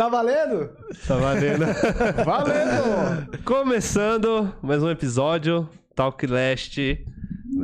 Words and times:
Tá 0.00 0.08
valendo? 0.08 0.70
Tá 1.06 1.14
valendo. 1.14 1.66
Valendo! 2.24 3.44
Começando 3.44 4.50
mais 4.62 4.82
um 4.82 4.88
episódio, 4.88 5.68
Talk 5.94 6.26
Last. 6.26 7.04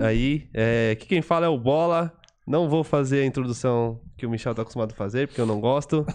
Aí, 0.03 0.47
é, 0.53 0.91
aqui 0.93 1.07
quem 1.07 1.23
fala 1.23 1.47
é 1.47 1.49
o 1.49 1.57
Bola. 1.57 2.13
Não 2.47 2.69
vou 2.69 2.85
fazer 2.85 3.23
a 3.23 3.25
introdução 3.25 4.03
que 4.19 4.27
o 4.27 4.29
Michel 4.29 4.55
tá 4.55 4.61
acostumado 4.61 4.93
a 4.93 4.95
fazer, 4.95 5.29
porque 5.29 5.41
eu 5.41 5.47
não 5.47 5.59
gosto. 5.59 6.05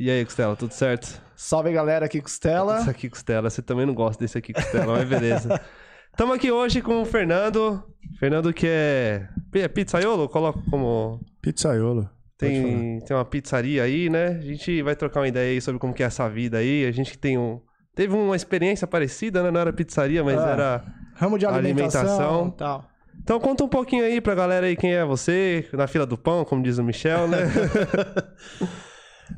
E 0.00 0.10
aí, 0.10 0.24
Costela, 0.24 0.54
tudo 0.54 0.72
certo? 0.72 1.20
Salve 1.34 1.72
galera, 1.72 2.06
aqui 2.06 2.22
Costela. 2.22 2.78
Isso 2.78 2.88
aqui, 2.88 3.10
Costela. 3.10 3.50
Você 3.50 3.60
também 3.60 3.84
não 3.84 3.92
gosta 3.92 4.22
desse 4.24 4.38
aqui, 4.38 4.52
Costela, 4.52 4.96
mas 4.96 5.08
beleza. 5.08 5.60
Estamos 6.08 6.36
aqui 6.36 6.52
hoje 6.52 6.80
com 6.80 7.02
o 7.02 7.04
Fernando. 7.04 7.82
Fernando 8.18 8.52
que 8.54 8.66
é, 8.66 9.28
é 9.54 9.68
pizzaiolo? 9.68 10.28
Coloca 10.28 10.60
como... 10.70 11.20
Pizzaiolo. 11.42 12.08
Tem, 12.38 13.00
tem 13.00 13.16
uma 13.16 13.24
pizzaria 13.24 13.82
aí, 13.82 14.08
né? 14.08 14.28
A 14.28 14.40
gente 14.40 14.80
vai 14.82 14.94
trocar 14.94 15.20
uma 15.20 15.28
ideia 15.28 15.50
aí 15.50 15.60
sobre 15.60 15.80
como 15.80 15.92
que 15.92 16.02
é 16.02 16.06
essa 16.06 16.28
vida 16.28 16.58
aí. 16.58 16.86
A 16.86 16.92
gente 16.92 17.10
que 17.10 17.18
tem 17.18 17.36
um... 17.36 17.60
Teve 17.94 18.14
uma 18.14 18.36
experiência 18.36 18.86
parecida, 18.86 19.42
né? 19.42 19.50
Não 19.50 19.60
era 19.60 19.72
pizzaria, 19.72 20.22
mas 20.22 20.40
É. 20.40 20.52
era... 20.52 20.84
Ramo 21.14 21.36
de 21.36 21.44
alimentação, 21.46 22.00
Alimentação. 22.00 22.50
tal. 22.52 22.88
Então 23.20 23.40
conta 23.40 23.64
um 23.64 23.68
pouquinho 23.68 24.04
aí 24.04 24.20
pra 24.20 24.36
galera 24.36 24.66
aí 24.66 24.76
quem 24.76 24.94
é 24.94 25.04
você, 25.04 25.68
na 25.72 25.88
fila 25.88 26.06
do 26.06 26.16
pão, 26.16 26.44
como 26.44 26.62
diz 26.62 26.78
o 26.78 26.84
Michel, 26.84 27.26
né? 27.26 27.38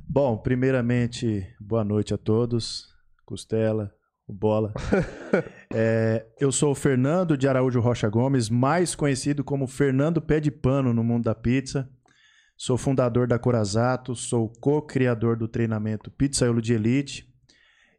Bom, 0.08 0.36
primeiramente, 0.36 1.46
boa 1.58 1.84
noite 1.84 2.14
a 2.14 2.18
todos. 2.18 2.88
Costela, 3.24 3.92
o 4.26 4.32
Bola. 4.32 4.72
É, 5.72 6.26
eu 6.40 6.50
sou 6.50 6.72
o 6.72 6.74
Fernando 6.74 7.36
de 7.36 7.46
Araújo 7.46 7.78
Rocha 7.78 8.08
Gomes, 8.08 8.50
mais 8.50 8.96
conhecido 8.96 9.44
como 9.44 9.68
Fernando 9.68 10.20
Pé 10.20 10.40
de 10.40 10.50
Pano 10.50 10.92
no 10.92 11.04
mundo 11.04 11.26
da 11.26 11.34
pizza. 11.34 11.88
Sou 12.62 12.76
fundador 12.76 13.26
da 13.26 13.38
Corazato, 13.38 14.14
sou 14.14 14.52
co-criador 14.60 15.34
do 15.34 15.48
treinamento 15.48 16.10
Pizzaiolo 16.10 16.60
de 16.60 16.74
Elite. 16.74 17.26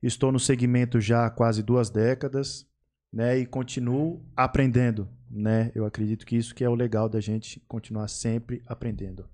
Estou 0.04 0.31
no 0.31 0.40
segmento 0.40 1.02
já 1.02 1.26
há 1.26 1.31
quase 1.31 1.64
duas 1.64 1.90
décadas, 1.90 2.67
né? 3.12 3.39
E 3.39 3.48
continuo 3.48 4.23
aprendendo, 4.38 5.09
né? 5.28 5.72
Eu 5.73 5.84
acredito 5.84 6.28
que 6.28 6.36
isso 6.36 6.54
que 6.54 6.64
é 6.64 6.70
o 6.70 6.76
legal 6.76 7.09
da 7.09 7.20
gente 7.20 7.59
continuar 7.67 8.08
sempre 8.08 8.62
aprendendo. 8.67 9.28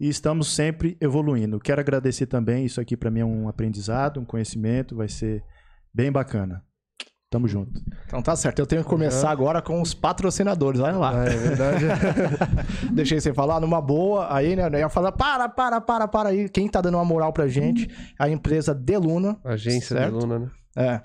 E 0.00 0.08
estamos 0.08 0.52
sempre 0.52 0.96
evoluindo. 1.00 1.60
Quero 1.60 1.80
agradecer 1.80 2.26
também, 2.26 2.64
isso 2.64 2.80
aqui 2.80 2.96
para 2.96 3.12
mim 3.12 3.20
é 3.20 3.24
um 3.24 3.48
aprendizado, 3.48 4.18
um 4.18 4.24
conhecimento, 4.24 4.96
vai 4.96 5.06
ser 5.06 5.44
bem 5.94 6.10
bacana. 6.10 6.64
Tamo 7.32 7.48
junto. 7.48 7.80
Então 8.06 8.20
tá 8.20 8.36
certo, 8.36 8.58
eu 8.58 8.66
tenho 8.66 8.84
que 8.84 8.90
começar 8.90 9.30
agora 9.30 9.62
com 9.62 9.80
os 9.80 9.94
patrocinadores, 9.94 10.82
olha 10.82 10.98
lá. 10.98 11.22
Ah, 11.22 11.24
é 11.24 11.30
verdade. 11.30 11.84
Deixei 12.92 13.18
você 13.18 13.32
falar 13.32 13.58
numa 13.58 13.80
boa, 13.80 14.26
aí, 14.30 14.54
né, 14.54 14.68
eu 14.70 14.80
ia 14.80 14.88
falar, 14.90 15.12
para, 15.12 15.48
para, 15.48 15.80
para, 15.80 16.06
para 16.06 16.28
aí. 16.28 16.46
Quem 16.50 16.68
tá 16.68 16.82
dando 16.82 16.98
uma 16.98 17.06
moral 17.06 17.32
pra 17.32 17.48
gente 17.48 17.88
é 18.20 18.24
a 18.24 18.28
empresa 18.28 18.74
Deluna. 18.74 19.38
Agência 19.42 19.96
de 19.96 20.02
Certo. 20.02 20.14
Luna, 20.14 20.38
né? 20.40 20.50
É. 20.76 21.00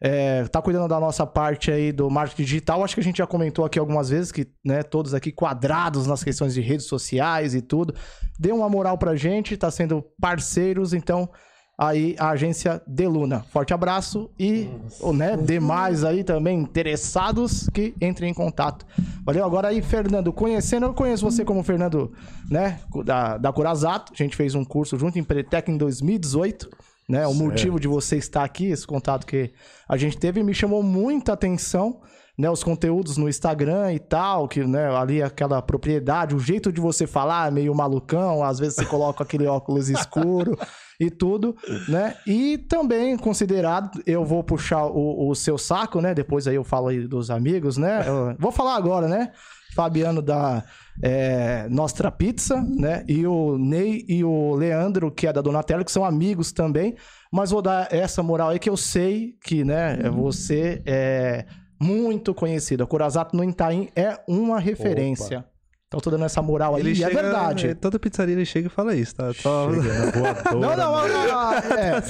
É, 0.00 0.44
tá 0.44 0.62
cuidando 0.62 0.86
da 0.86 1.00
nossa 1.00 1.26
parte 1.26 1.72
aí 1.72 1.90
do 1.90 2.08
marketing 2.08 2.44
digital. 2.44 2.84
Acho 2.84 2.94
que 2.94 3.00
a 3.00 3.04
gente 3.04 3.18
já 3.18 3.26
comentou 3.26 3.64
aqui 3.64 3.76
algumas 3.76 4.08
vezes 4.08 4.30
que, 4.30 4.46
né, 4.64 4.84
todos 4.84 5.14
aqui 5.14 5.32
quadrados 5.32 6.06
nas 6.06 6.22
questões 6.22 6.54
de 6.54 6.60
redes 6.60 6.86
sociais 6.86 7.56
e 7.56 7.60
tudo. 7.60 7.92
Dê 8.38 8.52
uma 8.52 8.68
moral 8.68 8.96
pra 8.96 9.16
gente, 9.16 9.56
tá 9.56 9.68
sendo 9.68 10.00
parceiros, 10.20 10.92
então 10.92 11.28
aí 11.76 12.14
a 12.18 12.30
agência 12.30 12.82
Deluna. 12.86 13.44
Forte 13.50 13.72
abraço 13.74 14.30
e, 14.38 14.68
ou, 15.00 15.12
né, 15.12 15.36
demais 15.36 16.04
aí 16.04 16.22
também 16.22 16.60
interessados 16.60 17.68
que 17.72 17.94
entrem 18.00 18.30
em 18.30 18.34
contato. 18.34 18.86
Valeu. 19.24 19.44
Agora 19.44 19.68
aí, 19.68 19.82
Fernando, 19.82 20.32
conhecendo, 20.32 20.86
eu 20.86 20.94
conheço 20.94 21.24
você 21.24 21.44
como 21.44 21.62
Fernando, 21.62 22.12
né, 22.50 22.80
da, 23.04 23.38
da 23.38 23.52
Curazato. 23.52 24.12
A 24.12 24.16
gente 24.16 24.36
fez 24.36 24.54
um 24.54 24.64
curso 24.64 24.98
junto 24.98 25.18
em 25.18 25.24
Pretec 25.24 25.70
em 25.70 25.76
2018 25.76 26.68
né? 27.08 27.26
O 27.26 27.30
Certo. 27.30 27.44
motivo 27.44 27.80
de 27.80 27.88
você 27.88 28.16
estar 28.16 28.44
aqui, 28.44 28.66
esse 28.66 28.86
contato 28.86 29.26
que 29.26 29.52
a 29.88 29.96
gente 29.96 30.16
teve, 30.16 30.42
me 30.42 30.54
chamou 30.54 30.82
muita 30.82 31.32
atenção, 31.32 32.00
né? 32.38 32.48
Os 32.48 32.64
conteúdos 32.64 33.16
no 33.16 33.28
Instagram 33.28 33.92
e 33.92 33.98
tal, 33.98 34.48
que, 34.48 34.64
né? 34.64 34.88
Ali 34.96 35.22
aquela 35.22 35.60
propriedade, 35.60 36.34
o 36.34 36.38
jeito 36.38 36.72
de 36.72 36.80
você 36.80 37.06
falar 37.06 37.48
é 37.48 37.50
meio 37.50 37.74
malucão, 37.74 38.42
às 38.42 38.58
vezes 38.58 38.76
você 38.76 38.86
coloca 38.86 39.22
aquele 39.22 39.46
óculos 39.46 39.90
escuro 39.90 40.58
e 41.02 41.10
tudo, 41.10 41.56
né? 41.88 42.14
E 42.26 42.58
também 42.58 43.16
considerado, 43.16 44.00
eu 44.06 44.24
vou 44.24 44.42
puxar 44.44 44.86
o, 44.86 45.28
o 45.28 45.34
seu 45.34 45.58
saco, 45.58 46.00
né? 46.00 46.14
Depois 46.14 46.46
aí 46.46 46.54
eu 46.54 46.64
falo 46.64 46.88
aí 46.88 47.06
dos 47.06 47.30
amigos, 47.30 47.76
né? 47.76 48.04
Eu 48.06 48.36
vou 48.38 48.52
falar 48.52 48.76
agora, 48.76 49.08
né? 49.08 49.32
Fabiano 49.74 50.20
da 50.20 50.62
é, 51.02 51.66
Nostra 51.70 52.10
Pizza, 52.10 52.60
né? 52.60 53.04
E 53.08 53.26
o 53.26 53.58
Ney 53.58 54.04
e 54.08 54.22
o 54.22 54.54
Leandro, 54.54 55.10
que 55.10 55.26
é 55.26 55.32
da 55.32 55.40
Donatello, 55.40 55.84
que 55.84 55.90
são 55.90 56.04
amigos 56.04 56.52
também. 56.52 56.94
Mas 57.32 57.50
vou 57.50 57.62
dar 57.62 57.92
essa 57.92 58.22
moral 58.22 58.50
aí 58.50 58.58
que 58.58 58.68
eu 58.68 58.76
sei 58.76 59.34
que, 59.42 59.64
né, 59.64 59.98
você 60.10 60.82
é 60.84 61.46
muito 61.80 62.34
conhecido. 62.34 62.84
A 62.84 62.86
Curazato 62.86 63.34
no 63.34 63.42
Itaim 63.42 63.88
é 63.96 64.20
uma 64.28 64.60
referência. 64.60 65.44
Então 65.92 66.00
tô 66.00 66.10
dando 66.10 66.24
essa 66.24 66.40
moral 66.40 66.74
aí, 66.74 66.90
e 66.94 67.04
é 67.04 67.10
verdade. 67.10 67.66
é, 67.66 67.74
Toda 67.74 67.98
pizzaria 67.98 68.34
ele 68.34 68.46
chega 68.46 68.68
e 68.68 68.70
fala 68.70 68.94
isso, 68.96 69.14
tá? 69.14 69.30
Só- 69.34 69.70
Chega 69.70 69.92
na 70.06 70.10
voadora, 70.10 70.42
Não, 70.54 70.60
não, 70.76 70.92
mano. 70.92 71.12
não, 71.12 71.26
não, 71.28 71.52
é. 71.52 72.02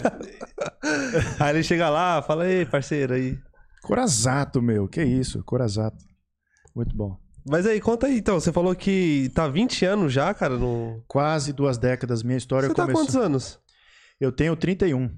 Aí 1.41 1.51
ele 1.55 1.63
chega 1.65 1.89
lá, 1.91 2.23
fala, 2.23 2.49
ei, 2.49 2.65
parceiro, 2.65 3.15
aí. 3.15 3.37
Corazato, 3.83 4.63
meu. 4.63 4.87
Que 4.87 5.03
isso, 5.03 5.43
Corazato. 5.45 5.97
Muito 6.77 6.97
bom. 6.97 7.19
Mas 7.45 7.67
aí, 7.67 7.81
conta 7.81 8.07
aí, 8.07 8.19
então. 8.19 8.39
Você 8.39 8.53
falou 8.53 8.73
que 8.75 9.29
tá 9.35 9.49
20 9.49 9.85
anos 9.85 10.13
já, 10.13 10.33
cara, 10.33 10.57
no... 10.57 11.03
Quase 11.09 11.53
duas 11.53 11.77
décadas. 11.77 12.23
Minha 12.23 12.39
história 12.39 12.69
Você 12.69 12.75
tá 12.75 12.83
começou. 12.83 13.03
quantos 13.03 13.17
anos? 13.17 13.59
Eu 14.21 14.31
tenho 14.31 14.55
31. 14.55 15.11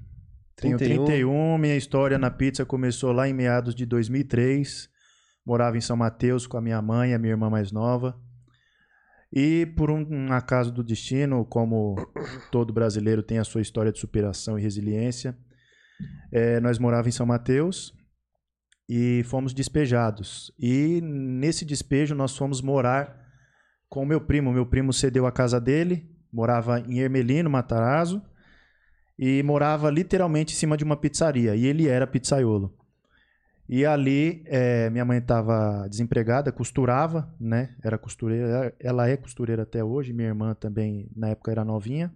Tenho 0.55 0.77
31. 0.77 1.05
31. 1.05 1.57
Minha 1.59 1.75
história 1.77 2.17
na 2.17 2.31
pizza 2.31 2.65
começou 2.65 3.11
lá 3.11 3.29
em 3.29 3.33
meados 3.33 3.75
de 3.75 3.85
2003. 3.85 4.89
Morava 5.45 5.77
em 5.77 5.81
São 5.81 5.95
Mateus 5.95 6.47
com 6.47 6.57
a 6.57 6.61
minha 6.61 6.81
mãe, 6.81 7.13
a 7.13 7.19
minha 7.19 7.33
irmã 7.33 7.47
mais 7.51 7.71
nova. 7.71 8.15
E 9.35 9.65
por 9.65 9.91
um, 9.91 10.31
acaso 10.31 10.71
do 10.71 10.81
destino, 10.81 11.43
como 11.43 11.95
todo 12.49 12.71
brasileiro 12.71 13.21
tem 13.21 13.37
a 13.37 13.43
sua 13.43 13.61
história 13.61 13.91
de 13.91 13.99
superação 13.99 14.57
e 14.57 14.61
resiliência, 14.61 15.37
eh, 16.31 16.61
nós 16.61 16.79
morávamos 16.79 17.13
em 17.13 17.17
São 17.17 17.25
Mateus 17.25 17.93
e 18.87 19.23
fomos 19.25 19.53
despejados. 19.53 20.53
E 20.57 21.01
nesse 21.01 21.65
despejo 21.65 22.15
nós 22.15 22.37
fomos 22.37 22.61
morar 22.61 23.25
com 23.89 24.05
meu 24.05 24.21
primo. 24.21 24.53
Meu 24.53 24.65
primo 24.65 24.93
cedeu 24.93 25.25
a 25.25 25.31
casa 25.33 25.59
dele, 25.59 26.09
morava 26.31 26.79
em 26.79 26.99
Ermelino, 26.99 27.49
Matarazzo 27.49 28.21
e 29.19 29.43
morava 29.43 29.89
literalmente 29.89 30.53
em 30.53 30.57
cima 30.57 30.77
de 30.77 30.85
uma 30.85 30.95
pizzaria. 30.95 31.57
E 31.57 31.65
ele 31.65 31.89
era 31.89 32.07
pizzaiolo. 32.07 32.73
E 33.67 33.85
ali, 33.85 34.43
eh, 34.45 34.89
minha 34.91 35.03
mãe 35.03 35.17
estava 35.17 35.87
desempregada, 35.87 36.51
costurava, 36.51 37.33
né? 37.39 37.75
Era 37.83 37.97
costureira, 37.97 38.75
ela 38.79 39.09
é 39.09 39.17
costureira 39.17 39.63
até 39.63 39.83
hoje. 39.83 40.13
Minha 40.13 40.27
irmã 40.29 40.53
também, 40.53 41.09
na 41.15 41.29
época, 41.29 41.51
era 41.51 41.65
novinha. 41.65 42.13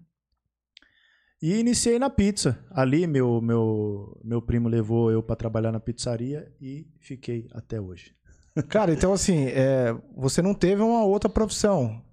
E 1.41 1.57
iniciei 1.57 1.97
na 1.97 2.09
pizza. 2.09 2.59
Ali, 2.69 3.07
meu, 3.07 3.41
meu, 3.41 4.19
meu 4.23 4.41
primo 4.41 4.67
levou 4.67 5.11
eu 5.11 5.23
para 5.23 5.35
trabalhar 5.35 5.71
na 5.71 5.79
pizzaria 5.79 6.51
e 6.61 6.85
fiquei 6.99 7.47
até 7.53 7.79
hoje. 7.79 8.13
Cara, 8.67 8.91
então 8.91 9.13
assim, 9.13 9.45
é, 9.47 9.95
você 10.15 10.41
não 10.41 10.53
teve 10.53 10.81
uma 10.81 11.03
outra 11.03 11.29
profissão. 11.29 12.03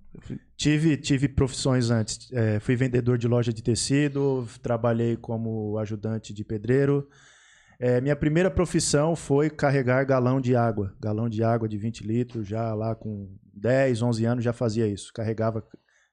Tive, 0.57 0.97
tive 0.97 1.29
profissões 1.29 1.91
antes. 1.91 2.33
É, 2.33 2.59
fui 2.61 2.77
vendedor 2.77 3.19
de 3.19 3.29
loja 3.29 3.53
de 3.53 3.63
tecido, 3.63 4.49
trabalhei 4.63 5.17
como 5.17 5.77
ajudante 5.79 6.33
de 6.33 6.45
pedreiro. 6.45 7.07
É, 7.79 8.01
minha 8.01 8.17
primeira 8.17 8.51
profissão 8.51 9.15
foi 9.15 9.51
carregar 9.51 10.05
galão 10.05 10.41
de 10.41 10.57
água. 10.57 10.95
Galão 11.01 11.29
de 11.29 11.43
água 11.43 11.69
de 11.69 11.77
20 11.77 12.07
litros, 12.07 12.47
já 12.47 12.75
lá 12.75 12.95
com 12.95 13.29
10, 13.53 14.03
11 14.03 14.25
anos 14.25 14.45
já 14.45 14.53
fazia 14.53 14.87
isso. 14.87 15.13
Carregava, 15.13 15.63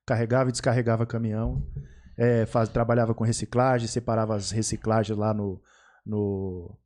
carregava 0.06 0.50
e 0.50 0.52
descarregava 0.52 1.06
caminhão. 1.06 1.66
É, 2.18 2.46
faz, 2.46 2.70
trabalhava 2.70 3.14
com 3.14 3.24
reciclagem, 3.24 3.88
separava 3.88 4.36
as 4.36 4.52
reciclagens 4.52 5.18
lá 5.18 5.34
no, 5.34 5.62
no... 6.06 6.78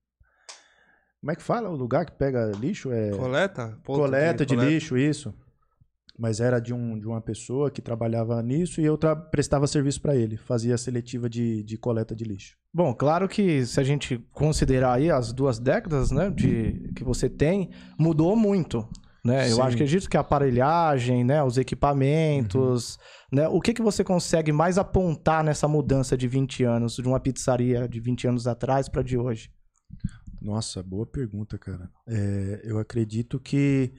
Como 1.20 1.32
é 1.32 1.36
que 1.36 1.44
fala 1.44 1.70
o 1.70 1.76
lugar 1.76 2.06
que 2.06 2.14
pega 2.14 2.52
lixo? 2.60 2.92
É... 2.92 3.10
Coleta? 3.12 3.78
Coleta 3.84 4.46
de 4.46 4.56
lixo, 4.56 4.96
isso. 4.96 5.34
Mas 6.18 6.40
era 6.40 6.60
de, 6.60 6.74
um, 6.74 6.98
de 6.98 7.08
uma 7.08 7.22
pessoa 7.22 7.70
que 7.70 7.82
trabalhava 7.82 8.42
nisso 8.42 8.80
e 8.80 8.86
eu 8.86 8.98
prestava 9.30 9.68
serviço 9.68 10.02
para 10.02 10.16
ele. 10.16 10.38
Fazia 10.38 10.76
a 10.76 10.78
seletiva 10.78 11.30
de, 11.30 11.64
de 11.64 11.78
coleta 11.78 12.16
de 12.16 12.24
lixo. 12.24 12.58
Bom, 12.78 12.94
claro 12.94 13.28
que 13.28 13.66
se 13.66 13.80
a 13.80 13.84
gente 13.84 14.20
considerar 14.32 14.94
aí 14.94 15.10
as 15.10 15.34
duas 15.34 15.58
décadas, 15.58 16.12
né, 16.12 16.30
de, 16.30 16.92
que 16.96 17.04
você 17.04 17.28
tem, 17.28 17.72
mudou 17.98 18.36
muito. 18.36 18.88
Né? 19.26 19.52
Eu 19.52 19.64
acho 19.64 19.76
que 19.76 19.82
acredito 19.84 20.08
que 20.08 20.16
a 20.16 20.20
aparelhagem, 20.20 21.24
né, 21.24 21.44
os 21.44 21.58
equipamentos, 21.58 23.00
né, 23.32 23.48
o 23.48 23.60
que, 23.60 23.74
que 23.74 23.82
você 23.82 24.04
consegue 24.04 24.52
mais 24.52 24.78
apontar 24.78 25.44
nessa 25.44 25.68
mudança 25.68 26.16
de 26.16 26.28
20 26.28 26.64
anos, 26.66 26.98
de 26.98 27.08
uma 27.08 27.20
pizzaria 27.20 27.90
de 27.90 28.00
20 28.00 28.28
anos 28.28 28.46
atrás 28.46 28.88
para 28.88 29.02
de 29.02 29.18
hoje? 29.18 29.50
Nossa, 30.40 30.84
boa 30.84 31.08
pergunta, 31.08 31.58
cara. 31.58 31.90
É, 32.08 32.62
eu 32.64 32.78
acredito 32.78 33.40
que 33.40 33.92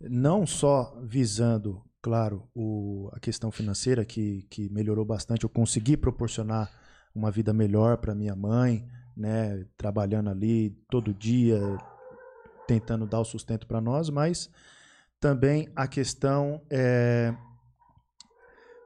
não 0.00 0.44
só 0.44 1.00
visando, 1.00 1.80
claro, 2.02 2.48
o- 2.56 3.08
a 3.12 3.20
questão 3.20 3.52
financeira, 3.52 4.04
que, 4.04 4.48
que 4.50 4.68
melhorou 4.68 5.04
bastante, 5.04 5.44
eu 5.44 5.48
consegui 5.48 5.96
proporcionar 5.96 6.68
uma 7.14 7.30
vida 7.30 7.52
melhor 7.52 7.96
para 7.98 8.14
minha 8.14 8.34
mãe, 8.34 8.86
né? 9.16 9.64
Trabalhando 9.76 10.30
ali 10.30 10.70
todo 10.88 11.14
dia, 11.14 11.60
tentando 12.66 13.06
dar 13.06 13.20
o 13.20 13.24
sustento 13.24 13.66
para 13.66 13.80
nós, 13.80 14.08
mas 14.10 14.50
também 15.18 15.68
a 15.74 15.86
questão 15.86 16.62
é, 16.70 17.34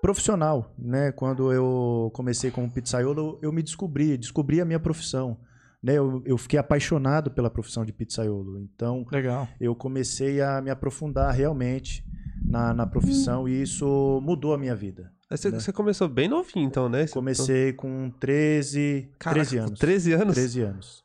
profissional, 0.00 0.74
né? 0.78 1.12
Quando 1.12 1.52
eu 1.52 2.10
comecei 2.14 2.50
como 2.50 2.70
pizzaiolo, 2.70 3.38
eu 3.40 3.52
me 3.52 3.62
descobri, 3.62 4.16
descobri 4.16 4.60
a 4.60 4.64
minha 4.64 4.80
profissão. 4.80 5.38
Né? 5.82 5.98
Eu, 5.98 6.22
eu 6.24 6.38
fiquei 6.38 6.58
apaixonado 6.58 7.30
pela 7.30 7.50
profissão 7.50 7.84
de 7.84 7.92
pizzaiolo. 7.92 8.58
Então, 8.58 9.04
Legal. 9.12 9.46
eu 9.60 9.74
comecei 9.74 10.40
a 10.40 10.62
me 10.62 10.70
aprofundar 10.70 11.32
realmente 11.34 12.02
na, 12.42 12.72
na 12.72 12.86
profissão 12.86 13.46
e 13.48 13.62
isso 13.62 14.20
mudou 14.22 14.54
a 14.54 14.58
minha 14.58 14.74
vida. 14.74 15.12
Você, 15.36 15.50
né? 15.50 15.60
você 15.60 15.72
começou 15.72 16.08
bem 16.08 16.28
novinho, 16.28 16.66
então, 16.66 16.88
né? 16.88 17.06
Comecei 17.08 17.72
com 17.72 18.10
13, 18.10 19.10
Caraca, 19.18 19.44
13 19.44 19.56
com 19.56 19.64
anos. 19.64 19.78
13 19.78 20.12
anos? 20.12 20.34
13 20.34 20.60
anos. 20.62 21.04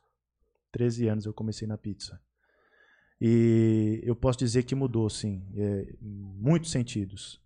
13 0.72 1.08
anos 1.08 1.26
eu 1.26 1.34
comecei 1.34 1.66
na 1.66 1.76
pizza. 1.76 2.20
E 3.20 4.00
eu 4.02 4.16
posso 4.16 4.38
dizer 4.38 4.62
que 4.62 4.74
mudou, 4.74 5.10
sim, 5.10 5.46
é, 5.54 5.94
em 6.00 6.34
muitos 6.40 6.70
sentidos. 6.70 7.40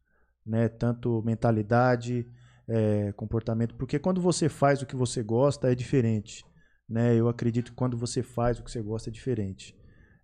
Né? 0.46 0.68
Tanto 0.68 1.22
mentalidade, 1.24 2.26
é, 2.68 3.12
comportamento. 3.12 3.74
Porque 3.74 3.98
quando 3.98 4.20
você 4.20 4.48
faz 4.48 4.82
o 4.82 4.86
que 4.86 4.94
você 4.94 5.22
gosta, 5.22 5.72
é 5.72 5.74
diferente. 5.74 6.44
Né? 6.88 7.16
Eu 7.16 7.28
acredito 7.28 7.70
que 7.70 7.76
quando 7.76 7.96
você 7.96 8.22
faz 8.22 8.58
o 8.58 8.62
que 8.62 8.70
você 8.70 8.82
gosta, 8.82 9.10
é 9.10 9.12
diferente. 9.12 9.74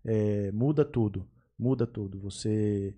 É, 0.05 0.53
muda 0.53 0.85
tudo. 0.85 1.29
Muda 1.59 1.87
tudo. 1.87 2.21
Você. 2.21 2.95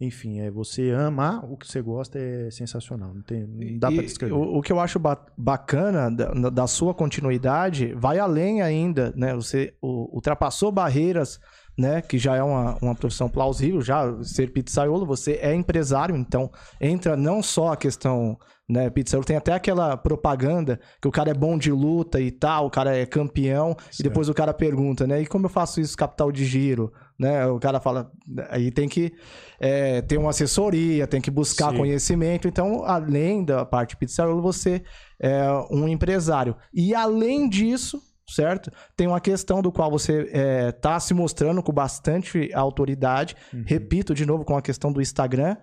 Enfim, 0.00 0.38
é, 0.38 0.48
você 0.48 0.92
amar 0.92 1.44
o 1.44 1.56
que 1.56 1.66
você 1.66 1.82
gosta 1.82 2.18
é 2.20 2.48
sensacional. 2.52 3.12
Não, 3.12 3.22
tem, 3.22 3.44
não 3.44 3.78
dá 3.78 3.90
E 3.90 3.94
pra 3.96 4.04
descrever. 4.04 4.32
O, 4.32 4.58
o 4.58 4.62
que 4.62 4.72
eu 4.72 4.78
acho 4.78 4.96
ba- 4.98 5.26
bacana 5.36 6.08
da, 6.08 6.50
da 6.50 6.66
sua 6.68 6.94
continuidade 6.94 7.92
vai 7.94 8.18
além 8.20 8.62
ainda, 8.62 9.12
né? 9.16 9.34
Você 9.34 9.74
u- 9.82 10.08
ultrapassou 10.14 10.70
barreiras, 10.70 11.40
né? 11.76 12.00
Que 12.00 12.16
já 12.16 12.36
é 12.36 12.42
uma, 12.42 12.78
uma 12.80 12.94
profissão 12.94 13.28
plausível, 13.28 13.80
já 13.82 14.22
ser 14.22 14.52
pizzaiolo, 14.52 15.04
você 15.04 15.32
é 15.42 15.52
empresário, 15.52 16.16
então 16.16 16.48
entra 16.80 17.16
não 17.16 17.42
só 17.42 17.72
a 17.72 17.76
questão, 17.76 18.38
né? 18.68 18.88
Pizzaiolo 18.90 19.24
tem 19.26 19.36
até 19.36 19.52
aquela 19.52 19.96
propaganda 19.96 20.78
que 21.02 21.08
o 21.08 21.12
cara 21.12 21.30
é 21.30 21.34
bom 21.34 21.58
de 21.58 21.72
luta 21.72 22.20
e 22.20 22.30
tal, 22.30 22.66
o 22.66 22.70
cara 22.70 22.96
é 22.96 23.04
campeão, 23.04 23.76
e 23.90 23.96
Certo. 23.96 24.02
depois 24.08 24.28
o 24.28 24.34
cara 24.34 24.54
pergunta, 24.54 25.08
né? 25.08 25.22
E 25.22 25.26
como 25.26 25.46
eu 25.46 25.50
faço 25.50 25.80
isso, 25.80 25.96
capital 25.96 26.30
de 26.30 26.44
giro? 26.44 26.92
Né? 27.18 27.46
O 27.46 27.58
cara 27.58 27.80
fala, 27.80 28.12
aí 28.48 28.70
tem 28.70 28.88
que 28.88 29.12
é, 29.58 30.00
ter 30.02 30.16
uma 30.18 30.30
assessoria, 30.30 31.06
tem 31.06 31.20
que 31.20 31.30
buscar 31.30 31.72
Sim. 31.72 31.78
conhecimento. 31.78 32.46
Então, 32.46 32.84
além 32.84 33.44
da 33.44 33.64
parte 33.64 33.96
pizzaiolo, 33.96 34.40
você 34.40 34.82
é 35.20 35.44
um 35.70 35.88
empresário. 35.88 36.54
E 36.72 36.94
além 36.94 37.48
disso, 37.48 38.00
certo? 38.28 38.70
Tem 38.96 39.06
uma 39.06 39.20
questão 39.20 39.60
do 39.60 39.72
qual 39.72 39.90
você 39.90 40.30
está 40.68 41.00
se 41.00 41.12
mostrando 41.12 41.62
com 41.62 41.72
bastante 41.72 42.50
autoridade. 42.54 43.34
Uhum. 43.52 43.64
Repito 43.66 44.14
de 44.14 44.24
novo 44.24 44.44
com 44.44 44.56
a 44.56 44.62
questão 44.62 44.92
do 44.92 45.00
Instagram. 45.00 45.56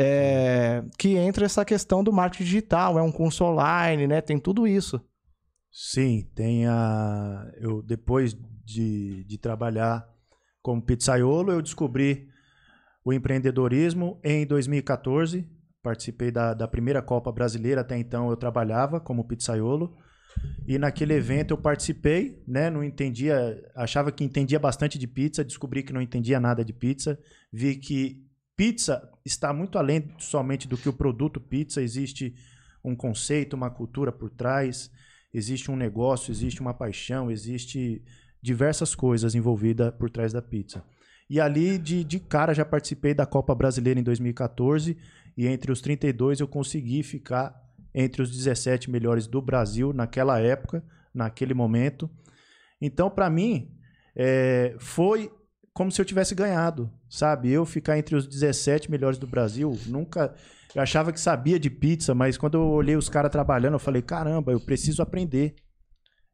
é, 0.00 0.84
que 0.96 1.16
entra 1.16 1.44
essa 1.44 1.64
questão 1.64 2.04
do 2.04 2.12
marketing 2.12 2.44
digital, 2.44 2.98
é 2.98 3.02
um 3.02 3.10
curso 3.10 3.44
online, 3.44 4.06
né? 4.06 4.20
Tem 4.20 4.38
tudo 4.38 4.66
isso. 4.66 5.00
Sim, 5.72 6.28
tem 6.34 6.66
a. 6.66 7.50
Eu, 7.56 7.82
depois 7.82 8.36
de, 8.64 9.24
de 9.24 9.38
trabalhar 9.38 10.06
como 10.68 10.82
pizzaiolo, 10.82 11.50
eu 11.50 11.62
descobri 11.62 12.28
o 13.02 13.10
empreendedorismo 13.10 14.20
em 14.22 14.46
2014. 14.46 15.48
Participei 15.82 16.30
da, 16.30 16.52
da 16.52 16.68
primeira 16.68 17.00
Copa 17.00 17.32
Brasileira, 17.32 17.80
até 17.80 17.96
então 17.96 18.28
eu 18.28 18.36
trabalhava 18.36 19.00
como 19.00 19.24
pizzaiolo. 19.24 19.96
E 20.66 20.78
naquele 20.78 21.14
evento 21.14 21.52
eu 21.52 21.56
participei, 21.56 22.44
né? 22.46 22.68
Não 22.68 22.84
entendia, 22.84 23.58
achava 23.74 24.12
que 24.12 24.22
entendia 24.22 24.58
bastante 24.58 24.98
de 24.98 25.06
pizza, 25.06 25.42
descobri 25.42 25.82
que 25.82 25.90
não 25.90 26.02
entendia 26.02 26.38
nada 26.38 26.62
de 26.62 26.74
pizza. 26.74 27.18
Vi 27.50 27.76
que 27.76 28.22
pizza 28.54 29.10
está 29.24 29.54
muito 29.54 29.78
além 29.78 30.12
somente 30.18 30.68
do 30.68 30.76
que 30.76 30.90
o 30.90 30.92
produto 30.92 31.40
pizza, 31.40 31.80
existe 31.80 32.34
um 32.84 32.94
conceito, 32.94 33.54
uma 33.54 33.70
cultura 33.70 34.12
por 34.12 34.28
trás 34.28 34.90
existe 35.32 35.70
um 35.70 35.76
negócio, 35.76 36.30
existe 36.30 36.60
uma 36.60 36.74
paixão, 36.74 37.30
existe 37.30 38.02
diversas 38.42 38.94
coisas 38.94 39.34
envolvidas 39.34 39.92
por 39.94 40.10
trás 40.10 40.32
da 40.32 40.42
pizza. 40.42 40.82
E 41.28 41.40
ali, 41.40 41.76
de, 41.76 42.02
de 42.04 42.18
cara, 42.18 42.54
já 42.54 42.64
participei 42.64 43.12
da 43.12 43.26
Copa 43.26 43.54
Brasileira 43.54 44.00
em 44.00 44.02
2014 44.02 44.96
e 45.36 45.46
entre 45.46 45.70
os 45.70 45.80
32 45.80 46.40
eu 46.40 46.48
consegui 46.48 47.02
ficar 47.02 47.54
entre 47.94 48.22
os 48.22 48.30
17 48.30 48.90
melhores 48.90 49.26
do 49.26 49.42
Brasil 49.42 49.92
naquela 49.92 50.40
época, 50.40 50.82
naquele 51.12 51.52
momento. 51.52 52.08
Então, 52.80 53.10
para 53.10 53.28
mim, 53.28 53.70
é, 54.16 54.74
foi 54.78 55.30
como 55.72 55.92
se 55.92 56.00
eu 56.00 56.04
tivesse 56.04 56.34
ganhado, 56.34 56.90
sabe? 57.08 57.50
Eu 57.50 57.64
ficar 57.64 57.98
entre 57.98 58.16
os 58.16 58.26
17 58.26 58.90
melhores 58.90 59.18
do 59.18 59.26
Brasil, 59.26 59.78
nunca. 59.86 60.34
Eu 60.74 60.82
achava 60.82 61.12
que 61.12 61.20
sabia 61.20 61.58
de 61.58 61.70
pizza, 61.70 62.14
mas 62.14 62.36
quando 62.36 62.54
eu 62.54 62.68
olhei 62.68 62.96
os 62.96 63.08
caras 63.08 63.30
trabalhando, 63.30 63.74
eu 63.74 63.78
falei: 63.78 64.02
caramba, 64.02 64.50
eu 64.50 64.60
preciso 64.60 65.02
aprender. 65.02 65.54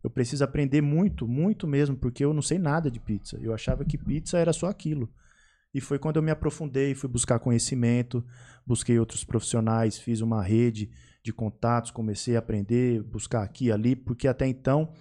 Eu 0.05 0.11
preciso 0.11 0.45
aprender 0.45 0.83
muito, 0.83 1.27
muito 1.27 1.67
mesmo, 1.67 1.97
porque 1.97 2.23
eu 2.23 2.35
não 2.35 2.43
sei 2.43 2.59
nada 2.59 2.91
de 2.91 3.01
pizza. 3.01 3.39
Eu 3.41 3.55
achava 3.55 3.87
que 3.87 3.97
pizza 3.97 4.37
era 4.37 4.53
só 4.53 4.67
aquilo. 4.67 5.09
E 5.73 5.81
foi 5.81 5.99
quando 5.99 6.17
eu 6.17 6.23
me 6.23 6.31
aprofundei, 6.31 6.95
fui 6.95 7.09
buscar 7.09 7.39
conhecimento, 7.39 8.23
busquei 8.67 8.99
outros 8.99 9.25
profissionais, 9.25 9.99
fiz 9.99 10.21
uma 10.21 10.43
rede 10.43 10.91
de 11.23 11.33
contatos, 11.33 11.91
comecei 11.91 12.37
a 12.37 12.41
aprender, 12.41 13.03
buscar 13.03 13.43
aqui 13.43 13.67
e 13.67 13.73
ali, 13.73 13.97
porque 13.97 14.29
até 14.29 14.47
então, 14.47 14.93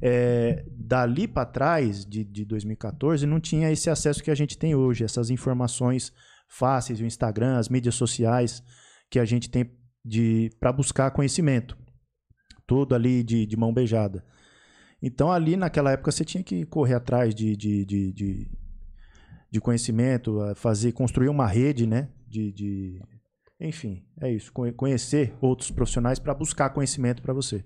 é, 0.00 0.64
dali 0.70 1.28
para 1.28 1.44
trás, 1.44 2.06
de, 2.06 2.24
de 2.24 2.46
2014, 2.46 3.26
não 3.26 3.38
tinha 3.38 3.70
esse 3.70 3.90
acesso 3.90 4.24
que 4.24 4.30
a 4.30 4.34
gente 4.34 4.56
tem 4.56 4.74
hoje, 4.74 5.04
essas 5.04 5.28
informações 5.28 6.10
fáceis, 6.48 7.00
o 7.00 7.04
Instagram, 7.04 7.58
as 7.58 7.68
mídias 7.68 7.96
sociais 7.96 8.62
que 9.10 9.18
a 9.18 9.26
gente 9.26 9.50
tem 9.50 9.70
para 10.58 10.72
buscar 10.72 11.10
conhecimento. 11.10 11.76
Tudo 12.66 12.94
ali 12.94 13.22
de, 13.22 13.44
de 13.44 13.56
mão 13.58 13.74
beijada. 13.74 14.24
Então, 15.02 15.30
ali 15.30 15.56
naquela 15.56 15.92
época, 15.92 16.10
você 16.10 16.24
tinha 16.24 16.42
que 16.42 16.64
correr 16.66 16.94
atrás 16.94 17.34
de, 17.34 17.56
de, 17.56 17.84
de, 17.84 18.12
de, 18.12 18.50
de 19.50 19.60
conhecimento, 19.60 20.38
fazer, 20.56 20.92
construir 20.92 21.28
uma 21.28 21.46
rede, 21.46 21.86
né? 21.86 22.08
De, 22.26 22.52
de... 22.52 23.00
Enfim, 23.60 24.04
é 24.20 24.30
isso. 24.32 24.52
Conhe- 24.52 24.72
Conhecer 24.72 25.34
outros 25.40 25.70
profissionais 25.70 26.18
para 26.18 26.34
buscar 26.34 26.70
conhecimento 26.70 27.22
para 27.22 27.32
você. 27.32 27.64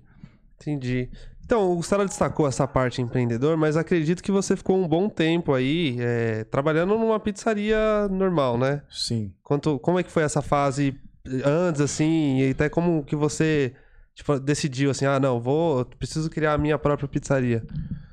Entendi. 0.61 1.09
Então, 1.43 1.71
o 1.71 1.75
Gustavo 1.75 2.05
destacou 2.05 2.47
essa 2.47 2.65
parte 2.67 3.01
empreendedor, 3.01 3.57
mas 3.57 3.75
acredito 3.75 4.23
que 4.23 4.31
você 4.31 4.55
ficou 4.55 4.77
um 4.77 4.87
bom 4.87 5.09
tempo 5.09 5.53
aí 5.53 5.97
é, 5.99 6.45
trabalhando 6.45 6.97
numa 6.97 7.19
pizzaria 7.19 8.07
normal, 8.09 8.57
né? 8.57 8.81
Sim. 8.89 9.33
Quanto, 9.43 9.77
como 9.79 9.99
é 9.99 10.03
que 10.03 10.11
foi 10.11 10.23
essa 10.23 10.41
fase 10.41 10.95
antes, 11.43 11.81
assim, 11.81 12.39
e 12.39 12.51
até 12.51 12.69
como 12.69 13.03
que 13.03 13.15
você 13.15 13.73
tipo, 14.13 14.39
decidiu 14.39 14.91
assim, 14.91 15.05
ah, 15.05 15.19
não, 15.19 15.39
vou, 15.39 15.85
preciso 15.85 16.29
criar 16.29 16.53
a 16.53 16.57
minha 16.57 16.77
própria 16.77 17.07
pizzaria. 17.07 17.65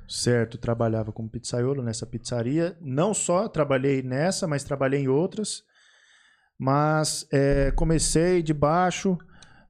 Certo, 0.09 0.59
trabalhava 0.59 1.13
como 1.13 1.29
pizzaiolo 1.29 1.83
nessa 1.83 2.05
pizzaria. 2.05 2.77
Não 2.81 3.15
só 3.15 3.49
trabalhei 3.49 4.03
nessa, 4.03 4.47
mas 4.47 4.65
trabalhei 4.65 5.03
em 5.03 5.09
outras. 5.09 5.63
Mas 6.59 7.27
é, 7.33 7.71
comecei 7.71 8.43
de 8.43 8.53
baixo, 8.53 9.17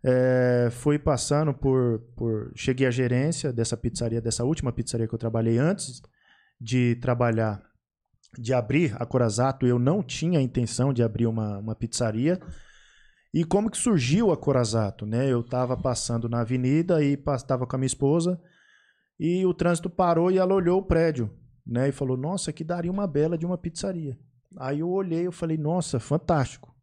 é, 0.03 0.69
fui 0.73 0.99
passando 0.99 1.53
por, 1.53 2.01
por. 2.17 2.51
Cheguei 2.57 2.87
à 2.87 2.91
gerência 2.91 3.53
dessa 3.53 3.77
pizzaria, 3.77 4.21
dessa 4.21 4.43
última 4.43 4.73
pizzaria 4.73 5.07
que 5.07 5.15
eu 5.15 5.19
trabalhei 5.19 5.59
antes 5.59 6.01
de 6.59 6.97
trabalhar, 6.97 7.63
de 8.39 8.55
abrir 8.55 8.97
a 8.99 9.05
Corazato. 9.05 9.67
Eu 9.67 9.79
não 9.79 10.03
tinha 10.03 10.41
intenção 10.41 10.91
de 10.93 11.03
abrir 11.03 11.27
uma, 11.27 11.59
uma 11.59 11.75
pizzaria. 11.75 12.41
E 13.33 13.45
como 13.45 13.71
que 13.71 13.79
surgiu 13.79 14.33
a 14.33 14.37
Corazato, 14.37 15.07
né? 15.07 15.31
Eu 15.31 15.41
estava 15.41 15.77
passando 15.77 16.29
na 16.29 16.41
avenida 16.41 17.03
e 17.03 17.15
estava 17.15 17.67
com 17.67 17.77
a 17.77 17.79
minha 17.79 17.87
esposa 17.87 18.41
e 19.19 19.45
o 19.47 19.55
trânsito 19.55 19.89
parou 19.89 20.31
e 20.31 20.39
ela 20.39 20.55
olhou 20.55 20.81
o 20.81 20.85
prédio, 20.85 21.31
né? 21.65 21.89
E 21.89 21.93
falou: 21.93 22.17
"Nossa, 22.17 22.53
que 22.53 22.65
daria 22.65 22.91
uma 22.91 23.07
bela 23.07 23.39
de 23.39 23.47
uma 23.47 23.57
pizzaria". 23.57 24.19
Aí 24.59 24.81
eu 24.81 24.91
olhei, 24.91 25.27
eu 25.27 25.33
falei: 25.33 25.57
"Nossa, 25.57 26.01
fantástico". 26.01 26.75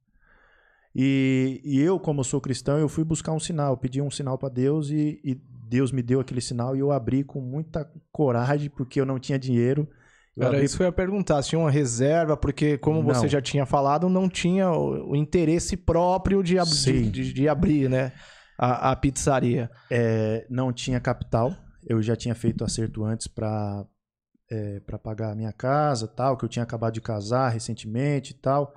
E, 0.96 1.62
e 1.64 1.80
eu, 1.80 2.00
como 2.00 2.24
sou 2.24 2.42
cristão, 2.42 2.80
eu 2.80 2.90
fui 2.90 3.04
buscar 3.04 3.32
um 3.32 3.40
sinal, 3.40 3.78
pedi 3.78 4.02
um 4.02 4.10
sinal 4.10 4.38
para 4.38 4.50
Deus 4.50 4.90
e, 4.90 5.20
e 5.24 5.36
Deus 5.68 5.92
me 5.92 6.02
deu 6.02 6.20
aquele 6.20 6.42
sinal 6.42 6.76
e 6.76 6.80
eu 6.80 6.92
abri 6.92 7.24
com 7.24 7.42
muita 7.42 7.92
coragem 8.12 8.70
porque 8.70 9.00
eu 9.00 9.06
não 9.06 9.20
tinha 9.20 9.38
dinheiro. 9.38 9.88
Era 10.40 10.64
isso 10.64 10.78
que 10.78 10.84
eu 10.84 10.88
ia 10.88 10.92
perguntar, 10.92 11.42
se 11.42 11.50
tinha 11.50 11.60
uma 11.60 11.72
reserva, 11.72 12.38
porque 12.38 12.78
como 12.78 13.02
Não. 13.02 13.14
você 13.14 13.28
já 13.28 13.42
tinha 13.42 13.66
falado, 13.66 14.08
não 14.10 14.30
tinha 14.30 14.70
o, 14.72 15.12
o 15.12 15.16
interesse 15.16 15.76
próprio 15.76 16.44
de, 16.44 16.60
ab- 16.60 16.70
de, 16.70 17.10
de- 17.10 17.34
de 17.34 17.50
abrir, 17.50 17.90
né? 17.90 18.12
A, 18.58 18.92
a 18.92 18.96
pizzaria. 18.96 19.70
É, 19.90 20.46
não 20.50 20.72
tinha 20.74 21.00
capital. 21.00 21.54
Eu 21.86 22.02
já 22.02 22.16
tinha 22.16 22.36
feito 22.36 22.64
acerto 22.64 23.04
antes 23.04 23.28
para 23.28 23.86
é, 24.50 24.80
para 24.80 24.98
pagar 24.98 25.32
a 25.32 25.36
minha 25.36 25.52
casa, 25.52 26.08
tal, 26.08 26.38
que 26.38 26.46
eu 26.46 26.50
tinha 26.50 26.64
acabado 26.64 26.94
de 26.94 27.02
casar 27.02 27.50
recentemente 27.50 28.32
e 28.32 28.36
tal. 28.36 28.74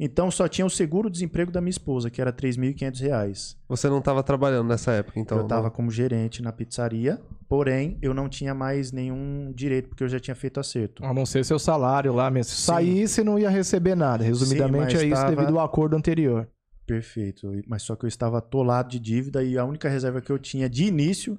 Então 0.00 0.30
só 0.30 0.46
tinha 0.46 0.64
o 0.64 0.70
seguro-desemprego 0.70 1.50
da 1.50 1.60
minha 1.60 1.70
esposa, 1.70 2.08
que 2.08 2.20
era 2.20 2.32
3.500 2.32 3.00
reais. 3.00 3.56
Você 3.68 3.88
não 3.88 3.98
estava 3.98 4.22
trabalhando 4.22 4.68
nessa 4.68 4.92
época, 4.92 5.18
então? 5.18 5.38
eu 5.38 5.42
estava 5.42 5.70
como 5.72 5.90
gerente 5.90 6.40
na 6.40 6.52
pizzaria, 6.52 7.20
porém 7.48 7.98
eu 8.00 8.14
não 8.14 8.28
tinha 8.28 8.54
mais 8.54 8.92
nenhum 8.92 9.52
direito, 9.52 9.88
porque 9.88 10.04
eu 10.04 10.08
já 10.08 10.20
tinha 10.20 10.36
feito 10.36 10.60
acerto. 10.60 11.04
A 11.04 11.12
não 11.12 11.26
ser 11.26 11.44
seu 11.44 11.58
salário 11.58 12.12
lá 12.12 12.30
mesmo. 12.30 12.50
Se 12.52 12.58
Sim. 12.60 12.62
saísse, 12.66 13.24
não 13.24 13.38
ia 13.40 13.50
receber 13.50 13.96
nada. 13.96 14.22
Resumidamente, 14.22 14.94
mas 14.94 15.02
é 15.02 15.06
isso 15.06 15.14
tava- 15.16 15.34
devido 15.34 15.58
ao 15.58 15.64
acordo 15.64 15.96
anterior. 15.96 16.48
Perfeito. 16.86 17.50
Mas 17.66 17.82
só 17.82 17.96
que 17.96 18.04
eu 18.04 18.08
estava 18.08 18.38
atolado 18.38 18.90
de 18.90 19.00
dívida 19.00 19.42
e 19.42 19.58
a 19.58 19.64
única 19.64 19.88
reserva 19.88 20.20
que 20.20 20.30
eu 20.30 20.38
tinha 20.38 20.70
de 20.70 20.84
início 20.84 21.38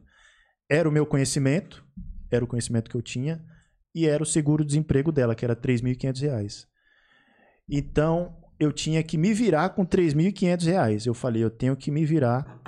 era 0.70 0.88
o 0.88 0.92
meu 0.92 1.06
conhecimento, 1.06 1.84
era 2.30 2.44
o 2.44 2.48
conhecimento 2.48 2.90
que 2.90 2.96
eu 2.98 3.02
tinha, 3.02 3.42
e 3.96 4.06
era 4.06 4.22
o 4.22 4.26
seguro-desemprego 4.26 5.12
dela, 5.14 5.34
que 5.34 5.44
era 5.46 5.56
3.500 5.56 6.22
reais. 6.22 6.68
Então, 7.68 8.36
eu 8.60 8.72
tinha 8.72 9.02
que 9.02 9.18
me 9.18 9.34
virar 9.34 9.70
com 9.70 9.86
3.500 9.86 10.66
reais. 10.66 11.06
Eu 11.06 11.14
falei, 11.14 11.44
eu 11.44 11.50
tenho 11.50 11.76
que 11.76 11.90
me 11.90 12.06
virar 12.06 12.62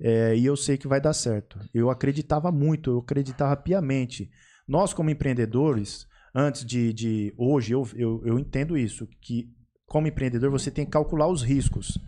é, 0.00 0.36
e 0.36 0.44
eu 0.44 0.56
sei 0.56 0.76
que 0.76 0.86
vai 0.86 1.00
dar 1.00 1.14
certo. 1.14 1.58
Eu 1.72 1.90
acreditava 1.90 2.52
muito, 2.52 2.90
eu 2.90 2.98
acreditava 2.98 3.56
piamente. 3.56 4.30
Nós, 4.66 4.92
como 4.92 5.10
empreendedores, 5.10 6.06
antes 6.34 6.64
de... 6.64 6.92
de 6.92 7.34
hoje, 7.36 7.72
eu, 7.72 7.88
eu, 7.96 8.22
eu 8.24 8.38
entendo 8.38 8.76
isso, 8.76 9.08
que 9.20 9.50
como 9.86 10.06
empreendedor 10.06 10.50
você 10.50 10.70
tem 10.70 10.84
que 10.84 10.90
calcular 10.90 11.28
os 11.28 11.42
riscos, 11.42 11.98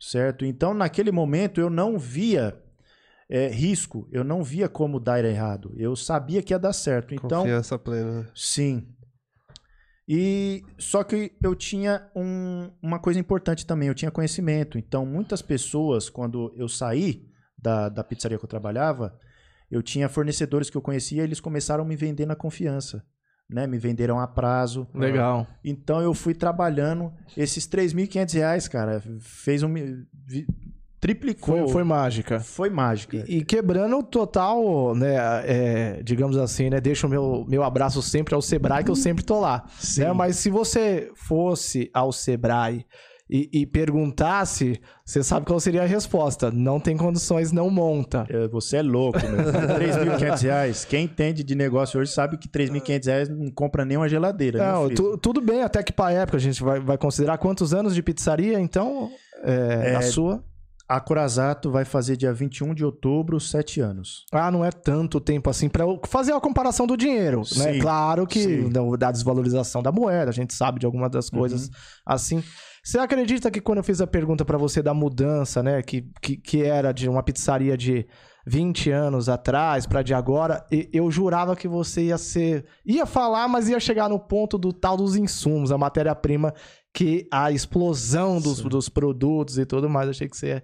certo? 0.00 0.46
Então, 0.46 0.72
naquele 0.72 1.12
momento, 1.12 1.60
eu 1.60 1.68
não 1.68 1.98
via 1.98 2.58
é, 3.28 3.48
risco, 3.48 4.08
eu 4.10 4.24
não 4.24 4.42
via 4.42 4.68
como 4.68 4.98
dar 4.98 5.22
errado. 5.24 5.74
Eu 5.76 5.94
sabia 5.94 6.42
que 6.42 6.54
ia 6.54 6.58
dar 6.58 6.72
certo. 6.72 7.14
Então, 7.14 7.42
Confiança 7.42 7.78
plena. 7.78 8.28
Sim. 8.34 8.86
E 10.14 10.62
só 10.78 11.02
que 11.02 11.32
eu 11.42 11.54
tinha 11.54 12.06
um- 12.14 12.70
uma 12.82 12.98
coisa 12.98 13.18
importante 13.18 13.64
também, 13.66 13.88
eu 13.88 13.94
tinha 13.94 14.10
conhecimento. 14.10 14.76
Então, 14.76 15.06
muitas 15.06 15.40
pessoas, 15.40 16.10
quando 16.10 16.52
eu 16.54 16.68
saí 16.68 17.26
da, 17.56 17.88
da 17.88 18.04
pizzaria 18.04 18.36
que 18.38 18.44
eu 18.44 18.48
trabalhava, 18.48 19.18
eu 19.70 19.82
tinha 19.82 20.10
fornecedores 20.10 20.68
que 20.68 20.76
eu 20.76 20.82
conhecia, 20.82 21.22
eles 21.22 21.40
começaram 21.40 21.82
a 21.82 21.86
me 21.86 21.96
vender 21.96 22.26
na 22.26 22.36
confiança. 22.36 23.02
Né? 23.48 23.66
Me 23.66 23.78
venderam 23.78 24.20
a 24.20 24.26
prazo. 24.26 24.86
Legal. 24.94 25.46
Então 25.64 26.00
eu 26.02 26.12
fui 26.12 26.34
trabalhando. 26.34 27.10
Esses 27.36 27.66
3.500 27.66 28.34
reais, 28.34 28.68
cara, 28.68 29.02
fez 29.20 29.62
um. 29.62 29.72
Triplicou. 31.02 31.56
Foi, 31.64 31.68
foi 31.68 31.82
mágica. 31.84 32.38
Foi 32.38 32.70
mágica. 32.70 33.24
E, 33.28 33.38
e 33.38 33.44
quebrando 33.44 33.98
o 33.98 34.02
total, 34.04 34.94
né, 34.94 35.16
é, 35.44 36.00
digamos 36.02 36.36
assim, 36.36 36.70
né, 36.70 36.80
deixa 36.80 37.08
o 37.08 37.10
meu, 37.10 37.44
meu 37.48 37.64
abraço 37.64 38.00
sempre 38.00 38.34
ao 38.36 38.40
Sebrae, 38.40 38.84
que 38.84 38.90
eu 38.90 38.94
sempre 38.94 39.24
tô 39.24 39.40
lá. 39.40 39.64
Sim. 39.80 40.02
né? 40.02 40.12
Mas 40.12 40.36
se 40.36 40.48
você 40.48 41.10
fosse 41.16 41.90
ao 41.92 42.12
Sebrae 42.12 42.86
e, 43.28 43.48
e 43.52 43.66
perguntasse, 43.66 44.80
você 45.04 45.24
sabe 45.24 45.44
qual 45.44 45.58
seria 45.58 45.82
a 45.82 45.86
resposta. 45.86 46.50
Não 46.52 46.78
tem 46.78 46.96
condições, 46.96 47.50
não 47.50 47.68
monta. 47.68 48.24
É, 48.30 48.46
Você 48.48 48.76
é 48.76 48.82
louco, 48.82 49.18
meu. 49.18 49.38
3.500 50.22 50.42
reais. 50.42 50.84
Quem 50.84 51.04
entende 51.06 51.42
de 51.42 51.54
negócio 51.56 51.98
hoje 52.00 52.12
sabe 52.12 52.36
que 52.36 52.48
3.500 52.48 53.06
reais 53.06 53.28
não 53.28 53.50
compra 53.50 53.84
nem 53.84 53.96
uma 53.96 54.08
geladeira. 54.08 54.62
um 54.62 54.82
Não, 54.82 54.88
tu- 54.94 55.18
tudo 55.18 55.40
bem, 55.40 55.62
até 55.62 55.82
que 55.82 55.92
pra 55.92 56.12
época 56.12 56.36
a 56.36 56.40
gente 56.40 56.62
vai, 56.62 56.78
vai 56.78 56.96
considerar 56.96 57.38
quantos 57.38 57.74
anos 57.74 57.92
de 57.94 58.02
pizzaria, 58.04 58.60
então, 58.60 59.10
é, 59.42 59.92
É, 59.92 59.96
a 59.96 60.02
sua. 60.02 60.44
A 60.94 61.00
Corazato 61.00 61.70
vai 61.70 61.86
fazer 61.86 62.16
dia 62.18 62.34
21 62.34 62.74
de 62.74 62.84
outubro, 62.84 63.40
7 63.40 63.80
anos. 63.80 64.26
Ah, 64.30 64.50
não 64.50 64.62
é 64.62 64.70
tanto 64.70 65.18
tempo 65.20 65.48
assim 65.48 65.70
eu 65.78 65.98
fazer 66.06 66.34
a 66.34 66.40
comparação 66.40 66.86
do 66.86 66.96
dinheiro, 66.98 67.38
né? 67.56 67.72
Sim, 67.72 67.78
Claro 67.78 68.26
que 68.26 68.40
sim. 68.42 68.68
da, 68.98 69.10
desvalorização 69.10 69.82
da 69.82 69.90
moeda, 69.90 70.28
a 70.30 70.34
gente 70.34 70.52
sabe 70.52 70.78
de 70.80 70.84
algumas 70.86 71.10
das 71.10 71.30
coisas 71.30 71.68
Uhum. 71.68 71.72
assim. 72.04 72.44
Você 72.84 72.98
acredita 72.98 73.50
que 73.50 73.60
quando 73.60 73.78
eu 73.78 73.84
fiz 73.84 74.00
a 74.00 74.06
pergunta 74.06 74.44
pra 74.44 74.58
você 74.58 74.82
da 74.82 74.92
mudança, 74.92 75.62
né, 75.62 75.82
que, 75.82 76.10
que, 76.20 76.36
que 76.36 76.62
era 76.62 76.92
de 76.92 77.08
uma 77.08 77.22
pizzaria 77.22 77.76
de 77.76 78.06
20 78.44 78.90
anos 78.90 79.28
atrás 79.28 79.86
pra 79.86 80.02
de 80.02 80.12
agora, 80.12 80.66
eu 80.92 81.08
jurava 81.10 81.54
que 81.54 81.68
você 81.68 82.06
ia 82.06 82.18
ser, 82.18 82.66
ia 82.84 83.06
falar, 83.06 83.46
mas 83.48 83.68
ia 83.68 83.78
chegar 83.78 84.08
no 84.08 84.18
ponto 84.18 84.58
do 84.58 84.72
tal 84.72 84.96
dos 84.96 85.14
insumos, 85.16 85.70
a 85.70 85.78
matéria-prima, 85.78 86.52
que 86.92 87.26
a 87.32 87.50
explosão 87.50 88.40
dos, 88.40 88.58
Sim. 88.58 88.68
dos 88.68 88.88
produtos 88.88 89.58
e 89.58 89.64
tudo 89.64 89.88
mais, 89.88 90.08
achei 90.08 90.28
que 90.28 90.36
você 90.36 90.62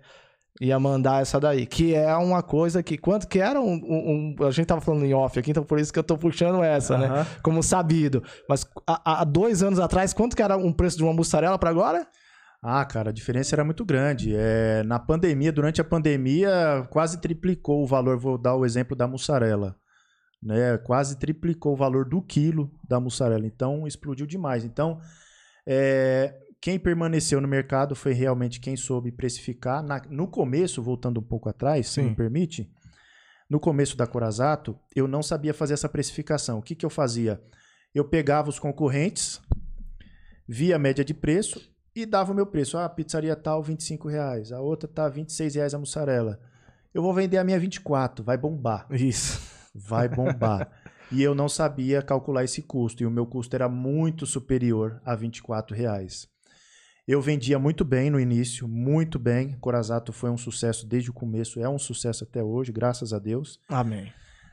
ia 0.60 0.78
mandar 0.78 1.22
essa 1.22 1.38
daí. 1.40 1.64
Que 1.66 1.94
é 1.94 2.14
uma 2.16 2.42
coisa 2.42 2.82
que. 2.82 2.98
Quanto 2.98 3.26
que 3.28 3.38
era 3.38 3.60
um. 3.60 3.72
um- 3.74 4.34
um- 4.40 4.44
a 4.46 4.50
gente 4.50 4.66
tava 4.66 4.80
falando 4.80 5.04
em 5.04 5.14
off 5.14 5.38
aqui, 5.38 5.50
então 5.52 5.64
por 5.64 5.78
isso 5.78 5.92
que 5.92 5.98
eu 5.98 6.02
tô 6.04 6.18
puxando 6.18 6.62
essa, 6.62 6.98
né? 6.98 7.26
Como 7.42 7.62
sabido. 7.62 8.22
Mas 8.48 8.66
há, 8.86 9.20
há 9.20 9.24
dois 9.24 9.62
anos 9.62 9.78
atrás, 9.78 10.12
quanto 10.12 10.36
que 10.36 10.42
era 10.42 10.56
um 10.56 10.72
preço 10.72 10.96
de 10.96 11.02
uma 11.04 11.12
mussarela 11.14 11.58
pra 11.58 11.70
agora? 11.70 12.06
Ah, 12.60 12.84
cara, 12.84 13.10
a 13.10 13.12
diferença 13.12 13.54
era 13.54 13.64
muito 13.64 13.84
grande. 13.84 14.34
É, 14.36 14.82
na 14.82 14.98
pandemia, 14.98 15.52
durante 15.52 15.80
a 15.80 15.84
pandemia, 15.84 16.84
quase 16.90 17.20
triplicou 17.20 17.84
o 17.84 17.86
valor. 17.86 18.18
Vou 18.18 18.36
dar 18.36 18.56
o 18.56 18.66
exemplo 18.66 18.96
da 18.96 19.06
mussarela. 19.06 19.76
Né? 20.42 20.76
Quase 20.78 21.16
triplicou 21.18 21.72
o 21.74 21.76
valor 21.76 22.04
do 22.08 22.20
quilo 22.20 22.68
da 22.88 22.98
mussarela. 22.98 23.46
Então, 23.46 23.86
explodiu 23.86 24.26
demais. 24.26 24.64
Então, 24.64 24.98
é, 25.70 26.34
quem 26.60 26.78
permaneceu 26.78 27.40
no 27.42 27.46
mercado 27.46 27.94
foi 27.94 28.14
realmente 28.14 28.58
quem 28.58 28.74
soube 28.74 29.12
precificar. 29.12 29.82
Na- 29.82 30.02
no 30.08 30.26
começo, 30.26 30.82
voltando 30.82 31.20
um 31.20 31.22
pouco 31.22 31.48
atrás, 31.50 31.88
se 31.88 31.94
Sim. 32.00 32.04
me 32.08 32.16
permite, 32.16 32.72
no 33.50 33.60
começo 33.60 33.96
da 33.96 34.06
Corazato, 34.06 34.78
eu 34.96 35.06
não 35.06 35.22
sabia 35.22 35.52
fazer 35.52 35.74
essa 35.74 35.88
precificação. 35.88 36.58
O 36.58 36.62
que, 36.62 36.74
que 36.74 36.86
eu 36.86 36.90
fazia? 36.90 37.40
Eu 37.94 38.04
pegava 38.04 38.48
os 38.48 38.58
concorrentes, 38.58 39.40
via 40.48 40.76
a 40.76 40.78
média 40.78 41.04
de 41.04 41.12
preço 41.12 41.70
e 41.94 42.06
dava 42.06 42.32
o 42.32 42.34
meu 42.34 42.46
preço. 42.46 42.78
Ah, 42.78 42.86
a 42.86 42.88
pizzaria 42.88 43.36
tal, 43.36 43.62
25 43.62 44.08
reais. 44.08 44.50
A 44.52 44.60
outra 44.60 44.88
tá 44.88 45.08
26 45.08 45.54
reais 45.54 45.74
a 45.74 45.78
mussarela. 45.78 46.40
Eu 46.94 47.02
vou 47.02 47.12
vender 47.12 47.36
a 47.36 47.44
minha 47.44 47.58
24, 47.58 48.24
vai 48.24 48.36
bombar. 48.38 48.86
Isso. 48.90 49.40
Vai 49.74 50.08
bombar. 50.08 50.70
e 51.10 51.22
eu 51.22 51.34
não 51.34 51.48
sabia 51.48 52.02
calcular 52.02 52.44
esse 52.44 52.62
custo. 52.62 53.02
E 53.02 53.06
o 53.06 53.10
meu 53.10 53.26
custo 53.26 53.54
era 53.54 53.68
muito 53.68 54.26
superior 54.26 55.00
a 55.04 55.14
24 55.14 55.76
reais. 55.76 56.28
Eu 57.06 57.22
vendia 57.22 57.58
muito 57.58 57.86
bem 57.86 58.10
no 58.10 58.20
início, 58.20 58.68
muito 58.68 59.18
bem. 59.18 59.58
Corazato 59.60 60.12
foi 60.12 60.28
um 60.28 60.36
sucesso 60.36 60.86
desde 60.86 61.08
o 61.10 61.14
começo, 61.14 61.58
é 61.58 61.68
um 61.68 61.78
sucesso 61.78 62.24
até 62.24 62.42
hoje, 62.42 62.70
graças 62.70 63.14
a 63.14 63.18
Deus. 63.18 63.58
Amém. 63.66 64.12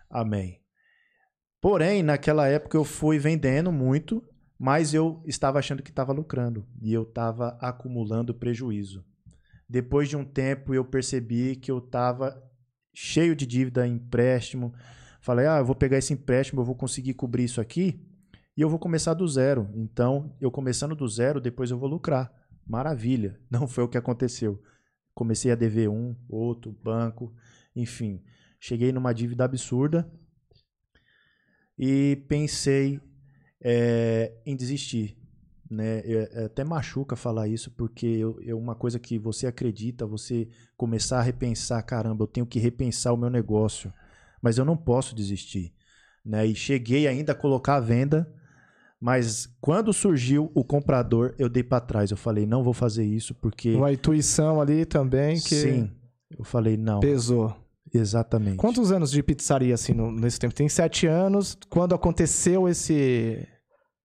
Amém. 0.09 0.61
Porém, 1.59 2.01
naquela 2.01 2.47
época 2.47 2.77
eu 2.77 2.85
fui 2.85 3.19
vendendo 3.19 3.71
muito, 3.71 4.23
mas 4.57 4.93
eu 4.93 5.21
estava 5.25 5.59
achando 5.59 5.83
que 5.83 5.89
estava 5.89 6.13
lucrando 6.13 6.65
e 6.81 6.93
eu 6.93 7.03
estava 7.03 7.57
acumulando 7.59 8.33
prejuízo. 8.33 9.03
Depois 9.67 10.07
de 10.07 10.15
um 10.15 10.23
tempo 10.23 10.73
eu 10.73 10.85
percebi 10.85 11.55
que 11.57 11.69
eu 11.69 11.79
estava 11.79 12.41
cheio 12.93 13.35
de 13.35 13.45
dívida, 13.45 13.85
empréstimo. 13.85 14.73
Falei, 15.25 15.47
ah, 15.47 15.57
eu 15.57 15.65
vou 15.65 15.73
pegar 15.73 15.97
esse 15.97 16.13
empréstimo, 16.13 16.61
eu 16.61 16.65
vou 16.65 16.75
conseguir 16.75 17.15
cobrir 17.15 17.45
isso 17.45 17.59
aqui 17.59 17.99
e 18.55 18.61
eu 18.61 18.69
vou 18.69 18.77
começar 18.77 19.15
do 19.15 19.27
zero. 19.27 19.67
Então, 19.73 20.31
eu 20.39 20.51
começando 20.51 20.95
do 20.95 21.07
zero, 21.07 21.41
depois 21.41 21.71
eu 21.71 21.79
vou 21.79 21.89
lucrar. 21.89 22.31
Maravilha. 22.63 23.39
Não 23.49 23.67
foi 23.67 23.83
o 23.83 23.87
que 23.87 23.97
aconteceu. 23.97 24.61
Comecei 25.15 25.51
a 25.51 25.55
dever 25.55 25.89
um, 25.89 26.15
outro, 26.29 26.71
banco, 26.71 27.33
enfim. 27.75 28.21
Cheguei 28.59 28.91
numa 28.91 29.13
dívida 29.13 29.43
absurda 29.45 30.07
e 31.75 32.23
pensei 32.27 33.01
é, 33.59 34.31
em 34.45 34.55
desistir. 34.55 35.17
Né? 35.67 36.01
É- 36.01 36.29
é 36.33 36.45
até 36.45 36.63
machuca 36.63 37.15
falar 37.15 37.47
isso, 37.47 37.71
porque 37.71 38.05
eu- 38.05 38.39
é 38.45 38.53
uma 38.53 38.75
coisa 38.75 38.99
que 38.99 39.17
você 39.17 39.47
acredita, 39.47 40.05
você 40.05 40.47
começar 40.77 41.17
a 41.17 41.23
repensar, 41.23 41.81
caramba, 41.81 42.25
eu 42.25 42.27
tenho 42.27 42.45
que 42.45 42.59
repensar 42.59 43.11
o 43.11 43.17
meu 43.17 43.31
negócio, 43.31 43.91
mas 44.45 44.59
eu 44.59 44.63
não 44.63 44.77
posso 44.77 45.15
desistir. 45.15 45.73
Né? 46.23 46.45
E 46.45 46.53
cheguei 46.53 47.07
ainda 47.07 47.31
a 47.31 47.35
colocar 47.35 47.77
a 47.77 47.79
venda, 47.79 48.31
mas 49.01 49.49
quando 49.59 49.91
surgiu 49.91 50.51
o 50.53 50.63
comprador, 50.63 51.33
eu 51.39 51.49
dei 51.49 51.63
para 51.63 51.79
trás. 51.81 52.11
Eu 52.11 52.17
falei, 52.17 52.45
não 52.45 52.63
vou 52.63 52.73
fazer 52.73 53.03
isso, 53.03 53.33
porque. 53.33 53.73
Uma 53.73 53.91
intuição 53.91 54.61
ali 54.61 54.85
também 54.85 55.35
que 55.37 55.55
Sim. 55.55 55.91
Eu 56.37 56.43
falei, 56.45 56.77
não. 56.77 56.99
pesou. 56.99 57.55
Exatamente. 57.91 58.57
Quantos 58.57 58.91
anos 58.91 59.09
de 59.09 59.23
pizzaria, 59.23 59.73
assim, 59.73 59.93
no- 59.93 60.11
nesse 60.11 60.37
tempo? 60.37 60.53
Tem 60.53 60.69
sete 60.69 61.07
anos. 61.07 61.57
Quando 61.69 61.95
aconteceu 61.95 62.67
esse, 62.69 63.47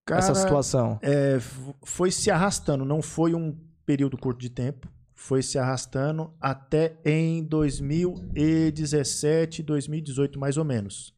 essa 0.09 0.31
Cara, 0.31 0.35
situação? 0.35 0.99
É, 1.03 1.37
foi 1.83 2.09
se 2.09 2.31
arrastando, 2.31 2.83
não 2.85 3.01
foi 3.01 3.35
um 3.35 3.55
período 3.85 4.17
curto 4.17 4.39
de 4.39 4.49
tempo. 4.49 4.87
Foi 5.23 5.43
se 5.43 5.59
arrastando 5.59 6.33
até 6.41 6.99
em 7.05 7.43
2017, 7.43 9.61
2018, 9.61 10.39
mais 10.39 10.57
ou 10.57 10.65
menos. 10.65 11.13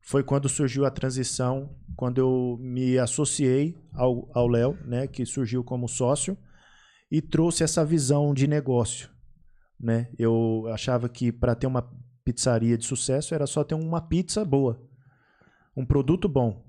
Foi 0.00 0.22
quando 0.22 0.48
surgiu 0.48 0.86
a 0.86 0.90
transição, 0.90 1.74
quando 1.96 2.18
eu 2.18 2.56
me 2.60 3.00
associei 3.00 3.76
ao 3.92 4.46
Léo, 4.46 4.78
né, 4.84 5.08
que 5.08 5.26
surgiu 5.26 5.64
como 5.64 5.88
sócio, 5.88 6.38
e 7.10 7.20
trouxe 7.20 7.64
essa 7.64 7.84
visão 7.84 8.32
de 8.32 8.46
negócio. 8.46 9.10
Né? 9.80 10.08
Eu 10.16 10.68
achava 10.72 11.08
que 11.08 11.32
para 11.32 11.56
ter 11.56 11.66
uma 11.66 11.90
pizzaria 12.24 12.78
de 12.78 12.86
sucesso 12.86 13.34
era 13.34 13.48
só 13.48 13.64
ter 13.64 13.74
uma 13.74 14.00
pizza 14.00 14.44
boa, 14.44 14.80
um 15.76 15.84
produto 15.84 16.28
bom. 16.28 16.64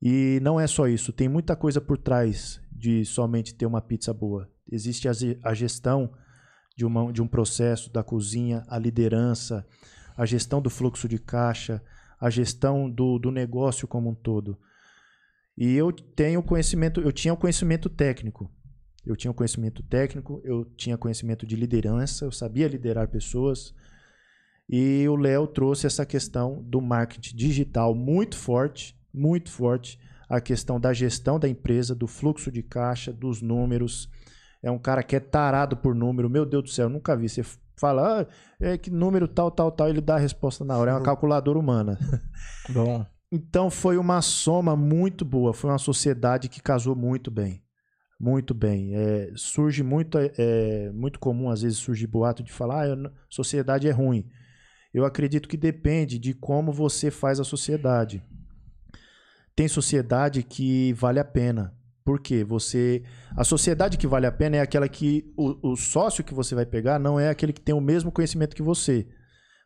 E 0.00 0.38
não 0.40 0.60
é 0.60 0.68
só 0.68 0.86
isso, 0.86 1.12
tem 1.12 1.28
muita 1.28 1.56
coisa 1.56 1.80
por 1.80 1.98
trás 1.98 2.60
de 2.70 3.04
somente 3.04 3.56
ter 3.56 3.66
uma 3.66 3.82
pizza 3.82 4.14
boa. 4.14 4.48
Existe 4.70 5.08
a, 5.08 5.54
gestão 5.54 6.12
de, 6.76 6.84
uma, 6.84 7.12
de 7.12 7.22
um 7.22 7.26
processo 7.26 7.92
da 7.92 8.02
cozinha, 8.02 8.62
a 8.68 8.78
liderança, 8.78 9.66
a 10.16 10.26
gestão 10.26 10.60
do 10.60 10.68
fluxo 10.68 11.08
de 11.08 11.18
caixa, 11.18 11.82
a 12.20 12.28
gestão 12.28 12.90
do, 12.90 13.18
do 13.18 13.30
negócio 13.30 13.88
como 13.88 14.10
um 14.10 14.14
todo. 14.14 14.58
E 15.56 15.74
eu 15.74 15.90
tenho 15.92 16.42
conhecimento, 16.42 17.00
eu 17.00 17.12
tinha 17.12 17.34
o 17.34 17.36
conhecimento 17.36 17.88
técnico. 17.88 18.50
Eu 19.04 19.16
tinha 19.16 19.30
o 19.30 19.34
conhecimento 19.34 19.82
técnico, 19.82 20.40
eu 20.44 20.64
tinha 20.76 20.98
conhecimento 20.98 21.46
de 21.46 21.56
liderança, 21.56 22.24
eu 22.24 22.30
sabia 22.30 22.68
liderar 22.68 23.08
pessoas. 23.08 23.74
E 24.68 25.08
o 25.08 25.16
Léo 25.16 25.46
trouxe 25.46 25.86
essa 25.86 26.04
questão 26.04 26.62
do 26.62 26.80
marketing 26.80 27.34
digital 27.34 27.94
muito 27.94 28.36
forte, 28.36 28.94
muito 29.12 29.50
forte, 29.50 29.98
a 30.28 30.40
questão 30.40 30.78
da 30.78 30.92
gestão 30.92 31.38
da 31.38 31.48
empresa, 31.48 31.94
do 31.94 32.06
fluxo 32.06 32.52
de 32.52 32.62
caixa, 32.62 33.12
dos 33.12 33.40
números. 33.40 34.10
É 34.62 34.70
um 34.70 34.78
cara 34.78 35.02
que 35.02 35.14
é 35.16 35.20
tarado 35.20 35.76
por 35.76 35.94
número. 35.94 36.28
Meu 36.28 36.44
Deus 36.44 36.64
do 36.64 36.70
céu, 36.70 36.86
eu 36.86 36.90
nunca 36.90 37.16
vi. 37.16 37.28
Você 37.28 37.44
fala, 37.76 38.22
ah, 38.22 38.26
é 38.60 38.76
que 38.76 38.90
número 38.90 39.28
tal, 39.28 39.50
tal, 39.50 39.70
tal, 39.70 39.88
ele 39.88 40.00
dá 40.00 40.16
a 40.16 40.18
resposta 40.18 40.64
na 40.64 40.76
hora. 40.76 40.90
É 40.90 40.94
uma 40.94 41.02
calculadora 41.04 41.58
humana. 41.58 41.98
Bom. 42.70 43.06
Então 43.30 43.70
foi 43.70 43.98
uma 43.98 44.20
soma 44.22 44.74
muito 44.74 45.24
boa. 45.24 45.52
Foi 45.52 45.70
uma 45.70 45.78
sociedade 45.78 46.48
que 46.48 46.60
casou 46.62 46.96
muito 46.96 47.30
bem. 47.30 47.62
Muito 48.20 48.52
bem. 48.52 48.96
É, 48.96 49.30
surge 49.36 49.82
muito, 49.84 50.18
é, 50.18 50.90
muito 50.92 51.20
comum, 51.20 51.48
às 51.50 51.62
vezes, 51.62 51.78
surge 51.78 52.04
boato 52.04 52.42
de 52.42 52.50
falar, 52.50 52.90
ah, 52.90 52.96
não- 52.96 53.12
sociedade 53.30 53.86
é 53.86 53.92
ruim. 53.92 54.28
Eu 54.92 55.04
acredito 55.04 55.48
que 55.48 55.56
depende 55.56 56.18
de 56.18 56.34
como 56.34 56.72
você 56.72 57.10
faz 57.12 57.38
a 57.38 57.44
sociedade. 57.44 58.24
Tem 59.54 59.68
sociedade 59.68 60.42
que 60.42 60.92
vale 60.94 61.20
a 61.20 61.24
pena. 61.24 61.77
Por 62.08 62.20
quê? 62.20 62.42
Você. 62.42 63.02
A 63.36 63.44
sociedade 63.44 63.98
que 63.98 64.06
vale 64.06 64.24
a 64.24 64.32
pena 64.32 64.56
é 64.56 64.60
aquela 64.60 64.88
que 64.88 65.30
o, 65.36 65.72
o 65.72 65.76
sócio 65.76 66.24
que 66.24 66.32
você 66.32 66.54
vai 66.54 66.64
pegar 66.64 66.98
não 66.98 67.20
é 67.20 67.28
aquele 67.28 67.52
que 67.52 67.60
tem 67.60 67.74
o 67.74 67.82
mesmo 67.82 68.10
conhecimento 68.10 68.56
que 68.56 68.62
você. 68.62 69.06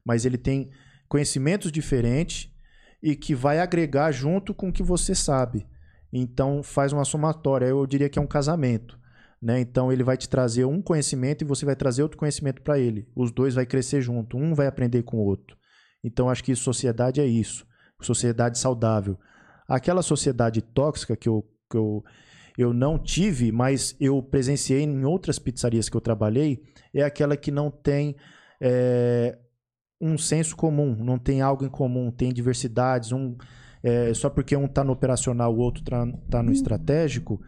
Mas 0.05 0.25
ele 0.25 0.37
tem 0.37 0.69
conhecimentos 1.09 1.71
diferentes 1.71 2.53
e 3.01 3.15
que 3.15 3.33
vai 3.33 3.61
agregar 3.61 4.11
junto 4.11 4.53
com 4.53 4.71
o 4.71 4.73
que 4.73 4.83
você 4.83 5.15
sabe. 5.15 5.65
Então 6.13 6.65
faz 6.65 6.93
uma 6.93 7.05
somatória. 7.05 7.67
Eu 7.67 7.87
diria 7.87 8.09
que 8.09 8.19
é 8.19 8.23
um 8.23 8.27
casamento. 8.27 8.99
Né? 9.41 9.61
Então 9.61 9.93
ele 9.93 10.03
vai 10.03 10.17
te 10.17 10.29
trazer 10.29 10.65
um 10.65 10.83
conhecimento 10.83 11.43
e 11.43 11.47
você 11.47 11.65
vai 11.65 11.77
trazer 11.77 12.03
outro 12.03 12.19
conhecimento 12.19 12.61
para 12.61 12.77
ele. 12.77 13.07
Os 13.15 13.31
dois 13.31 13.55
vai 13.55 13.67
crescer 13.67 14.03
junto, 14.03 14.37
um 14.37 14.53
vai 14.53 14.67
aprender 14.67 15.05
com 15.05 15.19
o 15.19 15.25
outro. 15.25 15.57
Então 16.03 16.29
acho 16.29 16.43
que 16.43 16.57
sociedade 16.57 17.21
é 17.21 17.25
isso, 17.25 17.65
sociedade 18.01 18.59
saudável. 18.59 19.17
Aquela 19.69 20.03
sociedade 20.03 20.61
tóxica 20.61 21.17
que 21.17 21.29
eu, 21.29 21.49
que 21.71 21.77
eu, 21.77 22.03
eu 22.57 22.73
não 22.73 22.99
tive, 22.99 23.51
mas 23.51 23.97
eu 24.01 24.23
presenciei 24.23 24.83
em 24.83 25.05
outras 25.05 25.39
pizzarias 25.39 25.89
que 25.89 25.97
eu 25.97 26.01
trabalhei, 26.01 26.63
é 26.95 27.03
aquela 27.03 27.37
que 27.37 27.51
não 27.51 27.71
tem 27.71 28.17
é, 28.61 29.39
um 30.01 30.19
senso 30.19 30.57
comum, 30.57 30.97
não 30.97 31.19
tem 31.19 31.41
algo 31.41 31.65
em 31.65 31.71
comum, 31.71 32.11
tem 32.11 32.33
diversidades, 32.33 33.13
um, 33.13 33.37
é, 33.83 34.13
só 34.15 34.29
porque 34.29 34.57
um 34.57 34.67
está 34.67 34.85
no 34.85 34.93
operacional, 34.93 35.55
o 35.55 35.59
outro 35.59 35.83
está 35.83 36.43
no 36.43 36.53
estratégico, 36.53 37.41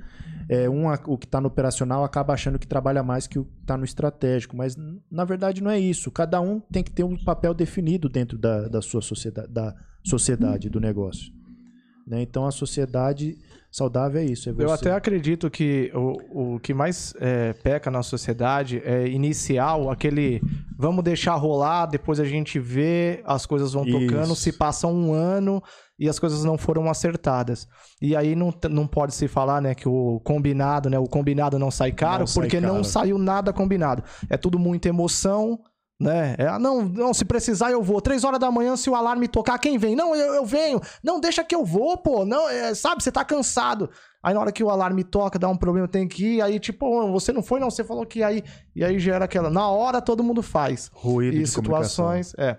é, 0.48 0.68
um, 0.68 0.86
o 0.88 1.18
que 1.18 1.26
está 1.26 1.40
no 1.40 1.48
operacional 1.48 2.04
acaba 2.04 2.34
achando 2.34 2.58
que 2.58 2.66
trabalha 2.66 3.02
mais 3.02 3.26
que 3.26 3.38
o 3.38 3.44
que 3.44 3.60
está 3.60 3.76
no 3.76 3.84
estratégico, 3.84 4.56
mas 4.56 4.76
na 5.10 5.24
verdade 5.24 5.62
não 5.62 5.70
é 5.70 5.78
isso. 5.78 6.10
Cada 6.10 6.40
um 6.40 6.60
tem 6.60 6.82
que 6.82 6.90
ter 6.90 7.04
um 7.04 7.16
papel 7.16 7.54
definido 7.54 8.08
dentro 8.08 8.36
da, 8.36 8.68
da 8.68 8.82
sua 8.82 9.00
sociedade, 9.00 9.48
da 9.48 9.74
sociedade, 10.04 10.68
do 10.68 10.80
negócio. 10.80 11.32
Né? 12.06 12.22
Então 12.22 12.46
a 12.46 12.50
sociedade 12.50 13.38
saudável 13.74 14.20
é 14.20 14.24
isso. 14.24 14.48
É 14.48 14.54
Eu 14.56 14.72
até 14.72 14.92
acredito 14.92 15.50
que 15.50 15.90
o, 15.92 16.54
o 16.54 16.60
que 16.60 16.72
mais 16.72 17.12
é, 17.18 17.52
peca 17.54 17.90
na 17.90 18.04
sociedade 18.04 18.80
é 18.84 19.08
inicial, 19.08 19.90
aquele 19.90 20.40
vamos 20.78 21.02
deixar 21.02 21.34
rolar, 21.34 21.86
depois 21.86 22.20
a 22.20 22.24
gente 22.24 22.60
vê, 22.60 23.20
as 23.24 23.44
coisas 23.44 23.72
vão 23.72 23.84
tocando, 23.84 24.32
Isso. 24.32 24.36
se 24.36 24.52
passa 24.52 24.86
um 24.86 25.12
ano 25.12 25.60
e 25.98 26.08
as 26.08 26.20
coisas 26.20 26.44
não 26.44 26.56
foram 26.56 26.88
acertadas. 26.88 27.66
E 28.00 28.14
aí 28.14 28.36
não, 28.36 28.54
não 28.70 28.86
pode 28.86 29.12
se 29.12 29.26
falar, 29.26 29.60
né, 29.60 29.74
que 29.74 29.88
o 29.88 30.20
combinado, 30.20 30.88
né, 30.88 30.98
o 30.98 31.08
combinado 31.08 31.58
não 31.58 31.70
sai 31.70 31.90
caro, 31.90 32.20
Não 32.20 32.26
sai 32.28 32.44
porque 32.44 32.60
não 32.60 32.74
caro. 32.74 32.84
saiu 32.84 33.18
nada 33.18 33.52
combinado. 33.52 34.04
É 34.30 34.36
tudo 34.36 34.56
muita 34.56 34.88
emoção, 34.88 35.58
né? 36.00 36.34
É, 36.38 36.46
ah, 36.46 36.58
não, 36.58 36.82
não, 36.82 37.14
se 37.14 37.24
precisar 37.24 37.70
eu 37.70 37.82
vou. 37.82 38.00
Três 38.00 38.24
horas 38.24 38.38
da 38.40 38.50
manhã, 38.50 38.76
se 38.76 38.90
o 38.90 38.94
alarme 38.94 39.28
tocar, 39.28 39.58
quem 39.58 39.78
vem? 39.78 39.94
Não, 39.94 40.14
eu, 40.14 40.34
eu 40.34 40.44
venho. 40.44 40.80
Não, 41.02 41.20
deixa 41.20 41.44
que 41.44 41.54
eu 41.54 41.64
vou, 41.64 41.96
pô. 41.96 42.24
Não, 42.24 42.48
é, 42.48 42.74
sabe, 42.74 43.02
você 43.02 43.12
tá 43.12 43.24
cansado. 43.24 43.88
Aí 44.22 44.32
na 44.34 44.40
hora 44.40 44.52
que 44.52 44.64
o 44.64 44.70
alarme 44.70 45.04
toca, 45.04 45.38
dá 45.38 45.48
um 45.48 45.56
problema, 45.56 45.86
tem 45.86 46.08
que 46.08 46.36
ir. 46.36 46.42
Aí, 46.42 46.58
tipo, 46.58 46.86
"Ô, 46.86 47.12
você 47.12 47.32
não 47.32 47.42
foi, 47.42 47.60
não, 47.60 47.70
você 47.70 47.84
falou 47.84 48.06
que 48.06 48.20
ir. 48.20 48.44
E 48.74 48.82
aí 48.84 48.98
gera 48.98 49.24
aquela. 49.26 49.50
Na 49.50 49.68
hora 49.68 50.00
todo 50.00 50.24
mundo 50.24 50.42
faz. 50.42 50.90
ruído 50.94 51.36
e 51.36 51.40
de 51.40 51.46
situações. 51.46 52.34
É. 52.38 52.58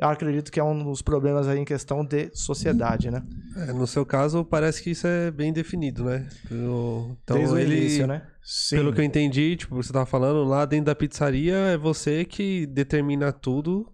Eu 0.00 0.08
acredito 0.08 0.50
que 0.50 0.58
é 0.58 0.64
um 0.64 0.82
dos 0.82 1.02
problemas 1.02 1.46
aí 1.46 1.58
em 1.58 1.64
questão 1.64 2.02
de 2.04 2.30
sociedade, 2.32 3.10
né? 3.10 3.22
É, 3.56 3.72
no 3.72 3.86
seu 3.86 4.06
caso, 4.06 4.42
parece 4.44 4.82
que 4.82 4.90
isso 4.90 5.06
é 5.06 5.30
bem 5.30 5.52
definido, 5.52 6.04
né? 6.04 6.26
O- 6.50 7.14
Então, 7.22 7.36
Desde 7.36 7.54
o 7.54 7.58
ele, 7.58 7.76
início, 7.76 8.06
né? 8.06 8.22
Sim. 8.42 8.76
pelo 8.76 8.92
que 8.94 9.00
eu 9.00 9.04
entendi, 9.04 9.56
tipo, 9.56 9.74
você 9.76 9.92
tava 9.92 10.06
falando, 10.06 10.42
lá 10.48 10.64
dentro 10.64 10.86
da 10.86 10.94
pizzaria 10.94 11.54
é 11.54 11.76
você 11.76 12.24
que 12.24 12.64
determina 12.66 13.30
tudo. 13.30 13.86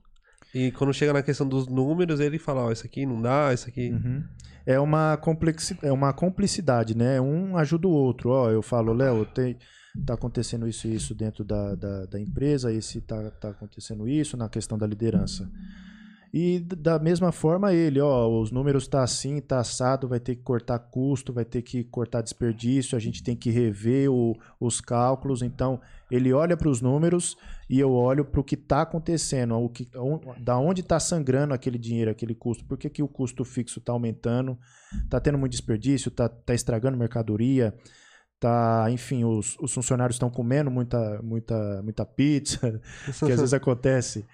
E 0.54 0.70
quando 0.70 0.94
chega 0.94 1.12
na 1.12 1.22
questão 1.22 1.46
dos 1.46 1.66
números, 1.66 2.20
ele 2.20 2.38
fala, 2.38 2.62
ó, 2.66 2.70
isso 2.72 2.86
aqui 2.86 3.04
não 3.04 3.20
dá, 3.20 3.52
isso 3.52 3.68
aqui. 3.68 3.90
Uhum. 3.90 4.22
É 4.64 4.78
uma, 4.78 5.16
complexi... 5.16 5.76
é 5.82 5.90
uma 5.92 6.12
complicidade, 6.12 6.96
né? 6.96 7.20
Um 7.20 7.56
ajuda 7.56 7.88
o 7.88 7.90
outro. 7.90 8.30
Ó, 8.30 8.48
eu 8.50 8.62
falo, 8.62 8.92
Léo, 8.92 9.26
tem... 9.26 9.56
tá 10.06 10.14
acontecendo 10.14 10.68
isso 10.68 10.86
e 10.86 10.94
isso 10.94 11.14
dentro 11.16 11.44
da, 11.44 11.74
da, 11.74 12.06
da 12.06 12.20
empresa, 12.20 12.72
esse 12.72 13.00
tá, 13.00 13.30
tá 13.32 13.50
acontecendo 13.50 14.08
isso 14.08 14.36
na 14.36 14.48
questão 14.48 14.78
da 14.78 14.86
liderança. 14.86 15.50
E 16.38 16.58
da 16.60 16.98
mesma 16.98 17.32
forma 17.32 17.72
ele, 17.72 17.98
ó, 17.98 18.28
os 18.28 18.50
números 18.50 18.86
tá 18.86 19.02
assim, 19.02 19.40
tá 19.40 19.58
assado, 19.60 20.06
vai 20.06 20.20
ter 20.20 20.34
que 20.36 20.42
cortar 20.42 20.78
custo, 20.78 21.32
vai 21.32 21.46
ter 21.46 21.62
que 21.62 21.82
cortar 21.84 22.20
desperdício, 22.20 22.94
a 22.94 23.00
gente 23.00 23.22
tem 23.22 23.34
que 23.34 23.48
rever 23.48 24.10
o- 24.12 24.36
os 24.60 24.78
cálculos. 24.78 25.40
Então, 25.40 25.80
ele 26.10 26.34
olha 26.34 26.54
para 26.54 26.68
os 26.68 26.82
números 26.82 27.38
e 27.70 27.80
eu 27.80 27.90
olho 27.90 28.22
para 28.22 28.38
o 28.38 28.44
que 28.44 28.54
está 28.54 28.82
acontecendo, 28.82 29.54
o 29.54 29.70
que, 29.70 29.88
on- 29.96 30.20
da 30.38 30.58
onde 30.58 30.82
está 30.82 31.00
sangrando 31.00 31.54
aquele 31.54 31.78
dinheiro, 31.78 32.10
aquele 32.10 32.34
custo, 32.34 32.66
por 32.66 32.76
que, 32.76 32.90
que 32.90 33.02
o 33.02 33.08
custo 33.08 33.42
fixo 33.42 33.78
está 33.78 33.92
aumentando, 33.92 34.58
está 35.04 35.18
tendo 35.18 35.38
muito 35.38 35.52
desperdício, 35.52 36.10
está 36.10 36.28
tá 36.28 36.52
estragando 36.52 36.98
mercadoria, 36.98 37.72
tá, 38.38 38.88
enfim, 38.90 39.24
os, 39.24 39.56
os 39.58 39.72
funcionários 39.72 40.16
estão 40.16 40.28
comendo 40.28 40.70
muita, 40.70 41.18
muita, 41.22 41.82
muita 41.82 42.04
pizza, 42.04 42.78
que 43.24 43.32
às 43.32 43.38
vezes 43.40 43.54
acontece. 43.54 44.26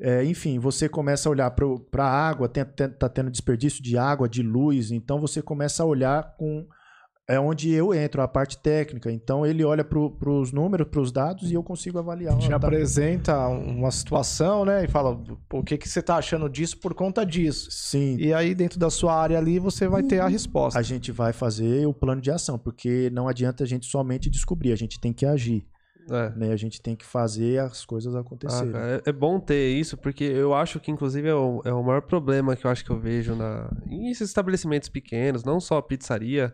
É, 0.00 0.24
enfim, 0.24 0.58
você 0.58 0.88
começa 0.88 1.28
a 1.28 1.32
olhar 1.32 1.50
para 1.50 2.04
a 2.04 2.28
água, 2.28 2.48
tem, 2.48 2.64
tem, 2.64 2.88
tá 2.88 3.08
tendo 3.08 3.30
desperdício 3.30 3.82
de 3.82 3.98
água, 3.98 4.28
de 4.28 4.42
luz, 4.42 4.90
então 4.90 5.20
você 5.20 5.42
começa 5.42 5.82
a 5.82 5.86
olhar 5.86 6.36
com 6.38 6.66
é 7.28 7.38
onde 7.38 7.70
eu 7.70 7.94
entro, 7.94 8.20
a 8.22 8.26
parte 8.26 8.58
técnica. 8.58 9.08
Então 9.12 9.46
ele 9.46 9.62
olha 9.62 9.84
para 9.84 10.00
os 10.00 10.50
números, 10.50 10.88
para 10.88 11.00
os 11.00 11.12
dados 11.12 11.48
e 11.48 11.54
eu 11.54 11.62
consigo 11.62 11.96
avaliar. 11.96 12.36
Te 12.36 12.48
tá- 12.48 12.56
apresenta 12.56 13.46
uma 13.46 13.92
situação, 13.92 14.64
né? 14.64 14.84
E 14.84 14.88
fala, 14.88 15.16
"Pô, 15.48 15.60
o 15.60 15.62
que, 15.62 15.78
que 15.78 15.88
você 15.88 16.02
tá 16.02 16.16
achando 16.16 16.48
disso 16.48 16.80
por 16.80 16.92
conta 16.92 17.24
disso? 17.24 17.68
Sim, 17.70 18.16
E 18.18 18.34
aí, 18.34 18.52
dentro 18.52 18.80
da 18.80 18.90
sua 18.90 19.14
área 19.14 19.38
ali, 19.38 19.60
você 19.60 19.86
vai 19.86 20.02
ter 20.02 20.18
a 20.18 20.26
resposta. 20.26 20.76
a 20.76 20.82
gente 20.82 21.12
vai 21.12 21.32
fazer 21.32 21.86
o 21.86 21.94
plano 21.94 22.20
de 22.20 22.32
ação, 22.32 22.58
porque 22.58 23.08
não 23.12 23.28
adianta 23.28 23.62
a 23.62 23.66
gente 23.66 23.86
somente 23.86 24.28
descobrir, 24.28 24.72
a 24.72 24.76
gente 24.76 24.98
tem 24.98 25.12
que 25.12 25.24
agir, 25.24 25.64
É. 26.08 26.32
né? 26.36 26.52
A 26.52 26.56
gente 26.56 26.80
tem 26.80 26.94
que 26.96 27.04
fazer 27.04 27.58
as 27.60 27.84
coisas 27.84 28.14
Ah, 28.14 28.20
acontecerem. 28.20 28.72
cara, 28.72 29.02
é, 29.04 29.10
é 29.10 29.12
bom 29.12 29.38
ter 29.40 29.68
isso, 29.70 29.96
porque 29.96 30.24
eu 30.24 30.54
acho 30.54 30.78
que, 30.80 30.90
inclusive, 30.90 31.28
é 31.28 31.34
o, 31.34 31.60
é 31.64 31.72
o 31.72 31.82
maior 31.82 32.02
problema 32.02 32.54
que 32.56 32.64
eu 32.66 32.70
acho 32.70 32.84
que 32.84 32.90
eu 32.90 32.98
vejo 32.98 33.34
na, 33.34 33.70
em 33.86 34.10
esses 34.10 34.28
estabelecimentos 34.28 34.88
pequenos, 34.88 35.44
não 35.44 35.60
só 35.60 35.80
pizzaria, 35.82 36.52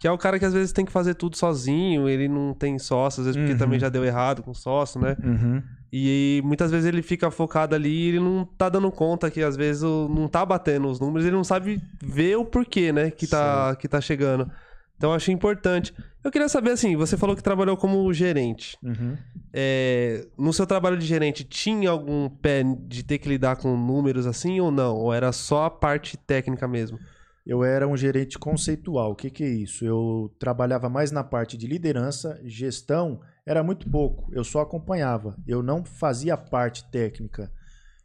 que 0.00 0.06
é 0.06 0.10
o 0.10 0.18
cara 0.18 0.38
que 0.38 0.44
às 0.44 0.52
vezes 0.52 0.72
tem 0.72 0.84
que 0.84 0.92
fazer 0.92 1.14
tudo 1.14 1.36
sozinho, 1.36 2.08
ele 2.08 2.28
não 2.28 2.52
tem 2.52 2.78
sócio, 2.78 3.20
às 3.20 3.26
vezes 3.26 3.40
porque 3.40 3.52
Uhum. 3.52 3.58
também 3.58 3.78
já 3.78 3.88
deu 3.88 4.04
errado 4.04 4.42
com 4.42 4.52
sócio, 4.52 5.00
né? 5.00 5.16
Uhum. 5.22 5.62
E 5.92 6.42
muitas 6.44 6.70
vezes 6.70 6.86
ele 6.86 7.00
fica 7.00 7.30
focado 7.30 7.74
ali 7.74 7.88
e 7.88 8.08
ele 8.08 8.20
não 8.20 8.44
tá 8.44 8.68
dando 8.68 8.90
conta 8.90 9.30
que 9.30 9.40
às 9.42 9.56
vezes 9.56 9.82
não 9.82 10.26
tá 10.28 10.44
batendo 10.44 10.88
os 10.88 10.98
números, 11.00 11.24
ele 11.24 11.36
não 11.36 11.44
sabe 11.44 11.80
ver 12.02 12.36
o 12.36 12.44
porquê, 12.44 12.92
né, 12.92 13.10
que 13.10 13.26
tá, 13.26 13.74
que 13.76 13.86
tá 13.88 14.00
chegando. 14.00 14.50
Então 14.96 15.10
eu 15.10 15.16
achei 15.16 15.32
importante. 15.34 15.94
Eu 16.24 16.30
queria 16.30 16.48
saber 16.48 16.70
assim, 16.70 16.96
você 16.96 17.16
falou 17.16 17.36
que 17.36 17.42
trabalhou 17.42 17.76
como 17.76 18.12
gerente. 18.12 18.76
Uhum. 18.82 19.16
É, 19.52 20.26
no 20.36 20.52
seu 20.52 20.66
trabalho 20.66 20.96
de 20.98 21.06
gerente, 21.06 21.44
tinha 21.44 21.90
algum 21.90 22.28
pé 22.28 22.62
de 22.64 23.02
ter 23.04 23.18
que 23.18 23.28
lidar 23.28 23.56
com 23.56 23.76
números 23.76 24.26
assim 24.26 24.58
ou 24.60 24.70
não? 24.70 24.96
Ou 24.96 25.12
era 25.14 25.30
só 25.32 25.64
a 25.66 25.70
parte 25.70 26.16
técnica 26.16 26.66
mesmo? 26.66 26.98
Eu 27.46 27.62
era 27.62 27.86
um 27.86 27.96
gerente 27.96 28.38
conceitual. 28.38 29.12
O 29.12 29.14
que, 29.14 29.30
que 29.30 29.44
é 29.44 29.48
isso? 29.48 29.84
Eu 29.84 30.34
trabalhava 30.38 30.88
mais 30.88 31.12
na 31.12 31.22
parte 31.22 31.56
de 31.56 31.66
liderança, 31.66 32.40
gestão 32.44 33.20
era 33.46 33.62
muito 33.62 33.88
pouco. 33.88 34.28
Eu 34.32 34.42
só 34.42 34.60
acompanhava. 34.62 35.36
Eu 35.46 35.62
não 35.62 35.84
fazia 35.84 36.36
parte 36.36 36.84
técnica. 36.90 37.52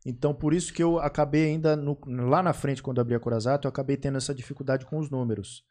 Então, 0.06 0.34
por 0.34 0.54
isso 0.54 0.72
que 0.74 0.84
eu 0.84 1.00
acabei 1.00 1.46
ainda 1.46 1.76
no- 1.76 1.98
lá 2.06 2.44
na 2.44 2.54
frente, 2.54 2.84
quando 2.84 3.02
abri 3.02 3.16
a 3.16 3.20
Corazato, 3.20 3.68
eu 3.68 3.70
acabei 3.70 3.98
tendo 3.98 4.18
essa 4.18 4.34
dificuldade 4.34 4.86
com 4.86 4.98
os 5.00 5.10
números. 5.10 5.64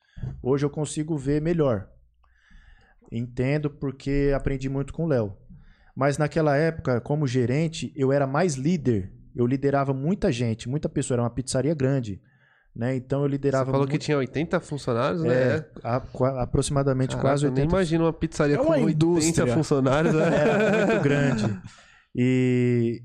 Hoje 0.43 0.65
eu 0.67 0.71
consigo 0.71 1.17
ver 1.17 1.41
melhor. 1.41 1.89
Entendo 3.13 3.69
porque 3.71 4.33
aprendi 4.35 4.69
muito 4.69 4.93
com 4.93 5.05
o 5.05 5.09
Léo. 5.09 5.37
Mas 5.97 6.17
naquela 6.17 6.57
época, 6.57 7.01
como 7.01 7.27
gerente, 7.27 7.93
eu 7.97 8.13
era 8.13 8.27
mais 8.27 8.55
líder. 8.55 9.13
Eu 9.35 9.47
liderava 9.47 9.93
muita 9.93 10.31
gente, 10.31 10.69
muita 10.69 10.89
pessoa. 10.89 11.17
Era 11.17 11.23
uma 11.23 11.31
pizzaria 11.31 11.75
grande. 11.75 12.21
Né? 12.75 12.95
Então 12.95 13.21
eu 13.23 13.27
Você 13.27 13.33
liderava 13.33 13.71
falou 13.73 13.85
que 13.87 13.93
muito- 13.95 14.03
tinha 14.03 14.17
80 14.17 14.61
funcionários, 14.61 15.25
é, 15.25 15.57
né? 15.59 15.65
a- 15.83 15.99
qua- 16.01 16.41
aproximadamente 16.41 17.11
Caraca, 17.17 17.29
quase 17.29 17.45
eu 17.45 17.51
nem 17.51 17.65
80 17.65 17.77
imagino 17.77 18.05
uma 18.05 18.13
pizzaria 18.13 18.55
É 18.55 18.59
com 18.59 18.65
uma 18.67 18.77
80 18.77 18.93
indústria. 18.93 19.47
funcionários, 19.55 20.15
né? 20.15 20.23
era 20.25 20.87
muito 20.87 21.03
grande. 21.03 21.43
E, 22.15 23.03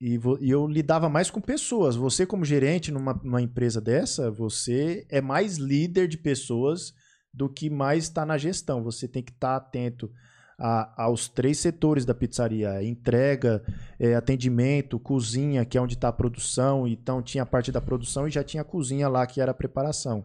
e, 0.00 0.18
e 0.40 0.50
eu 0.50 0.66
lidava 0.66 1.08
mais 1.08 1.30
com 1.30 1.40
pessoas. 1.40 1.94
Você, 1.96 2.24
como 2.24 2.44
gerente 2.44 2.90
numa, 2.90 3.12
numa 3.22 3.42
empresa 3.42 3.80
dessa, 3.80 4.30
você 4.30 5.06
é 5.10 5.20
mais 5.20 5.56
líder 5.58 6.08
de 6.08 6.16
pessoas 6.16 6.94
do 7.32 7.48
que 7.48 7.68
mais 7.68 8.04
está 8.04 8.24
na 8.24 8.38
gestão. 8.38 8.82
Você 8.82 9.06
tem 9.06 9.22
que 9.22 9.30
estar 9.32 9.56
atento 9.56 10.10
a- 10.58 11.04
aos 11.04 11.28
três 11.28 11.58
setores 11.58 12.04
da 12.04 12.14
pizzaria: 12.14 12.82
entrega, 12.82 13.62
eh, 13.98 14.14
atendimento, 14.14 14.98
cozinha, 14.98 15.64
que 15.64 15.76
é 15.76 15.80
onde 15.80 15.94
está 15.94 16.08
a 16.08 16.12
produção. 16.12 16.88
Então 16.88 17.22
tinha 17.22 17.42
a 17.42 17.46
parte 17.46 17.70
da 17.70 17.80
produção 17.80 18.26
e 18.26 18.30
já 18.30 18.42
tinha 18.42 18.62
a 18.62 18.64
cozinha 18.64 19.08
lá, 19.08 19.26
que 19.26 19.40
era 19.40 19.50
a 19.52 19.54
preparação. 19.54 20.24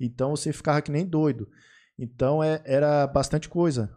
Então 0.00 0.30
você 0.36 0.52
ficava 0.52 0.82
que 0.82 0.90
nem 0.90 1.06
doido. 1.06 1.48
Então 1.98 2.42
é- 2.42 2.60
era 2.64 3.06
bastante 3.06 3.48
coisa. 3.48 3.96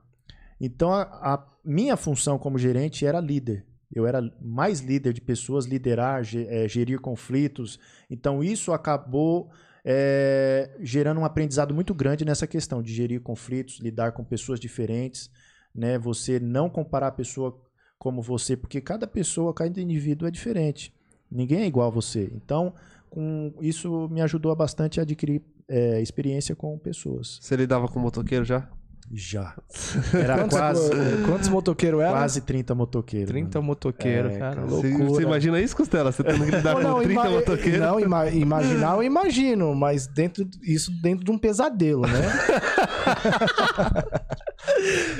Então 0.62 0.92
a, 0.94 1.02
a 1.34 1.48
minha 1.66 1.98
função 1.98 2.38
como 2.38 2.58
gerente 2.58 3.06
era 3.06 3.20
líder. 3.20 3.66
Eu 3.94 4.06
era 4.06 4.22
mais 4.42 4.82
líder 4.82 5.14
de 5.14 5.22
pessoas, 5.22 5.66
liderar, 5.66 6.24
eh, 6.36 6.68
gerir 6.68 7.00
conflitos. 7.00 7.80
Então 8.10 8.44
isso 8.44 8.74
acabou 8.74 9.50
eh, 9.86 10.70
gerando 10.82 11.22
um 11.22 11.26
aprendizado 11.26 11.74
muito 11.74 11.94
grande 11.94 12.26
nessa 12.26 12.46
questão 12.46 12.82
de 12.82 12.94
gerir 12.94 13.22
conflitos, 13.22 13.80
lidar 13.80 14.12
com 14.12 14.24
pessoas 14.24 14.60
diferentes, 14.60 15.32
né? 15.74 15.98
Você 15.98 16.40
não 16.40 16.70
comparar 16.70 17.08
a 17.08 17.12
pessoa 17.12 17.58
como 17.98 18.22
você, 18.22 18.58
porque 18.58 18.82
cada 18.82 19.08
pessoa, 19.08 19.54
cada 19.54 19.80
indivíduo 19.82 20.28
é 20.28 20.32
diferente. 20.32 20.94
Ninguém 21.32 21.62
é 21.62 21.66
igual 21.66 21.88
a 21.88 21.92
você. 21.92 22.30
Então, 22.36 22.74
com 23.10 23.54
isso 23.62 24.10
me 24.10 24.22
ajudou 24.22 24.54
bastante 24.56 25.00
a 25.00 25.04
adquirir 25.04 25.42
eh, 25.68 26.02
experiência 26.02 26.56
com 26.56 26.78
pessoas. 26.78 27.40
Você 27.42 27.56
lidava 27.56 27.88
com 27.88 28.00
motoqueiro 28.00 28.44
já? 28.44 28.70
Já. 29.14 29.56
Era 30.14 30.38
Quantos, 30.40 30.58
quase, 30.58 30.90
quantos 31.26 31.48
motoqueiros 31.50 32.02
eram? 32.02 32.12
quase 32.12 32.42
30 32.42 32.76
motoqueiros. 32.76 33.30
30 33.30 33.60
mano. 33.60 33.68
motoqueiros, 33.68 34.32
É, 34.34 34.40
cara. 34.40 34.56
cara. 34.56 34.68
Você, 34.68 34.88
Loucura. 34.90 35.10
você 35.10 35.22
imagina 35.24 35.62
isso, 35.62 35.76
Costela? 35.78 36.12
Você 36.12 36.24
tendo 36.24 36.44
que 36.46 36.52
lidar 36.52 36.76
Não, 36.76 36.96
com 36.96 37.02
30 37.04 37.14
ima- 37.14 37.30
motoqueiros? 37.30 37.80
Não, 37.80 38.00
ima- 38.00 38.28
imaginar 38.30 38.96
eu 38.96 39.04
imagino, 39.04 39.74
mas 39.74 40.08
dentro 40.08 40.46
isso 40.62 40.92
dentro 41.02 41.24
de 41.24 41.32
um 41.32 41.38
pesadelo, 41.38 42.02
né? 42.02 42.12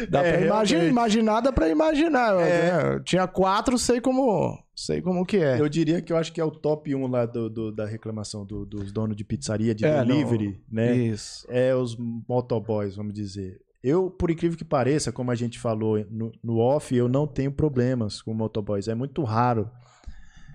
dá 0.10 0.22
É, 0.24 0.34
pra 0.38 0.46
imaginar, 0.46 0.84
imaginar, 0.86 1.42
dá 1.42 1.52
pra 1.52 1.70
imaginar. 1.70 2.36
né? 2.36 2.94
Eu 2.96 3.04
tinha 3.04 3.28
quatro, 3.28 3.78
sei 3.78 4.02
como, 4.02 4.58
sei 4.76 5.02
como 5.02 5.26
que 5.26 5.38
é. 5.38 5.60
Eu 5.60 5.70
diria 5.70 6.02
que 6.02 6.12
eu 6.12 6.18
acho 6.18 6.32
que 6.34 6.42
é 6.42 6.44
o 6.44 6.52
top 6.52 6.94
1 6.94 7.08
lá 7.08 7.26
do, 7.26 7.50
do- 7.50 7.72
da 7.72 7.86
reclamação 7.86 8.46
do- 8.46 8.66
dos 8.66 8.92
donos 8.92 9.16
de 9.16 9.24
pizzaria, 9.24 9.74
de 9.74 9.86
É, 9.86 9.98
não. 10.00 10.06
delivery, 10.06 10.62
né? 10.72 10.96
Isso. 10.96 11.46
É 11.50 11.74
os 11.76 11.96
motoboys, 12.28 12.96
vamos 12.96 13.14
dizer. 13.14 13.60
Eu, 13.88 14.12
por 14.12 14.30
incrível 14.30 14.58
que 14.58 14.66
pareça, 14.66 15.14
como 15.14 15.32
a 15.32 15.36
gente 15.36 15.58
falou 15.58 16.06
no, 16.12 16.30
no 16.44 16.58
off, 16.58 16.94
eu 16.94 17.08
não 17.08 17.26
tenho 17.26 17.54
problemas 17.54 18.22
com 18.22 18.34
motoboys. 18.34 18.90
É 18.90 18.94
muito 18.94 19.24
raro 19.24 19.72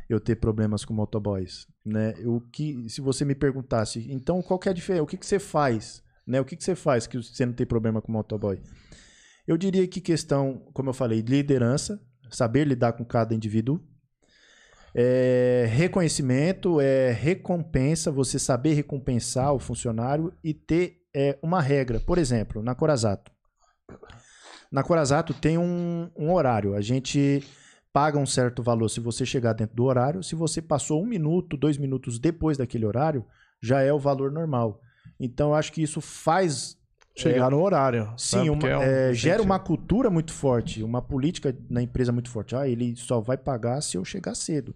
eu 0.06 0.20
ter 0.20 0.36
problemas 0.36 0.84
com 0.84 0.92
motoboys, 0.92 1.66
né? 1.82 2.12
O 2.26 2.42
que, 2.42 2.86
se 2.90 3.00
você 3.00 3.24
me 3.24 3.34
perguntasse, 3.34 4.06
então 4.12 4.42
qual 4.42 4.58
que 4.58 4.68
é 4.68 4.72
a 4.72 4.74
diferença? 4.74 5.02
O 5.02 5.06
que, 5.06 5.16
que 5.16 5.24
você 5.24 5.38
faz, 5.38 6.02
né? 6.26 6.42
O 6.42 6.44
que, 6.44 6.54
que 6.54 6.62
você 6.62 6.74
faz 6.74 7.06
que 7.06 7.16
você 7.16 7.46
não 7.46 7.54
tem 7.54 7.66
problema 7.66 8.02
com 8.02 8.12
motoboy? 8.12 8.60
Eu 9.48 9.56
diria 9.56 9.88
que 9.88 10.02
questão, 10.02 10.68
como 10.74 10.90
eu 10.90 10.94
falei, 10.94 11.22
liderança, 11.22 11.98
saber 12.30 12.66
lidar 12.66 12.92
com 12.92 13.04
cada 13.04 13.34
indivíduo, 13.34 13.80
é, 14.94 15.64
reconhecimento, 15.70 16.82
é 16.82 17.12
recompensa, 17.12 18.12
você 18.12 18.38
saber 18.38 18.74
recompensar 18.74 19.54
o 19.54 19.58
funcionário 19.58 20.34
e 20.44 20.52
ter 20.52 21.01
é, 21.14 21.38
uma 21.42 21.60
regra. 21.60 22.00
Por 22.00 22.18
exemplo, 22.18 22.62
na 22.62 22.74
Corazato. 22.74 23.30
Na 24.70 24.82
Corazato 24.82 25.34
tem 25.34 25.58
um, 25.58 26.10
um 26.16 26.32
horário. 26.32 26.74
A 26.74 26.80
gente 26.80 27.44
paga 27.92 28.18
um 28.18 28.24
certo 28.26 28.62
valor 28.62 28.88
se 28.88 29.00
você 29.00 29.26
chegar 29.26 29.52
dentro 29.52 29.76
do 29.76 29.84
horário. 29.84 30.22
Se 30.22 30.34
você 30.34 30.62
passou 30.62 31.02
um 31.02 31.06
minuto, 31.06 31.56
dois 31.56 31.76
minutos 31.76 32.18
depois 32.18 32.56
daquele 32.56 32.86
horário, 32.86 33.24
já 33.60 33.82
é 33.82 33.92
o 33.92 33.98
valor 33.98 34.32
normal. 34.32 34.80
Então, 35.20 35.50
eu 35.50 35.54
acho 35.54 35.72
que 35.72 35.82
isso 35.82 36.00
faz 36.00 36.76
Chegar 37.14 37.50
no 37.50 37.60
horário. 37.60 38.06
Sim, 38.16 38.36
sabe? 38.38 38.48
uma- 38.50 38.68
é 38.70 38.78
um- 38.78 38.82
é, 38.82 39.12
gera 39.12 39.42
uma 39.42 39.58
cultura 39.58 40.08
muito 40.08 40.32
forte, 40.32 40.82
uma 40.82 41.02
política 41.02 41.54
na 41.68 41.82
empresa 41.82 42.10
muito 42.10 42.30
forte. 42.30 42.56
Ah, 42.56 42.66
ele 42.66 42.96
só 42.96 43.20
vai 43.20 43.36
pagar 43.36 43.82
se 43.82 43.98
eu 43.98 44.04
chegar 44.04 44.34
cedo. 44.34 44.74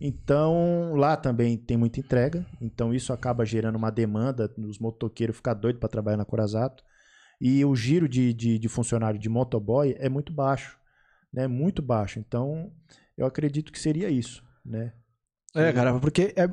Então, 0.00 0.94
lá 0.94 1.16
também 1.16 1.58
tem 1.58 1.76
muita 1.76 2.00
entrega, 2.00 2.46
então 2.60 2.94
isso 2.94 3.12
acaba 3.12 3.44
gerando 3.44 3.76
uma 3.76 3.90
demanda, 3.90 4.50
os 4.56 4.78
motoqueiros 4.78 5.36
ficam 5.36 5.54
doidos 5.54 5.78
para 5.78 5.90
trabalhar 5.90 6.16
na 6.16 6.24
Corazato. 6.24 6.82
E 7.38 7.64
o 7.64 7.74
giro 7.76 8.08
de, 8.08 8.32
de, 8.32 8.58
de 8.58 8.68
funcionário 8.68 9.18
de 9.18 9.28
motoboy 9.28 9.94
é 9.98 10.08
muito 10.08 10.32
baixo, 10.32 10.78
né? 11.32 11.46
Muito 11.46 11.82
baixo. 11.82 12.18
Então, 12.18 12.72
eu 13.16 13.26
acredito 13.26 13.72
que 13.72 13.78
seria 13.78 14.10
isso, 14.10 14.42
né? 14.64 14.92
É, 15.54 15.72
cara, 15.72 15.98
porque 15.98 16.32
é, 16.36 16.48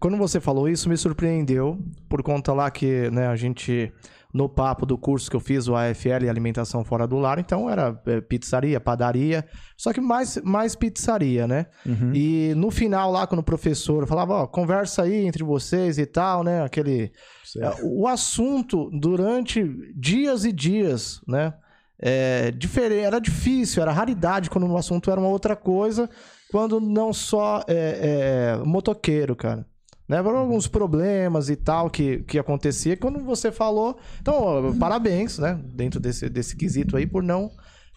quando 0.00 0.16
você 0.16 0.40
falou 0.40 0.68
isso, 0.68 0.88
me 0.88 0.96
surpreendeu, 0.96 1.78
por 2.08 2.22
conta 2.22 2.52
lá 2.52 2.70
que 2.70 3.10
né, 3.10 3.26
a 3.26 3.36
gente, 3.36 3.92
no 4.32 4.48
papo 4.48 4.84
do 4.84 4.98
curso 4.98 5.30
que 5.30 5.36
eu 5.36 5.40
fiz, 5.40 5.68
o 5.68 5.74
AFL, 5.74 6.28
Alimentação 6.28 6.84
Fora 6.84 7.06
do 7.06 7.16
Lar, 7.16 7.38
então 7.38 7.68
era 7.68 7.98
é, 8.06 8.20
pizzaria, 8.20 8.78
padaria, 8.78 9.46
só 9.76 9.92
que 9.92 10.00
mais, 10.00 10.36
mais 10.42 10.76
pizzaria, 10.76 11.46
né? 11.46 11.66
E 12.14 12.52
no 12.54 12.70
final 12.70 13.10
lá, 13.10 13.26
quando 13.26 13.40
o 13.40 13.44
professor 13.44 14.06
falava, 14.06 14.34
ó, 14.34 14.46
conversa 14.46 15.02
aí 15.02 15.26
entre 15.26 15.42
vocês 15.42 15.98
e 15.98 16.04
tal, 16.06 16.44
né? 16.44 16.62
Aquele... 16.62 17.10
Certo. 17.44 17.80
É, 17.80 17.84
O 17.84 18.06
assunto, 18.06 18.90
durante 18.92 19.64
dias 19.96 20.44
e 20.44 20.52
dias, 20.52 21.20
né? 21.26 21.54
É, 22.00 22.50
diferente, 22.52 23.04
era 23.04 23.18
difícil, 23.18 23.82
era 23.82 23.90
raridade 23.90 24.50
quando 24.50 24.66
o 24.68 24.76
assunto 24.76 25.10
era 25.10 25.18
uma 25.18 25.30
outra 25.30 25.56
coisa, 25.56 26.08
quando 26.50 26.80
não 26.80 27.12
só 27.12 27.64
é, 27.66 28.56
é, 28.56 28.64
motoqueiro, 28.64 29.34
cara. 29.34 29.66
Né? 30.08 30.22
Foram 30.22 30.38
alguns 30.38 30.66
problemas 30.66 31.50
e 31.50 31.56
tal 31.56 31.90
que, 31.90 32.20
que 32.20 32.38
acontecia 32.38 32.96
quando 32.96 33.20
você 33.20 33.52
falou. 33.52 33.98
Então, 34.20 34.74
parabéns, 34.78 35.38
né? 35.38 35.60
Dentro 35.62 36.00
desse, 36.00 36.28
desse 36.28 36.56
quesito 36.56 36.96
aí, 36.96 37.06
por 37.06 37.22
não 37.22 37.50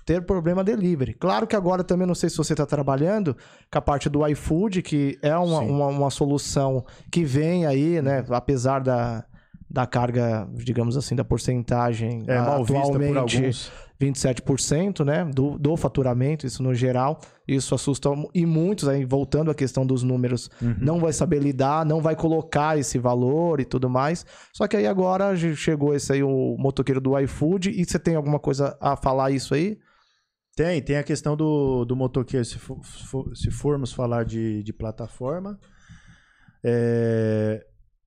ter 0.05 0.21
problema 0.23 0.63
delivery. 0.63 1.13
Claro 1.13 1.47
que 1.47 1.55
agora 1.55 1.83
também 1.83 2.07
não 2.07 2.15
sei 2.15 2.29
se 2.29 2.37
você 2.37 2.53
está 2.53 2.65
trabalhando 2.65 3.35
com 3.71 3.77
a 3.77 3.81
parte 3.81 4.09
do 4.09 4.27
iFood, 4.27 4.81
que 4.81 5.17
é 5.21 5.35
uma, 5.37 5.59
uma, 5.59 5.87
uma 5.87 6.09
solução 6.09 6.83
que 7.11 7.23
vem 7.23 7.65
aí, 7.65 8.01
né? 8.01 8.25
Apesar 8.29 8.79
da, 8.79 9.23
da 9.69 9.85
carga, 9.85 10.47
digamos 10.53 10.97
assim, 10.97 11.15
da 11.15 11.23
porcentagem 11.23 12.23
É 12.27 12.39
mal 12.39 12.65
vista 12.65 12.73
por 12.73 12.95
atualmente 12.95 13.37
alguns. 13.37 13.71
27%, 14.01 15.05
né, 15.05 15.23
do, 15.25 15.57
do 15.59 15.77
faturamento, 15.77 16.45
isso 16.45 16.61
no 16.63 16.73
geral, 16.73 17.19
isso 17.47 17.75
assusta 17.75 18.09
e 18.33 18.45
muitos 18.45 18.87
aí 18.87 19.05
voltando 19.05 19.51
à 19.51 19.55
questão 19.55 19.85
dos 19.85 20.03
números, 20.03 20.49
Uhum. 20.61 20.75
não 20.79 20.99
vai 20.99 21.13
saber 21.13 21.39
lidar, 21.39 21.85
não 21.85 22.01
vai 22.01 22.15
colocar 22.15 22.77
esse 22.77 22.97
valor 22.97 23.59
e 23.59 23.65
tudo 23.65 23.89
mais. 23.89 24.25
Só 24.53 24.67
que 24.67 24.75
aí 24.77 24.87
agora 24.87 25.35
chegou 25.55 25.93
esse 25.95 26.11
aí 26.13 26.23
o 26.23 26.55
motoqueiro 26.57 26.99
do 26.99 27.17
iFood 27.19 27.69
e 27.69 27.85
você 27.85 27.99
tem 27.99 28.15
alguma 28.15 28.39
coisa 28.39 28.75
a 28.81 28.95
falar 28.95 29.31
isso 29.31 29.53
aí? 29.53 29.77
Tem, 30.55 30.81
tem 30.81 30.97
a 30.97 31.03
questão 31.03 31.37
do, 31.37 31.85
do 31.85 31.95
motoqueiro, 31.95 32.43
se, 32.45 32.59
for- 32.59 32.81
se 33.35 33.49
formos 33.51 33.93
falar 33.93 34.25
de, 34.25 34.61
de 34.63 34.73
plataforma. 34.73 35.57
É, 36.63 37.65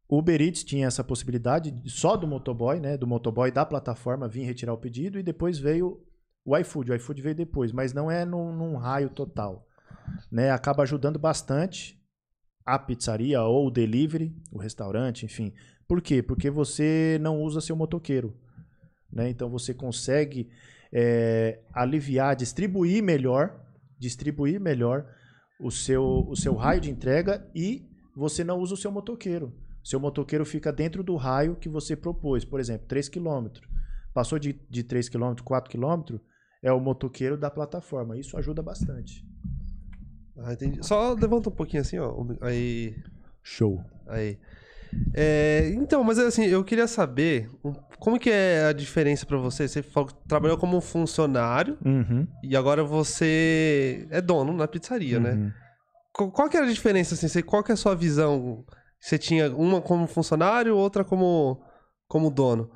o 0.09 0.19
Uber 0.19 0.41
Eats 0.41 0.63
tinha 0.65 0.87
essa 0.87 1.03
possibilidade 1.03 1.71
de- 1.71 1.91
só 1.91 2.17
do 2.17 2.27
motoboy, 2.27 2.79
né? 2.79 2.97
Do 2.97 3.07
motoboy 3.07 3.51
da 3.51 3.65
plataforma 3.65 4.29
vir 4.29 4.45
retirar 4.45 4.73
o 4.73 4.79
pedido 4.79 5.19
e 5.19 5.23
depois 5.23 5.59
veio 5.59 6.01
o 6.45 6.57
iFood. 6.59 6.93
O 6.93 6.95
iFood 6.95 7.23
veio 7.23 7.35
depois, 7.35 7.73
mas 7.73 7.93
não 7.93 8.11
é 8.11 8.25
num, 8.25 8.55
num 8.55 8.77
raio 8.77 9.09
total. 9.09 9.67
Né? 10.31 10.51
Acaba 10.51 10.83
ajudando 10.83 11.19
bastante 11.19 11.99
a 12.65 12.79
pizzaria 12.79 13.43
ou 13.43 13.67
o 13.67 13.71
delivery, 13.71 14.35
o 14.53 14.59
restaurante, 14.59 15.25
enfim. 15.25 15.53
Por 15.89 16.01
quê? 16.03 16.23
Porque 16.23 16.51
você 16.51 17.19
não 17.21 17.43
usa 17.43 17.61
seu 17.61 17.75
motoqueiro. 17.77 18.37
Né? 19.11 19.31
Então 19.31 19.49
você 19.49 19.73
consegue 19.73 20.51
é, 20.93 21.61
aliviar, 21.73 22.37
distribuir 22.37 23.03
melhor, 23.03 23.59
distribuir 23.99 24.61
melhor 24.61 25.07
o 25.61 25.71
seu, 25.71 26.27
o 26.29 26.37
seu 26.37 26.55
raio 26.55 26.81
de 26.81 26.91
entrega 26.91 27.51
e 27.55 27.89
você 28.15 28.45
não 28.45 28.59
usa 28.59 28.75
o 28.75 28.77
seu 28.79 28.93
motoqueiro. 28.93 29.53
Seu 29.85 30.01
motoqueiro 30.01 30.45
fica 30.47 30.73
dentro 30.73 31.03
do 31.05 31.15
raio 31.15 31.55
que 31.57 31.69
você 31.69 31.95
propôs. 31.95 32.45
Por 32.45 32.59
exemplo, 32.59 32.87
3 32.89 33.09
km. 33.09 33.49
Passou 34.15 34.39
de, 34.39 34.59
de 34.71 34.83
3 34.83 35.09
km, 35.11 35.35
4 35.45 35.71
km, 35.71 36.17
é 36.63 36.73
o 36.73 36.81
motoqueiro 36.81 37.37
da 37.37 37.51
plataforma. 37.51 38.17
Isso 38.17 38.37
ajuda 38.39 38.63
bastante. 38.63 39.23
Ah, 40.39 40.53
entendi. 40.55 40.79
Só 40.85 41.13
levanta 41.13 41.49
um 41.51 41.53
pouquinho 41.53 41.83
assim, 41.83 41.99
ó. 41.99 42.13
Aí. 42.41 42.97
Show. 43.43 43.85
Aí. 44.07 44.39
É, 45.13 45.71
então, 45.75 46.03
mas 46.05 46.19
assim, 46.19 46.45
eu 46.45 46.63
queria 46.63 46.87
saber 46.87 47.51
como 47.99 48.19
que 48.19 48.31
é 48.31 48.67
a 48.67 48.73
diferença 48.73 49.27
pra 49.27 49.37
você? 49.37 49.67
Você 49.67 49.83
falou 49.83 50.09
trabalhou 50.29 50.57
como 50.57 50.81
funcionário 50.81 51.77
Uhum. 51.85 52.27
e 52.45 52.57
agora 52.57 52.85
você 52.85 54.07
é 54.11 54.21
dono 54.21 54.53
na 54.53 54.69
pizzaria, 54.69 55.19
né? 55.19 55.33
uhum. 55.33 55.53
Qual, 56.13 56.31
qual 56.31 56.49
que 56.49 56.57
era 56.57 56.67
a 56.67 56.73
diferença, 56.73 57.15
assim? 57.15 57.43
Qual 57.43 57.63
que 57.65 57.73
é 57.73 57.75
a 57.75 57.77
sua 57.77 57.95
visão? 57.97 58.65
Você 59.05 59.19
tinha 59.19 59.55
uma 59.55 59.83
como 59.83 60.07
funcionário, 60.07 60.75
outra 60.75 61.05
como, 61.05 61.63
como 62.09 62.31
dono? 62.31 62.71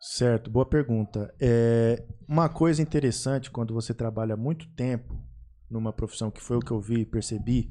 Certo, 0.00 0.50
boa 0.50 0.64
pergunta. 0.64 1.30
É, 1.38 2.02
uma 2.26 2.48
coisa 2.48 2.80
interessante 2.80 3.50
quando 3.50 3.74
você 3.74 3.92
trabalha 3.92 4.38
muito 4.38 4.66
tempo 4.70 5.22
numa 5.70 5.92
profissão 5.92 6.30
que 6.30 6.40
foi 6.40 6.56
o 6.56 6.60
que 6.60 6.70
eu 6.70 6.80
vi 6.80 7.00
e 7.00 7.04
percebi 7.04 7.70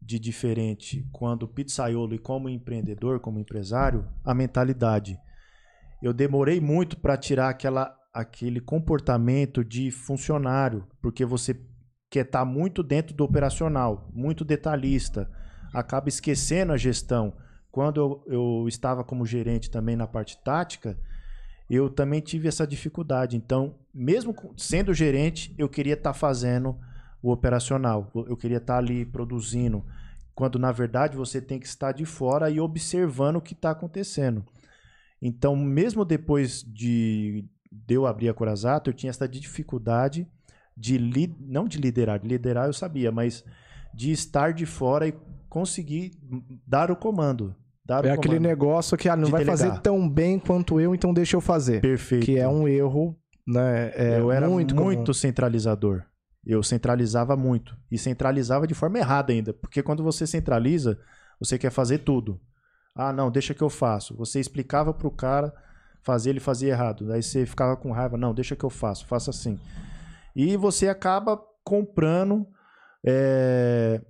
de 0.00 0.18
diferente 0.18 1.06
quando 1.12 1.46
pizzaiolo 1.46 2.14
e 2.14 2.18
como 2.18 2.48
empreendedor, 2.48 3.20
como 3.20 3.38
empresário, 3.38 4.08
a 4.24 4.32
mentalidade. 4.32 5.18
Eu 6.02 6.14
demorei 6.14 6.62
muito 6.62 6.96
para 6.96 7.18
tirar 7.18 7.50
aquela, 7.50 7.94
aquele 8.10 8.58
comportamento 8.58 9.62
de 9.62 9.90
funcionário, 9.90 10.86
porque 11.02 11.26
você 11.26 11.60
quer 12.08 12.24
estar 12.24 12.46
muito 12.46 12.82
dentro 12.82 13.14
do 13.14 13.22
operacional, 13.22 14.08
muito 14.14 14.46
detalhista, 14.46 15.30
acaba 15.72 16.08
esquecendo 16.08 16.72
a 16.72 16.76
gestão. 16.76 17.32
Quando 17.70 18.00
eu, 18.00 18.24
eu 18.26 18.68
estava 18.68 19.04
como 19.04 19.26
gerente 19.26 19.70
também 19.70 19.96
na 19.96 20.06
parte 20.06 20.38
tática, 20.42 20.98
eu 21.68 21.90
também 21.90 22.20
tive 22.20 22.48
essa 22.48 22.66
dificuldade. 22.66 23.36
Então, 23.36 23.74
mesmo 23.92 24.34
sendo 24.56 24.94
gerente, 24.94 25.54
eu 25.58 25.68
queria 25.68 25.94
estar 25.94 26.14
fazendo 26.14 26.78
o 27.22 27.30
operacional. 27.30 28.10
Eu 28.14 28.36
queria 28.36 28.56
estar 28.56 28.78
ali 28.78 29.04
produzindo. 29.04 29.84
Quando, 30.34 30.58
na 30.58 30.72
verdade, 30.72 31.16
você 31.16 31.40
tem 31.40 31.58
que 31.58 31.66
estar 31.66 31.92
de 31.92 32.04
fora 32.04 32.48
e 32.48 32.60
observando 32.60 33.36
o 33.36 33.40
que 33.42 33.52
está 33.52 33.70
acontecendo. 33.70 34.44
Então, 35.20 35.56
mesmo 35.56 36.04
depois 36.04 36.62
de, 36.62 37.44
de 37.70 37.94
eu 37.94 38.06
abrir 38.06 38.28
a 38.28 38.34
Corazato, 38.34 38.88
eu 38.88 38.94
tinha 38.94 39.10
essa 39.10 39.28
dificuldade 39.28 40.26
de 40.76 40.96
li- 40.96 41.36
não 41.40 41.66
de 41.66 41.76
liderar, 41.78 42.20
de 42.20 42.28
liderar 42.28 42.66
eu 42.66 42.72
sabia, 42.72 43.10
mas 43.10 43.44
de 43.92 44.12
estar 44.12 44.52
de 44.52 44.64
fora 44.64 45.08
e 45.08 45.14
conseguir 45.48 46.12
dar 46.66 46.90
o 46.90 46.96
comando. 46.96 47.54
Dar 47.84 48.04
É 48.04 48.10
o 48.10 48.14
aquele 48.14 48.36
comando. 48.36 48.48
negócio 48.48 48.96
que 48.98 49.08
ah, 49.08 49.16
não 49.16 49.28
vai 49.30 49.44
delegar. 49.44 49.58
fazer 49.68 49.80
tão 49.80 50.08
bem 50.08 50.38
quanto 50.38 50.78
eu, 50.78 50.94
então 50.94 51.12
deixa 51.14 51.36
eu 51.36 51.40
fazer. 51.40 51.80
Perfeito. 51.80 52.24
Que 52.26 52.38
é 52.38 52.46
um 52.46 52.68
erro, 52.68 53.16
né? 53.46 53.92
É 53.94 54.18
eu 54.20 54.30
era 54.30 54.48
muito, 54.48 54.74
muito, 54.74 55.00
comum. 55.04 55.14
centralizador. 55.14 56.02
Eu 56.44 56.62
centralizava 56.62 57.36
muito. 57.36 57.76
E 57.90 57.98
centralizava 57.98 58.66
de 58.66 58.74
forma 58.74 58.98
errada 58.98 59.32
ainda. 59.32 59.52
Porque 59.52 59.82
quando 59.82 60.02
você 60.02 60.26
centraliza, 60.26 60.98
você 61.38 61.58
quer 61.58 61.70
fazer 61.70 61.98
tudo. 61.98 62.40
Ah, 62.94 63.12
não, 63.12 63.30
deixa 63.30 63.54
que 63.54 63.62
eu 63.62 63.70
faço. 63.70 64.16
Você 64.16 64.40
explicava 64.40 64.92
pro 64.92 65.10
cara 65.10 65.52
fazer, 66.02 66.30
ele 66.30 66.40
fazia 66.40 66.70
errado. 66.70 67.12
Aí 67.12 67.22
você 67.22 67.44
ficava 67.46 67.76
com 67.76 67.92
raiva. 67.92 68.16
Não, 68.16 68.32
deixa 68.34 68.56
que 68.56 68.64
eu 68.64 68.70
faço, 68.70 69.06
faça 69.06 69.30
assim. 69.30 69.58
E 70.34 70.56
você 70.56 70.88
acaba 70.88 71.38
comprando 71.64 72.46
é, 73.06 74.00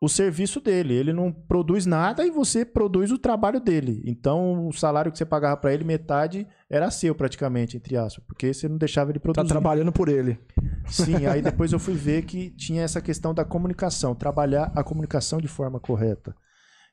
o 0.00 0.08
serviço 0.08 0.60
dele. 0.60 0.94
Ele 0.94 1.12
não 1.12 1.32
produz 1.32 1.86
nada 1.86 2.26
e 2.26 2.30
você 2.30 2.64
produz 2.64 3.10
o 3.10 3.18
trabalho 3.18 3.58
dele. 3.60 4.02
Então, 4.04 4.66
o 4.68 4.72
salário 4.72 5.10
que 5.10 5.16
você 5.18 5.24
pagava 5.24 5.56
para 5.56 5.72
ele, 5.72 5.84
metade 5.84 6.46
era 6.68 6.90
seu 6.90 7.14
praticamente, 7.14 7.76
entre 7.76 7.96
aspas. 7.96 8.22
Porque 8.26 8.52
você 8.52 8.68
não 8.68 8.76
deixava 8.76 9.10
ele 9.10 9.18
Tá 9.18 9.22
produzir. 9.22 9.48
trabalhando 9.48 9.92
por 9.92 10.08
ele. 10.08 10.38
Sim, 10.86 11.26
aí 11.26 11.40
depois 11.42 11.72
eu 11.72 11.78
fui 11.78 11.94
ver 11.94 12.24
que 12.24 12.50
tinha 12.50 12.82
essa 12.82 13.00
questão 13.00 13.32
da 13.32 13.44
comunicação, 13.44 14.14
trabalhar 14.14 14.70
a 14.74 14.84
comunicação 14.84 15.40
de 15.40 15.48
forma 15.48 15.80
correta. 15.80 16.34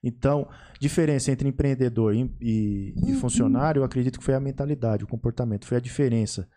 Então, 0.03 0.47
diferença 0.79 1.31
entre 1.31 1.47
empreendedor 1.47 2.15
e, 2.15 2.33
e- 2.41 2.93
e 3.07 3.13
funcionário, 3.15 3.81
eu 3.81 3.83
acredito 3.83 4.17
que 4.17 4.25
foi 4.25 4.33
a 4.33 4.39
mentalidade, 4.39 5.03
o 5.03 5.07
comportamento, 5.07 5.67
foi 5.67 5.77
a 5.77 5.81
diferença 5.81 6.47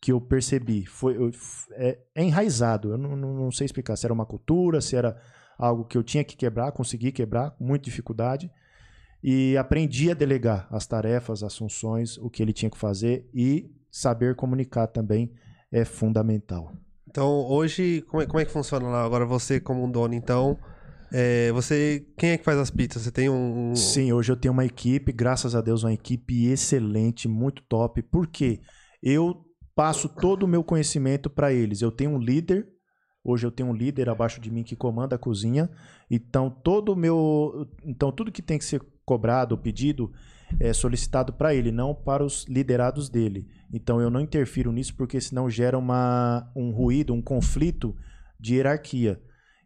que 0.00 0.12
eu 0.12 0.20
percebi. 0.20 0.86
Foi, 0.86 1.14
eu- 1.16 1.30
é, 1.72 1.98
é 2.14 2.22
enraizado, 2.24 2.92
eu 2.92 2.96
não, 2.98 3.14
não- 3.16 3.34
não 3.34 3.50
sei 3.52 3.66
explicar 3.66 3.96
se 3.96 4.06
era 4.06 4.14
uma 4.14 4.24
cultura, 4.24 4.80
se 4.80 4.96
era 4.96 5.14
algo 5.58 5.84
que 5.84 5.96
eu 5.96 6.02
tinha 6.02 6.24
que 6.24 6.36
quebrar, 6.36 6.72
consegui 6.72 7.12
quebrar, 7.12 7.52
com 7.52 7.64
muita 7.64 7.84
dificuldade, 7.84 8.50
e 9.22 9.56
aprendi 9.56 10.10
a 10.10 10.14
delegar 10.14 10.68
as 10.70 10.86
tarefas, 10.86 11.42
as 11.42 11.56
funções, 11.56 12.18
o 12.18 12.30
que 12.30 12.42
ele 12.42 12.52
tinha 12.52 12.70
que 12.70 12.78
fazer 12.78 13.28
e 13.34 13.70
saber 13.90 14.36
comunicar 14.36 14.86
também 14.86 15.32
é 15.72 15.84
fundamental. 15.84 16.72
Então, 17.08 17.28
hoje, 17.48 18.02
como 18.08 18.22
é, 18.22 18.26
como 18.26 18.40
é 18.40 18.44
que 18.44 18.52
funciona 18.52 18.86
lá? 18.88 19.04
Agora 19.04 19.24
você 19.24 19.58
como 19.58 19.84
um 19.84 19.90
dono, 19.90 20.14
então, 20.14 20.58
é, 21.12 21.50
você... 21.52 22.06
Quem 22.16 22.30
é 22.30 22.38
que 22.38 22.44
faz 22.44 22.58
as 22.58 22.70
pizzas? 22.70 23.02
Você 23.02 23.10
tem 23.10 23.30
um... 23.30 23.74
Sim, 23.74 24.12
hoje 24.12 24.30
eu 24.30 24.36
tenho 24.36 24.52
uma 24.52 24.66
equipe, 24.66 25.12
graças 25.12 25.54
a 25.54 25.60
Deus, 25.60 25.82
uma 25.82 25.94
equipe 25.94 26.46
excelente, 26.46 27.26
muito 27.26 27.62
top. 27.62 28.02
Por 28.02 28.26
quê? 28.26 28.60
Eu 29.02 29.44
passo 29.74 30.08
todo 30.08 30.42
o 30.42 30.48
meu 30.48 30.62
conhecimento 30.62 31.30
para 31.30 31.52
eles. 31.52 31.80
Eu 31.80 31.90
tenho 31.90 32.10
um 32.10 32.18
líder, 32.18 32.68
hoje 33.26 33.44
eu 33.44 33.50
tenho 33.50 33.70
um 33.70 33.74
líder 33.74 34.08
abaixo 34.08 34.40
de 34.40 34.50
mim 34.50 34.62
que 34.62 34.76
comanda 34.76 35.16
a 35.16 35.18
cozinha. 35.18 35.68
Então, 36.08 36.48
todo 36.48 36.94
meu, 36.94 37.68
então 37.84 38.12
tudo 38.12 38.30
que 38.30 38.40
tem 38.40 38.56
que 38.56 38.64
ser 38.64 38.80
cobrado, 39.04 39.58
pedido, 39.58 40.12
é 40.60 40.72
solicitado 40.72 41.32
para 41.32 41.52
ele, 41.52 41.72
não 41.72 41.92
para 41.92 42.24
os 42.24 42.44
liderados 42.44 43.08
dele. 43.08 43.48
Então, 43.72 44.00
eu 44.00 44.08
não 44.08 44.20
interfiro 44.20 44.70
nisso 44.70 44.94
porque 44.94 45.20
senão 45.20 45.50
gera 45.50 45.76
uma, 45.76 46.48
um 46.54 46.70
ruído, 46.70 47.12
um 47.12 47.20
conflito 47.20 47.96
de 48.38 48.54
hierarquia. 48.54 49.20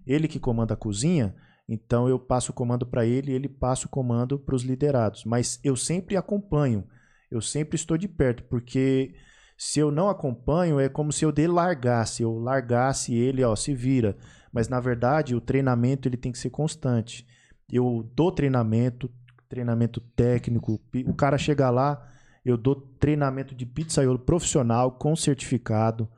Ele 0.07 0.27
que 0.27 0.41
comanda 0.41 0.73
a 0.73 0.77
cozinha, 0.77 1.35
então 1.69 2.09
eu 2.09 2.19
passo 2.19 2.51
o 2.51 2.55
comando 2.55 2.87
para 2.87 3.05
ele 3.07 3.33
ele 3.33 3.49
passa 3.49 3.87
o 3.87 3.91
comando 3.91 4.39
para 4.39 4.55
os 4.55 4.63
liderados. 4.63 5.25
Mas 5.25 5.61
eu 5.63 5.77
sempre 5.77 6.17
acompanho, 6.17 6.85
eu 7.31 7.43
sempre 7.43 7.77
estou 7.77 7.99
de 7.99 8.09
perto, 8.09 8.43
porque 8.45 9.15
se 9.63 9.79
eu 9.79 9.91
não 9.91 10.09
acompanho 10.09 10.81
é 10.81 10.89
como 10.89 11.13
se 11.13 11.23
eu 11.23 11.31
delargasse, 11.31 12.23
eu 12.23 12.39
largasse 12.39 13.15
ele, 13.15 13.45
ó, 13.45 13.55
se 13.55 13.75
vira. 13.75 14.17
Mas 14.51 14.71
na 14.71 14.81
verdade 14.81 15.35
o 15.35 15.41
treinamento 15.41 16.09
ele 16.09 16.17
tem 16.17 16.33
que 16.33 16.39
ser 16.39 16.49
constante. 16.49 17.27
Eu 17.71 18.11
dou 18.17 18.33
treinamento, 18.33 19.11
treinamento 19.51 20.01
técnico, 20.01 20.81
o 21.07 21.13
cara 21.13 21.37
chega 21.37 21.69
lá, 21.69 22.11
eu 22.43 22.57
dou 22.57 22.75
treinamento 22.75 23.55
de 23.55 23.67
pizzaiolo 23.67 24.19
profissional 24.19 24.93
com 24.93 25.15
certificado, 25.15 26.09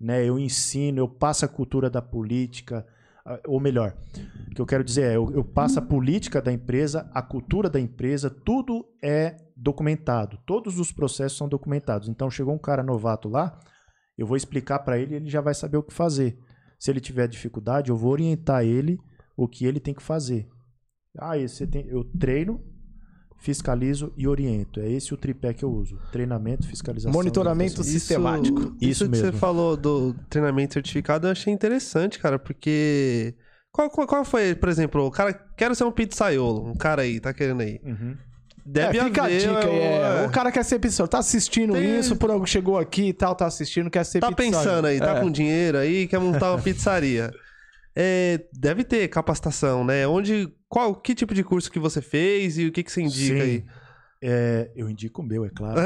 né? 0.00 0.24
Eu 0.24 0.38
ensino, 0.38 0.98
eu 0.98 1.06
passo 1.06 1.44
a 1.44 1.48
cultura 1.48 1.90
da 1.90 2.00
política, 2.00 2.86
ou 3.46 3.60
melhor, 3.60 3.96
o 4.50 4.54
que 4.54 4.60
eu 4.60 4.66
quero 4.66 4.84
dizer 4.84 5.12
é, 5.12 5.16
eu, 5.16 5.30
eu 5.32 5.44
passo 5.44 5.78
a 5.78 5.82
política 5.82 6.40
da 6.40 6.52
empresa, 6.52 7.10
a 7.12 7.22
cultura 7.22 7.68
da 7.68 7.80
empresa, 7.80 8.30
tudo 8.30 8.86
é 9.02 9.36
documentado. 9.56 10.38
Todos 10.46 10.78
os 10.78 10.92
processos 10.92 11.38
são 11.38 11.48
documentados. 11.48 12.08
Então, 12.08 12.30
chegou 12.30 12.54
um 12.54 12.58
cara 12.58 12.82
novato 12.82 13.28
lá, 13.28 13.58
eu 14.16 14.26
vou 14.26 14.36
explicar 14.36 14.78
para 14.80 14.98
ele 14.98 15.14
ele 15.14 15.28
já 15.28 15.40
vai 15.40 15.54
saber 15.54 15.76
o 15.76 15.82
que 15.82 15.92
fazer. 15.92 16.38
Se 16.78 16.90
ele 16.90 17.00
tiver 17.00 17.26
dificuldade, 17.26 17.90
eu 17.90 17.96
vou 17.96 18.12
orientar 18.12 18.64
ele 18.64 18.98
o 19.36 19.48
que 19.48 19.64
ele 19.64 19.80
tem 19.80 19.94
que 19.94 20.02
fazer. 20.02 20.48
Ah, 21.18 21.36
você 21.38 21.66
tem, 21.66 21.86
eu 21.86 22.04
treino, 22.04 22.62
fiscalizo 23.38 24.12
e 24.16 24.26
oriento. 24.26 24.80
É 24.80 24.88
esse 24.90 25.12
o 25.14 25.16
tripé 25.16 25.52
que 25.52 25.64
eu 25.64 25.70
uso. 25.70 25.98
Treinamento, 26.10 26.66
fiscalização. 26.66 27.12
e 27.12 27.14
Monitoramento 27.14 27.82
sistemático. 27.84 28.60
Isso, 28.80 29.04
Isso 29.04 29.10
que 29.10 29.16
você 29.16 29.22
mesmo. 29.24 29.38
falou 29.38 29.76
do 29.76 30.14
treinamento 30.28 30.74
certificado, 30.74 31.26
eu 31.26 31.32
achei 31.32 31.52
interessante, 31.52 32.18
cara, 32.18 32.38
porque... 32.38 33.34
Qual, 33.70 33.90
qual, 33.90 34.06
qual 34.06 34.24
foi, 34.24 34.54
por 34.54 34.68
exemplo, 34.68 35.04
o 35.06 35.10
cara... 35.10 35.32
Quero 35.56 35.74
ser 35.74 35.84
um 35.84 35.92
pizzaiolo, 35.92 36.66
um 36.70 36.74
cara 36.74 37.02
aí, 37.02 37.20
tá 37.20 37.32
querendo 37.34 37.60
aí. 37.60 37.78
Uhum. 37.84 38.16
Deve 38.64 38.98
é, 38.98 39.04
fica 39.04 39.22
haver... 39.24 39.36
a 39.36 39.38
dica 39.60 39.68
é, 39.70 40.22
é, 40.24 40.26
O 40.26 40.30
cara 40.30 40.50
quer 40.50 40.64
ser 40.64 40.78
pizzaiolo, 40.80 41.08
tá 41.08 41.18
assistindo 41.18 41.74
Tem- 41.74 42.00
isso, 42.00 42.16
por 42.16 42.30
algo 42.30 42.46
chegou 42.46 42.78
aqui 42.78 43.08
e 43.08 43.12
tal, 43.12 43.34
tá 43.34 43.46
assistindo, 43.46 43.88
quer 43.90 44.04
ser 44.04 44.18
Tá 44.18 44.32
pizzaiolo. 44.32 44.64
pensando 44.64 44.86
aí, 44.86 44.98
tá 44.98 45.18
É. 45.18 45.20
com 45.20 45.30
dinheiro 45.30 45.78
aí, 45.78 46.08
quer 46.08 46.18
montar 46.18 46.50
uma 46.52 46.58
pizzaria. 46.62 47.30
É, 47.98 48.46
deve 48.52 48.84
ter 48.84 49.08
capacitação, 49.08 49.82
né? 49.82 50.06
Onde, 50.06 50.52
qual, 50.68 50.94
que 50.94 51.14
tipo 51.14 51.32
de 51.32 51.42
curso 51.42 51.70
que 51.72 51.78
você 51.78 52.02
fez 52.02 52.58
e 52.58 52.66
o 52.66 52.72
que, 52.72 52.82
que 52.82 52.92
você 52.92 53.00
indica 53.00 53.42
Sim. 53.42 53.50
aí? 53.50 53.64
É, 54.22 54.70
eu 54.74 54.90
indico 54.90 55.22
o 55.22 55.24
meu, 55.24 55.44
é 55.44 55.50
claro. 55.50 55.80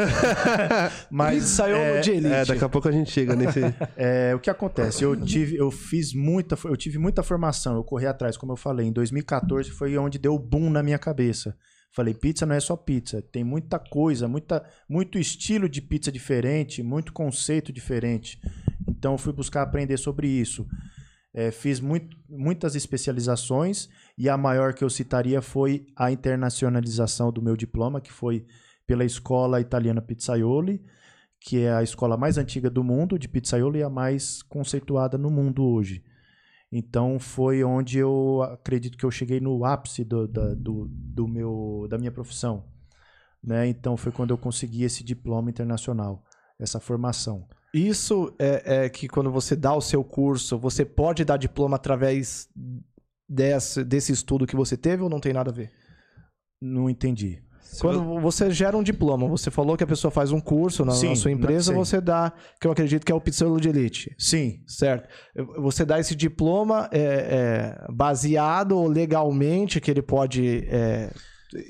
Mas 1.10 1.44
Pizzaiolo 1.44 1.82
é, 1.82 2.00
de 2.00 2.10
elite. 2.10 2.32
É, 2.32 2.44
daqui 2.44 2.64
a 2.64 2.68
pouco 2.68 2.88
a 2.88 2.92
gente 2.92 3.10
chega 3.10 3.36
nesse. 3.36 3.60
É, 3.96 4.34
o 4.34 4.40
que 4.40 4.50
acontece? 4.50 5.04
Eu 5.04 5.14
tive, 5.14 5.56
eu 5.56 5.70
fiz 5.70 6.14
muita, 6.14 6.56
eu 6.64 6.76
tive 6.76 6.98
muita 6.98 7.22
formação, 7.22 7.76
eu 7.76 7.84
corri 7.84 8.06
atrás, 8.06 8.36
como 8.36 8.52
eu 8.52 8.56
falei. 8.56 8.86
Em 8.86 8.92
2014 8.92 9.70
foi 9.70 9.96
onde 9.96 10.18
deu 10.18 10.34
o 10.34 10.38
boom 10.38 10.70
na 10.70 10.82
minha 10.82 10.98
cabeça. 10.98 11.56
Falei, 11.92 12.14
pizza 12.14 12.46
não 12.46 12.54
é 12.54 12.60
só 12.60 12.76
pizza, 12.76 13.20
tem 13.20 13.42
muita 13.42 13.76
coisa, 13.78 14.28
muita, 14.28 14.64
muito 14.88 15.18
estilo 15.18 15.68
de 15.68 15.82
pizza 15.82 16.10
diferente, 16.10 16.84
muito 16.84 17.12
conceito 17.12 17.72
diferente. 17.72 18.40
Então 18.88 19.12
eu 19.12 19.18
fui 19.18 19.32
buscar 19.32 19.62
aprender 19.62 19.96
sobre 19.96 20.28
isso. 20.28 20.66
É, 21.32 21.50
fiz 21.50 21.80
muito, 21.80 22.16
muitas 22.28 22.74
especializações 22.74 23.88
e 24.18 24.28
a 24.28 24.36
maior 24.36 24.74
que 24.74 24.82
eu 24.82 24.90
citaria 24.90 25.40
foi 25.40 25.86
a 25.94 26.10
internacionalização 26.10 27.30
do 27.30 27.40
meu 27.40 27.56
diploma, 27.56 28.00
que 28.00 28.12
foi 28.12 28.44
pela 28.86 29.04
Escola 29.04 29.60
Italiana 29.60 30.02
Pizzaioli, 30.02 30.84
que 31.40 31.60
é 31.60 31.72
a 31.72 31.82
escola 31.82 32.16
mais 32.16 32.36
antiga 32.36 32.68
do 32.68 32.84
mundo 32.84 33.18
de 33.18 33.28
pizzaiolo 33.28 33.76
e 33.76 33.82
a 33.82 33.88
mais 33.88 34.42
conceituada 34.42 35.16
no 35.16 35.30
mundo 35.30 35.64
hoje. 35.64 36.04
Então 36.70 37.18
foi 37.18 37.64
onde 37.64 37.98
eu 37.98 38.42
acredito 38.42 38.98
que 38.98 39.04
eu 39.04 39.10
cheguei 39.10 39.40
no 39.40 39.64
ápice 39.64 40.04
do, 40.04 40.28
da, 40.28 40.54
do, 40.54 40.86
do 40.90 41.26
meu, 41.26 41.86
da 41.88 41.98
minha 41.98 42.12
profissão. 42.12 42.64
Né? 43.42 43.68
Então 43.68 43.96
foi 43.96 44.12
quando 44.12 44.30
eu 44.30 44.38
consegui 44.38 44.84
esse 44.84 45.02
diploma 45.02 45.50
internacional, 45.50 46.22
essa 46.58 46.78
formação. 46.78 47.48
Isso 47.72 48.34
é, 48.38 48.84
é 48.84 48.88
que 48.88 49.08
quando 49.08 49.30
você 49.30 49.54
dá 49.54 49.74
o 49.74 49.80
seu 49.80 50.02
curso, 50.02 50.58
você 50.58 50.84
pode 50.84 51.24
dar 51.24 51.36
diploma 51.36 51.76
através 51.76 52.48
desse, 53.28 53.84
desse 53.84 54.12
estudo 54.12 54.46
que 54.46 54.56
você 54.56 54.76
teve 54.76 55.02
ou 55.02 55.08
não 55.08 55.20
tem 55.20 55.32
nada 55.32 55.50
a 55.50 55.54
ver? 55.54 55.70
Não 56.60 56.90
entendi. 56.90 57.42
Quando 57.78 58.20
você 58.20 58.50
gera 58.50 58.76
um 58.76 58.82
diploma, 58.82 59.28
você 59.28 59.50
falou 59.50 59.76
que 59.76 59.84
a 59.84 59.86
pessoa 59.86 60.10
faz 60.10 60.32
um 60.32 60.40
curso 60.40 60.84
na, 60.84 60.92
Sim, 60.92 61.10
na 61.10 61.16
sua 61.16 61.30
empresa, 61.30 61.72
você 61.72 62.00
dá, 62.00 62.32
que 62.60 62.66
eu 62.66 62.72
acredito 62.72 63.06
que 63.06 63.12
é 63.12 63.14
o 63.14 63.20
pizzaiolo 63.20 63.60
de 63.60 63.68
elite. 63.68 64.14
Sim, 64.18 64.62
Certo. 64.66 65.08
Você 65.58 65.84
dá 65.84 66.00
esse 66.00 66.16
diploma 66.16 66.88
é, 66.92 66.98
é, 66.98 67.86
baseado 67.92 68.82
legalmente 68.86 69.80
que 69.80 69.90
ele 69.90 70.02
pode, 70.02 70.66
é, 70.68 71.12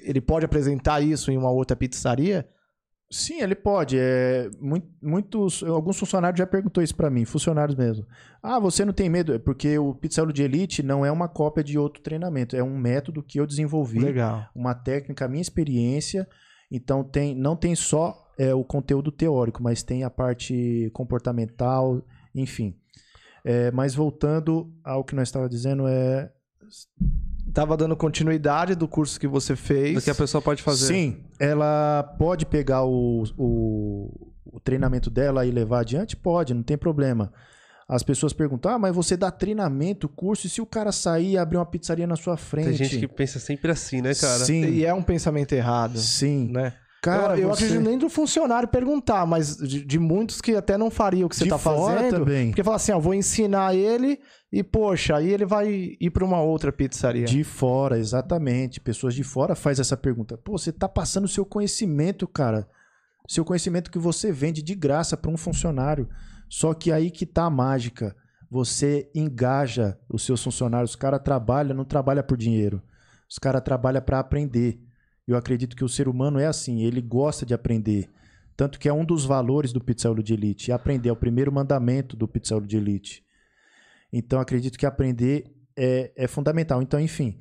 ele 0.04 0.20
pode 0.20 0.46
apresentar 0.46 1.02
isso 1.02 1.30
em 1.30 1.36
uma 1.36 1.50
outra 1.50 1.76
pizzaria? 1.76 2.48
Sim, 3.12 3.40
ele 3.40 3.56
pode. 3.56 3.96
É, 3.98 4.48
mui- 4.60 4.82
muitos, 5.02 5.64
alguns 5.64 5.98
funcionários 5.98 6.38
já 6.38 6.46
perguntou 6.46 6.80
isso 6.82 6.94
pra 6.94 7.10
mim, 7.10 7.24
funcionários 7.24 7.76
mesmo. 7.76 8.06
Ah, 8.40 8.60
você 8.60 8.84
não 8.84 8.92
tem 8.92 9.08
medo? 9.10 9.34
É 9.34 9.38
porque 9.38 9.76
o 9.78 9.92
pizzaiolo 9.94 10.32
de 10.32 10.44
elite 10.44 10.80
não 10.82 11.04
é 11.04 11.10
uma 11.10 11.28
cópia 11.28 11.64
de 11.64 11.76
outro 11.76 12.00
treinamento, 12.02 12.54
é 12.54 12.62
um 12.62 12.78
método 12.78 13.20
que 13.22 13.40
eu 13.40 13.46
desenvolvi, 13.48 13.98
Legal. 13.98 14.46
uma 14.54 14.74
técnica, 14.74 15.24
a 15.24 15.28
minha 15.28 15.42
experiência. 15.42 16.28
Então 16.70 17.02
tem, 17.02 17.34
não 17.34 17.56
tem 17.56 17.74
só 17.74 18.30
é, 18.38 18.54
o 18.54 18.62
conteúdo 18.62 19.10
teórico, 19.10 19.60
mas 19.60 19.82
tem 19.82 20.04
a 20.04 20.10
parte 20.10 20.88
comportamental, 20.92 22.00
enfim. 22.32 22.76
É, 23.44 23.72
mas 23.72 23.92
voltando 23.92 24.72
ao 24.84 25.02
que 25.02 25.16
nós 25.16 25.26
estávamos 25.28 25.50
dizendo, 25.50 25.88
é 25.88 26.30
Tava 27.52 27.76
dando 27.76 27.96
continuidade 27.96 28.74
do 28.74 28.86
curso 28.86 29.18
que 29.18 29.26
você 29.26 29.56
fez. 29.56 29.94
Do 29.94 30.02
que 30.02 30.10
a 30.10 30.14
pessoa 30.14 30.40
pode 30.40 30.62
fazer. 30.62 30.86
Sim, 30.86 31.24
ela 31.38 32.02
pode 32.18 32.46
pegar 32.46 32.84
o, 32.84 33.24
o, 33.36 34.32
o 34.44 34.60
treinamento 34.60 35.10
dela 35.10 35.44
e 35.44 35.50
levar 35.50 35.80
adiante? 35.80 36.16
Pode, 36.16 36.54
não 36.54 36.62
tem 36.62 36.78
problema. 36.78 37.32
As 37.88 38.04
pessoas 38.04 38.32
perguntam, 38.32 38.70
ah, 38.70 38.78
mas 38.78 38.94
você 38.94 39.16
dá 39.16 39.32
treinamento, 39.32 40.08
curso, 40.08 40.46
e 40.46 40.50
se 40.50 40.60
o 40.60 40.66
cara 40.66 40.92
sair 40.92 41.32
e 41.32 41.38
abrir 41.38 41.56
uma 41.56 41.66
pizzaria 41.66 42.06
na 42.06 42.14
sua 42.14 42.36
frente? 42.36 42.68
Tem 42.68 42.74
gente 42.74 42.98
que 43.00 43.08
pensa 43.08 43.40
sempre 43.40 43.72
assim, 43.72 44.00
né, 44.00 44.14
cara? 44.14 44.44
Sim, 44.44 44.64
E 44.64 44.84
é 44.84 44.94
um 44.94 45.02
pensamento 45.02 45.52
errado, 45.52 45.98
sim. 45.98 46.48
né? 46.52 46.72
Cara, 47.02 47.34
eu, 47.34 47.44
eu 47.44 47.48
você... 47.48 47.64
acredito 47.64 47.88
nem 47.88 47.96
do 47.96 48.10
funcionário 48.10 48.68
perguntar, 48.68 49.24
mas 49.26 49.56
de, 49.56 49.84
de 49.84 49.98
muitos 49.98 50.40
que 50.40 50.54
até 50.54 50.76
não 50.76 50.90
faria 50.90 51.24
o 51.24 51.28
que 51.28 51.36
você 51.36 51.44
De 51.44 51.50
tá 51.50 51.58
fora 51.58 51.96
fazendo. 51.96 52.18
também. 52.18 52.48
Porque 52.48 52.62
fala 52.62 52.76
assim, 52.76 52.92
ó, 52.92 53.00
vou 53.00 53.14
ensinar 53.14 53.74
ele 53.74 54.20
e, 54.52 54.62
poxa, 54.62 55.16
aí 55.16 55.30
ele 55.30 55.46
vai 55.46 55.96
ir 55.98 56.10
pra 56.10 56.24
uma 56.24 56.42
outra 56.42 56.70
pizzaria. 56.70 57.24
De 57.24 57.42
fora, 57.42 57.98
exatamente. 57.98 58.80
Pessoas 58.80 59.14
de 59.14 59.24
fora 59.24 59.54
faz 59.54 59.80
essa 59.80 59.96
pergunta. 59.96 60.36
Pô, 60.36 60.58
você 60.58 60.70
tá 60.70 60.88
passando 60.88 61.24
o 61.24 61.28
seu 61.28 61.44
conhecimento, 61.44 62.28
cara. 62.28 62.68
Seu 63.26 63.44
conhecimento 63.44 63.90
que 63.90 63.98
você 63.98 64.30
vende 64.30 64.60
de 64.60 64.74
graça 64.74 65.16
para 65.16 65.30
um 65.30 65.36
funcionário. 65.36 66.08
Só 66.48 66.74
que 66.74 66.92
aí 66.92 67.10
que 67.10 67.24
tá 67.24 67.44
a 67.44 67.50
mágica. 67.50 68.14
Você 68.50 69.08
engaja 69.14 69.96
os 70.08 70.26
seus 70.26 70.42
funcionários. 70.42 70.90
Os 70.90 70.96
caras 70.96 71.20
trabalham, 71.24 71.74
não 71.76 71.84
trabalham 71.84 72.24
por 72.24 72.36
dinheiro. 72.36 72.82
Os 73.30 73.38
caras 73.38 73.62
trabalham 73.62 74.02
para 74.02 74.18
aprender. 74.18 74.80
Eu 75.30 75.36
acredito 75.36 75.76
que 75.76 75.84
o 75.84 75.88
ser 75.88 76.08
humano 76.08 76.40
é 76.40 76.46
assim, 76.46 76.82
ele 76.82 77.00
gosta 77.00 77.46
de 77.46 77.54
aprender. 77.54 78.10
Tanto 78.56 78.80
que 78.80 78.88
é 78.88 78.92
um 78.92 79.04
dos 79.04 79.24
valores 79.24 79.72
do 79.72 79.80
pizzaiolo 79.80 80.24
de 80.24 80.34
elite. 80.34 80.72
Aprender 80.72 81.08
é 81.08 81.12
o 81.12 81.16
primeiro 81.16 81.52
mandamento 81.52 82.16
do 82.16 82.26
pizzaiolo 82.26 82.66
de 82.66 82.76
elite. 82.76 83.24
Então, 84.12 84.40
acredito 84.40 84.76
que 84.76 84.84
aprender 84.84 85.44
é, 85.76 86.10
é 86.16 86.26
fundamental. 86.26 86.82
Então, 86.82 87.00
enfim, 87.00 87.38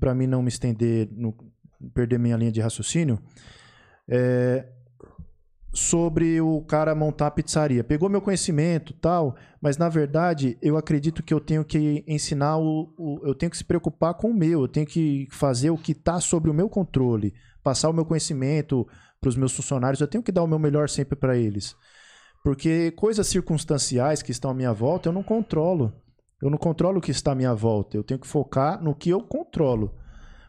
para 0.00 0.14
mim 0.14 0.26
não 0.26 0.42
me 0.42 0.48
estender, 0.48 1.10
no, 1.12 1.36
perder 1.92 2.18
minha 2.18 2.36
linha 2.38 2.50
de 2.50 2.62
raciocínio, 2.62 3.18
é, 4.08 4.66
sobre 5.72 6.40
o 6.40 6.60
cara 6.62 6.94
montar 6.94 7.28
a 7.28 7.30
pizzaria. 7.30 7.82
Pegou 7.82 8.08
meu 8.08 8.20
conhecimento 8.20 8.92
tal, 8.94 9.34
mas 9.60 9.78
na 9.78 9.88
verdade 9.88 10.58
eu 10.60 10.76
acredito 10.76 11.22
que 11.22 11.32
eu 11.32 11.40
tenho 11.40 11.64
que 11.64 12.04
ensinar 12.06 12.58
o, 12.58 12.92
o- 12.98 13.20
eu 13.24 13.34
tenho 13.34 13.50
que 13.50 13.56
se 13.56 13.64
preocupar 13.64 14.14
com 14.14 14.30
o 14.30 14.34
meu, 14.34 14.62
eu 14.62 14.68
tenho 14.68 14.86
que 14.86 15.26
fazer 15.30 15.70
o 15.70 15.78
que 15.78 15.92
está 15.92 16.20
sobre 16.20 16.50
o 16.50 16.54
meu 16.54 16.68
controle, 16.68 17.32
passar 17.62 17.88
o 17.88 17.92
meu 17.92 18.04
conhecimento 18.04 18.86
para 19.20 19.28
os 19.28 19.36
meus 19.36 19.54
funcionários, 19.54 20.00
eu 20.00 20.08
tenho 20.08 20.22
que 20.22 20.32
dar 20.32 20.42
o 20.42 20.46
meu 20.48 20.58
melhor 20.58 20.88
sempre 20.88 21.16
para 21.16 21.36
eles. 21.36 21.74
Porque 22.44 22.90
coisas 22.90 23.26
circunstanciais 23.28 24.20
que 24.20 24.32
estão 24.32 24.50
à 24.50 24.54
minha 24.54 24.72
volta 24.72 25.08
eu 25.08 25.12
não 25.12 25.22
controlo. 25.22 25.92
Eu 26.42 26.50
não 26.50 26.58
controlo 26.58 26.98
o 26.98 27.00
que 27.00 27.12
está 27.12 27.30
à 27.30 27.34
minha 27.36 27.54
volta. 27.54 27.96
Eu 27.96 28.02
tenho 28.02 28.18
que 28.18 28.26
focar 28.26 28.82
no 28.82 28.96
que 28.96 29.10
eu 29.10 29.20
controlo. 29.22 29.94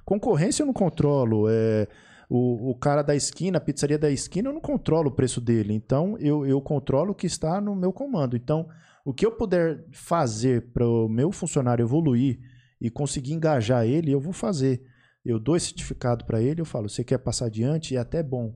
Concorrência 0.04 0.64
eu 0.64 0.66
não 0.66 0.74
controlo. 0.74 1.48
É, 1.48 1.88
o, 2.30 2.72
o 2.72 2.76
cara 2.76 3.02
da 3.02 3.16
esquina, 3.16 3.58
a 3.58 3.62
pizzaria 3.62 3.98
da 3.98 4.10
esquina, 4.10 4.50
eu 4.50 4.54
não 4.54 4.62
controlo 4.62 5.10
o 5.10 5.16
preço 5.16 5.42
dele. 5.42 5.74
Então, 5.74 6.18
eu, 6.20 6.46
eu 6.46 6.62
controlo 6.62 7.12
o 7.12 7.16
que 7.16 7.28
está 7.28 7.60
no 7.60 7.76
meu 7.76 7.92
comando. 7.92 8.36
Então, 8.36 8.68
o 9.06 9.14
que 9.14 9.26
eu 9.26 9.32
puder 9.32 9.86
fazer 9.92 10.72
para 10.72 10.88
o 10.88 11.10
meu 11.10 11.32
funcionário 11.32 11.84
evoluir 11.84 12.40
e 12.80 12.90
conseguir 12.90 13.34
engajar 13.34 13.86
ele, 13.86 14.12
eu 14.12 14.20
vou 14.20 14.34
fazer. 14.34 14.84
Eu 15.26 15.40
dou 15.40 15.56
esse 15.56 15.68
certificado 15.68 16.26
para 16.26 16.42
ele, 16.42 16.62
eu 16.62 16.66
falo, 16.66 16.90
você 16.90 17.04
quer 17.04 17.18
passar 17.18 17.46
adiante? 17.46 17.96
É 17.96 18.00
até 18.00 18.22
bom, 18.22 18.54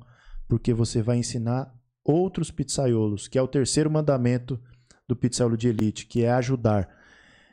porque 0.48 0.74
você 0.74 1.02
vai 1.02 1.18
ensinar 1.18 1.74
outros 2.04 2.52
pizzaiolos, 2.52 3.28
que 3.28 3.38
é 3.38 3.42
o 3.42 3.48
terceiro 3.48 3.92
mandamento 3.92 4.60
do 5.08 5.16
pizzaiolo 5.16 5.58
de 5.58 5.70
elite, 5.70 6.06
que 6.06 6.24
é 6.24 6.32
ajudar. 6.32 6.90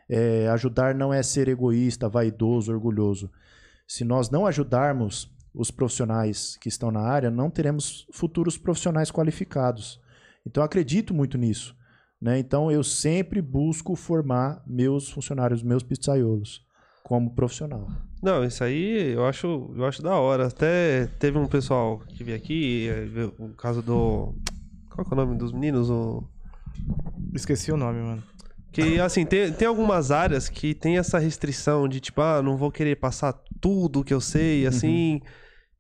É, 0.09 0.49
ajudar 0.49 0.95
não 0.95 1.13
é 1.13 1.23
ser 1.23 1.49
egoísta, 1.49 2.09
vaidoso, 2.09 2.73
orgulhoso. 2.73 3.31
Se 3.87 4.05
nós 4.05 4.31
não 4.31 4.47
ajudarmos 4.47 5.34
os 5.55 5.71
profissionais 5.71 6.57
que 6.57 6.69
estão 6.69 6.91
na 6.91 7.01
área, 7.01 7.31
não 7.31 7.49
teremos 7.49 8.07
futuros 8.13 8.59
profissionais 8.59 9.11
qualificados. 9.11 10.01
Então, 10.45 10.63
eu 10.63 10.67
acredito 10.67 11.15
muito 11.15 11.39
nisso. 11.39 11.77
Né? 12.21 12.39
Então, 12.39 12.71
eu 12.71 12.83
sempre 12.83 13.41
busco 13.41 13.95
formar 13.95 14.63
meus 14.67 15.11
funcionários, 15.11 15.63
meus 15.63 15.83
pizzaiolos, 15.83 16.63
como 17.03 17.35
profissional. 17.35 17.87
Não, 18.23 18.43
isso 18.43 18.65
aí 18.65 19.13
eu 19.13 19.27
acho, 19.27 19.71
eu 19.77 19.85
acho 19.85 20.03
da 20.03 20.17
hora. 20.17 20.47
Até 20.47 21.07
teve 21.19 21.39
um 21.39 21.47
pessoal 21.47 21.99
que 22.09 22.25
veio 22.25 22.37
aqui, 22.37 22.89
o 23.39 23.51
caso 23.51 23.83
do. 23.83 24.35
Qual 24.91 25.05
que 25.05 25.13
é 25.13 25.17
o 25.17 25.17
nome 25.17 25.37
dos 25.37 25.53
meninos? 25.53 25.91
O... 25.91 26.25
Esqueci 27.35 27.71
o 27.71 27.77
nome, 27.77 28.01
mano. 28.01 28.23
Que, 28.73 28.99
assim, 28.99 29.25
tem, 29.25 29.53
tem 29.53 29.69
algumas 29.69 30.11
áreas 30.11 30.49
que 30.49 30.75
tem 30.75 30.99
essa 30.99 31.19
restrição 31.19 31.87
de, 31.87 32.01
tipo, 32.01 32.21
ah, 32.21 32.43
não 32.43 32.57
vou 32.57 32.73
querer 32.73 32.97
passar 32.97 33.33
tudo 33.61 34.03
que 34.03 34.13
eu 34.13 34.21
sei, 34.21 34.67
assim, 34.67 35.21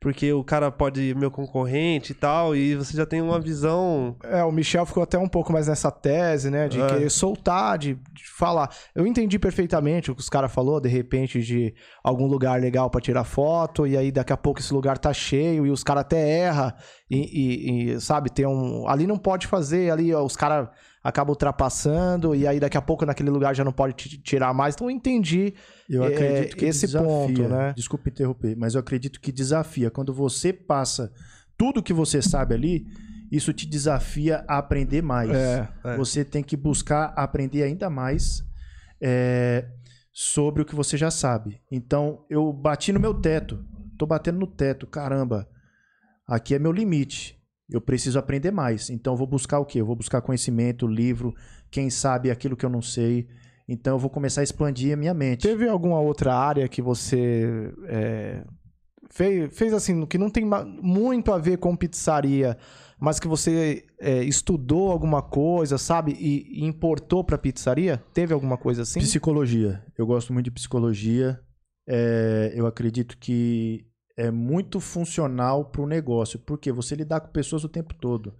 porque 0.04 0.30
o 0.34 0.44
cara 0.44 0.70
pode 0.70 1.00
ir 1.00 1.16
meu 1.16 1.30
concorrente 1.30 2.12
e 2.12 2.14
tal, 2.14 2.54
e 2.54 2.74
você 2.74 2.94
já 2.94 3.06
tem 3.06 3.22
uma 3.22 3.40
visão. 3.40 4.14
É, 4.22 4.44
o 4.44 4.52
Michel 4.52 4.84
ficou 4.84 5.02
até 5.02 5.16
um 5.18 5.26
pouco 5.26 5.50
mais 5.50 5.66
nessa 5.66 5.90
tese, 5.90 6.50
né? 6.50 6.68
De 6.68 6.78
É. 6.78 6.86
querer 6.86 7.08
soltar, 7.10 7.78
de, 7.78 7.94
de 8.12 8.28
falar. 8.36 8.68
Eu 8.94 9.06
entendi 9.06 9.38
perfeitamente 9.38 10.10
o 10.10 10.14
que 10.14 10.20
os 10.20 10.28
caras 10.28 10.52
falou, 10.52 10.78
de 10.78 10.90
repente, 10.90 11.40
de 11.40 11.72
algum 12.02 12.26
lugar 12.26 12.60
legal 12.60 12.90
pra 12.90 13.00
tirar 13.00 13.24
foto, 13.24 13.86
e 13.86 13.96
aí 13.96 14.12
daqui 14.12 14.30
a 14.30 14.36
pouco 14.36 14.60
esse 14.60 14.74
lugar 14.74 14.98
tá 14.98 15.10
cheio, 15.10 15.64
e 15.66 15.70
os 15.70 15.82
caras 15.82 16.02
até 16.02 16.20
erram, 16.44 16.70
e, 17.10 17.16
e- 17.16 17.92
e, 17.94 18.00
sabe, 18.02 18.28
tem 18.30 18.46
um. 18.46 18.86
Ali 18.86 19.06
não 19.06 19.16
pode 19.16 19.46
fazer, 19.46 19.90
ali 19.90 20.12
ó, 20.12 20.22
os 20.22 20.36
caras 20.36 20.68
acabam 21.04 21.30
ultrapassando, 21.32 22.34
e 22.34 22.46
aí 22.46 22.58
daqui 22.58 22.78
a 22.78 22.82
pouco 22.82 23.04
naquele 23.04 23.28
lugar 23.30 23.54
já 23.54 23.62
não 23.62 23.72
pode 23.72 23.92
ti- 23.94 24.18
tirar 24.22 24.54
mais. 24.54 24.74
Então 24.74 24.88
eu 24.88 24.90
entendi 24.90 25.52
Eu 25.88 26.02
É, 26.02 26.06
acredito 26.06 26.56
que 26.56 26.64
esse 26.64 26.86
desafia, 26.86 27.04
ponto, 27.06 27.48
né? 27.48 27.74
Desculpa 27.76 28.08
interromper, 28.08 28.56
mas 28.56 28.74
eu 28.74 28.80
acredito 28.80 29.20
que 29.20 29.30
desafia. 29.30 29.90
Quando 29.90 30.14
você 30.14 30.50
passa 30.50 31.12
tudo 31.58 31.82
que 31.82 31.92
você 31.92 32.22
sabe 32.22 32.54
ali, 32.54 32.86
isso 33.30 33.52
te 33.52 33.66
desafia 33.66 34.42
a 34.48 34.56
aprender 34.56 35.02
mais. 35.02 35.30
É, 35.30 35.68
é. 35.84 35.96
Você 35.98 36.24
tem 36.24 36.42
que 36.42 36.56
buscar 36.56 37.12
aprender 37.14 37.62
ainda 37.62 37.90
mais 37.90 38.42
é, 39.00 39.68
sobre 40.10 40.62
o 40.62 40.64
que 40.64 40.74
você 40.74 40.96
já 40.96 41.10
sabe. 41.10 41.60
Então, 41.70 42.24
eu 42.30 42.50
bati 42.52 42.90
no 42.92 42.98
meu 43.00 43.12
teto. 43.12 43.62
Tô 43.98 44.06
batendo 44.06 44.38
no 44.38 44.46
teto, 44.46 44.86
caramba. 44.86 45.46
Aqui 46.26 46.54
é 46.54 46.58
meu 46.58 46.72
limite. 46.72 47.38
Eu 47.68 47.80
preciso 47.80 48.18
aprender 48.18 48.50
mais. 48.50 48.90
Então, 48.90 49.14
eu 49.14 49.16
vou 49.16 49.26
buscar 49.26 49.58
o 49.58 49.64
quê? 49.64 49.80
Eu 49.80 49.86
vou 49.86 49.96
buscar 49.96 50.20
conhecimento, 50.20 50.86
livro, 50.86 51.34
quem 51.70 51.88
sabe 51.88 52.30
aquilo 52.30 52.56
que 52.56 52.64
eu 52.64 52.70
não 52.70 52.82
sei. 52.82 53.26
Então, 53.66 53.94
eu 53.94 53.98
vou 53.98 54.10
começar 54.10 54.42
a 54.42 54.44
expandir 54.44 54.92
a 54.92 54.96
minha 54.96 55.14
mente. 55.14 55.48
Teve 55.48 55.66
alguma 55.68 55.98
outra 55.98 56.34
área 56.34 56.68
que 56.68 56.82
você 56.82 57.72
é, 57.86 58.44
fez, 59.10 59.56
fez 59.56 59.72
assim, 59.72 60.04
que 60.06 60.18
não 60.18 60.28
tem 60.28 60.44
muito 60.82 61.32
a 61.32 61.38
ver 61.38 61.56
com 61.56 61.74
pizzaria, 61.74 62.58
mas 63.00 63.18
que 63.18 63.26
você 63.26 63.84
é, 63.98 64.22
estudou 64.22 64.90
alguma 64.90 65.22
coisa, 65.22 65.78
sabe? 65.78 66.12
E, 66.18 66.60
e 66.60 66.64
importou 66.64 67.24
pra 67.24 67.38
pizzaria? 67.38 68.02
Teve 68.12 68.34
alguma 68.34 68.58
coisa 68.58 68.82
assim? 68.82 69.00
Psicologia. 69.00 69.82
Eu 69.96 70.06
gosto 70.06 70.32
muito 70.32 70.44
de 70.44 70.50
psicologia. 70.50 71.40
É, 71.86 72.52
eu 72.54 72.66
acredito 72.66 73.16
que 73.18 73.86
é 74.16 74.30
muito 74.30 74.80
funcional 74.80 75.64
para 75.66 75.82
o 75.82 75.86
negócio, 75.86 76.38
porque 76.38 76.70
você 76.70 76.94
lidar 76.94 77.20
com 77.20 77.28
pessoas 77.28 77.64
o 77.64 77.68
tempo 77.68 77.94
todo. 77.94 78.34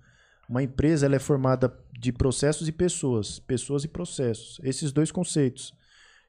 Uma 0.48 0.62
empresa 0.62 1.06
ela 1.06 1.16
é 1.16 1.18
formada 1.18 1.74
de 1.92 2.12
processos 2.12 2.68
e 2.68 2.72
pessoas, 2.72 3.38
pessoas 3.38 3.84
e 3.84 3.88
processos, 3.88 4.60
esses 4.62 4.92
dois 4.92 5.10
conceitos. 5.10 5.74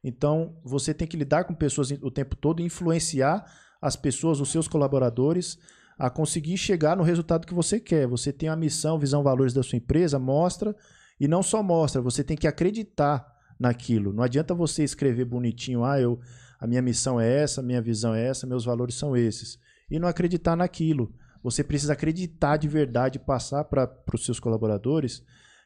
Então, 0.03 0.55
você 0.63 0.93
tem 0.93 1.07
que 1.07 1.17
lidar 1.17 1.43
com 1.45 1.53
pessoas 1.53 1.91
o 1.91 2.11
tempo 2.11 2.35
todo 2.35 2.61
influenciar 2.61 3.45
as 3.81 3.95
pessoas, 3.95 4.39
os 4.39 4.49
seus 4.49 4.67
colaboradores, 4.67 5.57
a 5.97 6.09
conseguir 6.09 6.57
chegar 6.57 6.95
no 6.95 7.03
resultado 7.03 7.45
que 7.45 7.53
você 7.53 7.79
quer. 7.79 8.07
Você 8.07 8.31
tem 8.31 8.49
a 8.49 8.55
missão, 8.55 8.99
visão, 8.99 9.23
valores 9.23 9.53
da 9.53 9.63
sua 9.63 9.77
empresa, 9.77 10.19
mostra 10.19 10.75
e 11.19 11.27
não 11.27 11.41
só 11.41 11.63
mostra, 11.63 12.01
você 12.01 12.23
tem 12.23 12.37
que 12.37 12.47
acreditar 12.47 13.25
naquilo. 13.59 14.11
Não 14.11 14.23
adianta 14.23 14.53
você 14.53 14.83
escrever 14.83 15.25
bonitinho, 15.25 15.83
ah, 15.83 15.99
eu, 15.99 16.19
a 16.59 16.67
minha 16.67 16.81
missão 16.81 17.19
é 17.19 17.41
essa, 17.41 17.61
a 17.61 17.63
minha 17.63 17.81
visão 17.81 18.13
é 18.13 18.27
essa, 18.27 18.47
meus 18.47 18.65
valores 18.65 18.95
são 18.95 19.15
esses, 19.15 19.59
e 19.89 19.99
não 19.99 20.07
acreditar 20.07 20.55
naquilo. 20.55 21.13
Você 21.43 21.63
precisa 21.63 21.93
acreditar 21.93 22.57
de 22.57 22.67
verdade, 22.67 23.19
passar 23.19 23.63
para 23.65 23.89
os 24.13 24.25
seus 24.25 24.39
colaboradores 24.39 25.23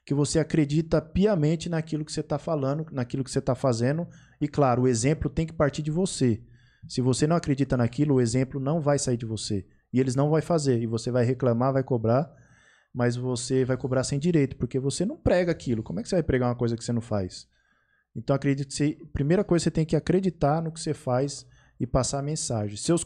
que 0.10 0.14
você 0.16 0.40
acredita 0.40 1.00
piamente 1.00 1.70
naquilo 1.70 2.04
que 2.04 2.12
você 2.12 2.22
está 2.22 2.40
falando, 2.40 2.84
naquilo 2.92 3.24
que 3.24 3.30
você 3.30 3.38
está 3.38 3.54
fazendo. 3.54 4.08
E 4.42 4.48
claro, 4.48 4.82
o 4.82 4.88
exemplo 4.88 5.30
tem 5.30 5.46
que 5.46 5.54
partir 5.54 5.84
de 5.84 5.92
você. 5.92 6.42
Se 6.88 7.00
você 7.00 7.28
não 7.28 7.36
acredita 7.36 7.78
naquilo, 7.78 8.16
o 8.16 8.22
exemplo 8.22 8.60
não 8.60 8.82
vai 8.82 8.98
sair 8.98 9.18
de 9.18 9.26
você. 9.28 9.68
E 9.94 10.00
eles 10.00 10.16
não 10.16 10.30
vão 10.30 10.42
fazer. 10.42 10.82
E 10.82 10.88
você 10.88 11.12
vai 11.12 11.24
reclamar, 11.26 11.74
vai 11.74 11.84
cobrar, 11.84 12.28
mas 12.92 13.16
você 13.16 13.64
vai 13.64 13.78
cobrar 13.78 14.04
sem 14.04 14.18
direito, 14.18 14.56
porque 14.56 14.80
você 14.80 15.06
não 15.06 15.16
prega 15.16 15.52
aquilo. 15.52 15.84
Como 15.84 16.00
é 16.00 16.04
que 16.04 16.10
você 16.10 16.16
vai 16.16 16.24
pregar 16.24 16.50
uma 16.50 16.56
coisa 16.56 16.76
que 16.76 16.84
você 16.84 16.92
não 16.92 17.02
faz? 17.02 17.48
Então 18.16 18.36
acredito 18.36 18.70
que 18.70 18.74
você, 18.74 18.98
primeira 19.14 19.44
coisa 19.44 19.64
você 19.64 19.72
tem 19.72 19.86
que 19.86 19.96
acreditar 19.96 20.62
no 20.62 20.72
que 20.72 20.80
você 20.80 20.94
faz 20.94 21.46
e 21.80 21.88
passar 21.88 22.20
a 22.20 22.24
mensagem. 22.24 22.76
Seus, 22.76 23.06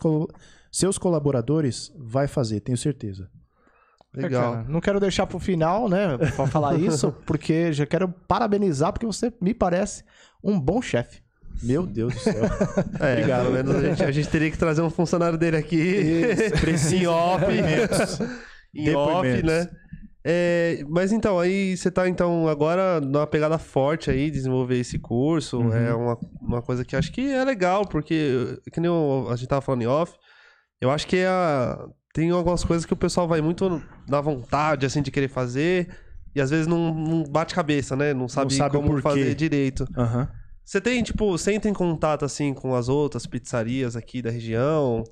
seus 0.71 0.97
colaboradores 0.97 1.93
vai 1.97 2.27
fazer, 2.27 2.59
tenho 2.61 2.77
certeza. 2.77 3.29
Legal. 4.15 4.57
É, 4.57 4.65
não 4.67 4.79
quero 4.79 4.99
deixar 4.99 5.25
pro 5.25 5.39
final, 5.39 5.89
né, 5.89 6.17
pra 6.17 6.47
falar 6.47 6.77
isso, 6.79 7.11
porque 7.25 7.73
já 7.73 7.85
quero 7.85 8.07
parabenizar, 8.27 8.93
porque 8.93 9.05
você 9.05 9.33
me 9.41 9.53
parece 9.53 10.03
um 10.43 10.59
bom 10.59 10.81
chefe. 10.81 11.21
Meu 11.61 11.85
Deus 11.85 12.13
do 12.13 12.19
céu. 12.19 12.43
É, 12.99 13.13
Obrigado. 13.13 13.43
Pelo 13.43 13.53
menos 13.53 13.75
a 13.75 13.81
gente, 13.81 14.03
a 14.03 14.11
gente, 14.11 14.29
teria 14.29 14.49
que 14.49 14.57
trazer 14.57 14.81
um 14.81 14.89
funcionário 14.89 15.37
dele 15.37 15.57
aqui. 15.57 16.19
Precisa. 16.59 16.95
em 16.95 17.07
off. 17.07 17.45
em 18.73 18.95
off, 18.95 19.43
né? 19.43 19.69
É, 20.25 20.83
mas 20.87 21.11
então, 21.11 21.37
aí 21.37 21.75
você 21.75 21.91
tá 21.91 22.07
então 22.07 22.47
agora 22.47 23.01
numa 23.01 23.27
pegada 23.27 23.57
forte 23.57 24.09
aí, 24.09 24.31
desenvolver 24.31 24.77
esse 24.79 24.97
curso. 24.97 25.59
Uhum. 25.59 25.73
É 25.73 25.93
uma, 25.93 26.17
uma 26.41 26.61
coisa 26.61 26.85
que 26.85 26.95
acho 26.95 27.11
que 27.11 27.29
é 27.29 27.43
legal, 27.43 27.85
porque, 27.85 28.59
que 28.71 28.79
nem 28.79 28.89
a 29.29 29.35
gente 29.35 29.49
tava 29.49 29.61
falando 29.61 29.81
em 29.81 29.87
off, 29.87 30.13
eu 30.79 30.89
acho 30.89 31.05
que 31.07 31.17
é 31.17 31.27
a, 31.27 31.85
tem 32.13 32.29
algumas 32.29 32.63
coisas 32.63 32.85
que 32.85 32.93
o 32.93 32.97
pessoal 32.97 33.27
vai 33.27 33.41
muito 33.41 33.81
na 34.07 34.21
vontade, 34.21 34.85
assim, 34.85 35.01
de 35.01 35.11
querer 35.11 35.27
fazer, 35.27 35.89
e 36.35 36.39
às 36.39 36.49
vezes 36.49 36.67
não, 36.67 36.93
não 36.93 37.23
bate 37.23 37.53
cabeça, 37.53 37.95
né? 37.95 38.13
Não 38.13 38.29
sabe, 38.29 38.51
não 38.53 38.57
sabe 38.57 38.77
como 38.77 39.01
fazer 39.01 39.35
direito. 39.35 39.85
Uhum. 39.97 40.27
Você 40.63 40.79
tem, 40.79 41.03
tipo, 41.03 41.31
você 41.31 41.53
entra 41.53 41.69
em 41.69 41.73
contato, 41.73 42.23
assim, 42.23 42.53
com 42.53 42.75
as 42.75 42.87
outras 42.87 43.25
pizzarias 43.25 43.95
aqui 43.95 44.21
da 44.21 44.29
região? 44.29 45.03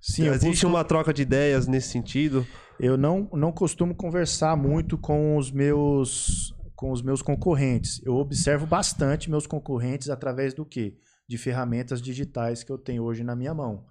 Sim, 0.00 0.28
Existe 0.28 0.64
busco... 0.64 0.66
uma 0.68 0.84
troca 0.84 1.12
de 1.12 1.22
ideias 1.22 1.66
nesse 1.66 1.88
sentido? 1.88 2.46
Eu 2.78 2.96
não, 2.96 3.28
não 3.32 3.52
costumo 3.52 3.94
conversar 3.94 4.56
muito 4.56 4.98
com 4.98 5.36
os 5.36 5.50
meus 5.50 6.54
com 6.74 6.92
os 6.92 7.00
meus 7.00 7.22
concorrentes. 7.22 8.02
Eu 8.04 8.16
observo 8.16 8.66
bastante 8.66 9.30
meus 9.30 9.46
concorrentes 9.46 10.10
através 10.10 10.52
do 10.52 10.62
quê? 10.62 10.94
De 11.26 11.38
ferramentas 11.38 12.02
digitais 12.02 12.62
que 12.62 12.70
eu 12.70 12.76
tenho 12.76 13.02
hoje 13.02 13.24
na 13.24 13.34
minha 13.34 13.54
mão. 13.54 13.86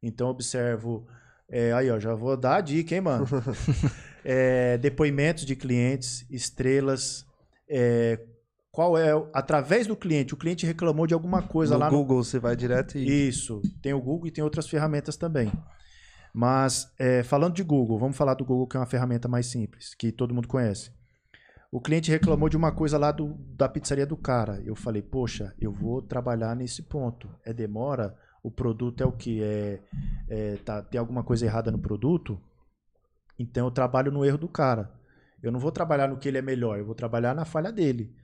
Então 0.00 0.28
observo 0.28 1.08
é, 1.50 1.72
aí, 1.72 1.90
ó, 1.90 1.98
já 1.98 2.14
vou 2.14 2.36
dar 2.36 2.56
a 2.56 2.60
dica, 2.60 2.94
hein, 2.94 3.00
mano? 3.00 3.26
é, 4.24 4.78
depoimentos 4.78 5.44
de 5.44 5.56
clientes, 5.56 6.24
estrelas, 6.30 7.26
é, 7.68 8.20
qual 8.70 8.96
é 8.96 9.10
através 9.32 9.88
do 9.88 9.96
cliente. 9.96 10.32
O 10.32 10.36
cliente 10.36 10.64
reclamou 10.64 11.08
de 11.08 11.14
alguma 11.14 11.42
coisa 11.42 11.74
no 11.74 11.80
lá 11.80 11.86
Google, 11.86 12.02
no 12.02 12.06
Google. 12.06 12.24
Você 12.24 12.38
vai 12.38 12.54
direto 12.54 12.96
e 12.96 13.28
isso. 13.28 13.60
Tem 13.82 13.92
o 13.92 14.00
Google 14.00 14.28
e 14.28 14.30
tem 14.30 14.44
outras 14.44 14.68
ferramentas 14.68 15.16
também. 15.16 15.50
Mas 16.32 16.92
é, 16.98 17.22
falando 17.22 17.54
de 17.54 17.62
Google, 17.62 17.98
vamos 17.98 18.16
falar 18.16 18.34
do 18.34 18.44
Google 18.44 18.66
que 18.66 18.76
é 18.76 18.80
uma 18.80 18.86
ferramenta 18.86 19.28
mais 19.28 19.46
simples, 19.46 19.94
que 19.94 20.12
todo 20.12 20.34
mundo 20.34 20.48
conhece. 20.48 20.92
O 21.72 21.80
cliente 21.80 22.10
reclamou 22.10 22.48
de 22.48 22.56
uma 22.56 22.72
coisa 22.72 22.98
lá 22.98 23.12
do, 23.12 23.34
da 23.56 23.68
pizzaria 23.68 24.06
do 24.06 24.16
cara. 24.16 24.60
Eu 24.64 24.74
falei, 24.74 25.02
poxa, 25.02 25.54
eu 25.60 25.72
vou 25.72 26.02
trabalhar 26.02 26.56
nesse 26.56 26.82
ponto. 26.82 27.30
É 27.44 27.52
demora? 27.52 28.16
O 28.42 28.50
produto 28.50 29.02
é 29.02 29.06
o 29.06 29.12
que? 29.12 29.42
É, 29.42 29.80
é, 30.28 30.56
tá, 30.64 30.82
tem 30.82 30.98
alguma 30.98 31.22
coisa 31.22 31.46
errada 31.46 31.70
no 31.70 31.78
produto? 31.78 32.40
Então 33.38 33.66
eu 33.66 33.70
trabalho 33.70 34.10
no 34.10 34.24
erro 34.24 34.38
do 34.38 34.48
cara. 34.48 34.90
Eu 35.42 35.52
não 35.52 35.60
vou 35.60 35.70
trabalhar 35.70 36.08
no 36.08 36.18
que 36.18 36.28
ele 36.28 36.38
é 36.38 36.42
melhor, 36.42 36.78
eu 36.78 36.84
vou 36.84 36.94
trabalhar 36.94 37.34
na 37.34 37.44
falha 37.44 37.70
dele. 37.70 38.14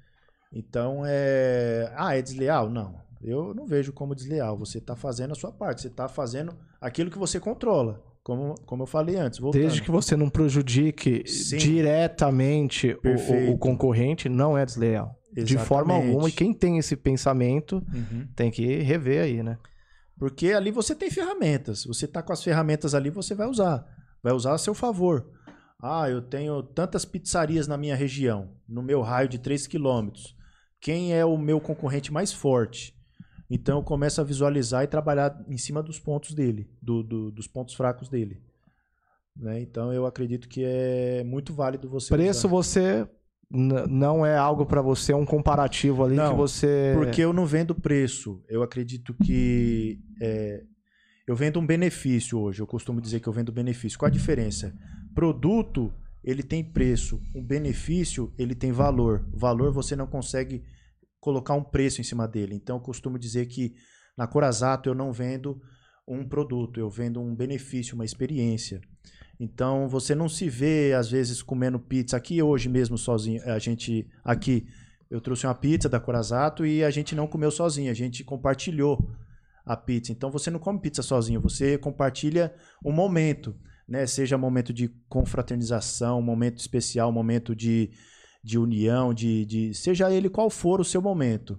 Então 0.52 1.02
é. 1.06 1.92
Ah, 1.96 2.16
é 2.16 2.22
desleal? 2.22 2.68
Não. 2.68 3.05
Eu 3.22 3.54
não 3.54 3.66
vejo 3.66 3.92
como 3.92 4.14
desleal. 4.14 4.56
Você 4.58 4.78
está 4.78 4.94
fazendo 4.94 5.32
a 5.32 5.34
sua 5.34 5.52
parte. 5.52 5.82
Você 5.82 5.88
está 5.88 6.08
fazendo 6.08 6.54
aquilo 6.80 7.10
que 7.10 7.18
você 7.18 7.40
controla. 7.40 8.02
Como, 8.22 8.54
como 8.66 8.82
eu 8.82 8.86
falei 8.86 9.16
antes. 9.16 9.38
Voltando. 9.38 9.62
Desde 9.62 9.82
que 9.82 9.90
você 9.90 10.16
não 10.16 10.28
prejudique 10.28 11.22
Sim. 11.26 11.58
diretamente 11.58 12.96
o, 13.04 13.52
o, 13.52 13.58
concorrente, 13.58 14.28
não 14.28 14.58
é 14.58 14.64
desleal. 14.66 15.16
Exatamente. 15.36 15.46
De 15.46 15.58
forma 15.58 15.94
alguma. 15.94 16.28
E 16.28 16.32
quem 16.32 16.52
tem 16.52 16.78
esse 16.78 16.96
pensamento 16.96 17.76
uhum. 17.92 18.26
tem 18.34 18.50
que 18.50 18.78
rever 18.78 19.22
aí, 19.22 19.42
né? 19.42 19.58
Porque 20.18 20.52
ali 20.52 20.70
você 20.70 20.94
tem 20.94 21.10
ferramentas. 21.10 21.84
Você 21.84 22.06
está 22.06 22.22
com 22.22 22.32
as 22.32 22.42
ferramentas 22.42 22.94
ali, 22.94 23.10
você 23.10 23.34
vai 23.34 23.46
usar. 23.46 23.86
Vai 24.22 24.32
usar 24.32 24.54
a 24.54 24.58
seu 24.58 24.74
favor. 24.74 25.30
Ah, 25.80 26.08
eu 26.08 26.22
tenho 26.22 26.62
tantas 26.62 27.04
pizzarias 27.04 27.68
na 27.68 27.76
minha 27.76 27.94
região, 27.94 28.50
no 28.66 28.82
meu 28.82 29.02
raio 29.02 29.28
de 29.28 29.38
3 29.38 29.66
quilômetros. 29.66 30.34
Quem 30.80 31.12
é 31.12 31.24
o 31.24 31.36
meu 31.36 31.60
concorrente 31.60 32.12
mais 32.12 32.32
forte? 32.32 32.95
Então 33.48 33.78
eu 33.78 33.82
começo 33.82 34.20
a 34.20 34.24
visualizar 34.24 34.82
e 34.84 34.88
trabalhar 34.88 35.44
em 35.48 35.56
cima 35.56 35.82
dos 35.82 35.98
pontos 35.98 36.34
dele, 36.34 36.68
do, 36.82 37.02
do, 37.02 37.30
dos 37.30 37.46
pontos 37.46 37.74
fracos 37.74 38.08
dele. 38.08 38.42
Né? 39.36 39.60
Então 39.60 39.92
eu 39.92 40.06
acredito 40.06 40.48
que 40.48 40.64
é 40.64 41.22
muito 41.24 41.52
válido 41.52 41.88
você. 41.88 42.14
Preço 42.14 42.46
usar. 42.46 42.48
você 42.48 43.08
não 43.48 44.26
é 44.26 44.36
algo 44.36 44.66
para 44.66 44.82
você, 44.82 45.12
é 45.12 45.16
um 45.16 45.24
comparativo 45.24 46.04
ali 46.04 46.16
não, 46.16 46.30
que 46.30 46.36
você. 46.36 46.92
Porque 46.94 47.20
eu 47.20 47.32
não 47.32 47.46
vendo 47.46 47.74
preço. 47.74 48.42
Eu 48.48 48.62
acredito 48.62 49.14
que 49.14 50.00
é, 50.20 50.64
eu 51.26 51.36
vendo 51.36 51.60
um 51.60 51.66
benefício 51.66 52.38
hoje. 52.38 52.60
Eu 52.60 52.66
costumo 52.66 53.00
dizer 53.00 53.20
que 53.20 53.28
eu 53.28 53.32
vendo 53.32 53.52
benefício. 53.52 53.98
Qual 53.98 54.08
a 54.08 54.12
diferença? 54.12 54.74
Produto 55.14 55.92
ele 56.24 56.42
tem 56.42 56.64
preço, 56.64 57.22
um 57.32 57.42
benefício 57.42 58.32
ele 58.36 58.54
tem 58.54 58.72
valor. 58.72 59.24
Valor 59.32 59.70
você 59.70 59.94
não 59.94 60.08
consegue 60.08 60.64
colocar 61.26 61.54
um 61.54 61.64
preço 61.64 62.00
em 62.00 62.04
cima 62.04 62.28
dele. 62.28 62.54
Então 62.54 62.76
eu 62.76 62.80
costumo 62.80 63.18
dizer 63.18 63.46
que 63.46 63.74
na 64.16 64.28
Corazato 64.28 64.88
eu 64.88 64.94
não 64.94 65.12
vendo 65.12 65.60
um 66.06 66.24
produto, 66.24 66.78
eu 66.78 66.88
vendo 66.88 67.20
um 67.20 67.34
benefício, 67.34 67.96
uma 67.96 68.04
experiência. 68.04 68.80
Então 69.40 69.88
você 69.88 70.14
não 70.14 70.28
se 70.28 70.48
vê 70.48 70.94
às 70.96 71.10
vezes 71.10 71.42
comendo 71.42 71.80
pizza 71.80 72.16
aqui 72.16 72.40
hoje 72.40 72.68
mesmo 72.68 72.96
sozinho. 72.96 73.42
A 73.44 73.58
gente 73.58 74.06
aqui 74.24 74.68
eu 75.10 75.20
trouxe 75.20 75.48
uma 75.48 75.54
pizza 75.54 75.88
da 75.88 75.98
Corazato 75.98 76.64
e 76.64 76.84
a 76.84 76.90
gente 76.92 77.16
não 77.16 77.26
comeu 77.26 77.50
sozinho, 77.50 77.90
a 77.90 77.94
gente 77.94 78.22
compartilhou 78.22 79.10
a 79.64 79.76
pizza. 79.76 80.12
Então 80.12 80.30
você 80.30 80.48
não 80.48 80.60
come 80.60 80.78
pizza 80.78 81.02
sozinho, 81.02 81.40
você 81.40 81.76
compartilha 81.76 82.54
um 82.84 82.92
momento, 82.92 83.52
né? 83.88 84.06
Seja 84.06 84.36
um 84.36 84.40
momento 84.40 84.72
de 84.72 84.86
confraternização, 85.08 86.20
um 86.20 86.22
momento 86.22 86.58
especial, 86.60 87.08
um 87.08 87.18
momento 87.20 87.52
de 87.52 87.90
de 88.46 88.58
união, 88.58 89.12
de, 89.12 89.44
de 89.44 89.74
seja 89.74 90.08
ele 90.08 90.28
qual 90.28 90.48
for 90.48 90.80
o 90.80 90.84
seu 90.84 91.02
momento. 91.02 91.58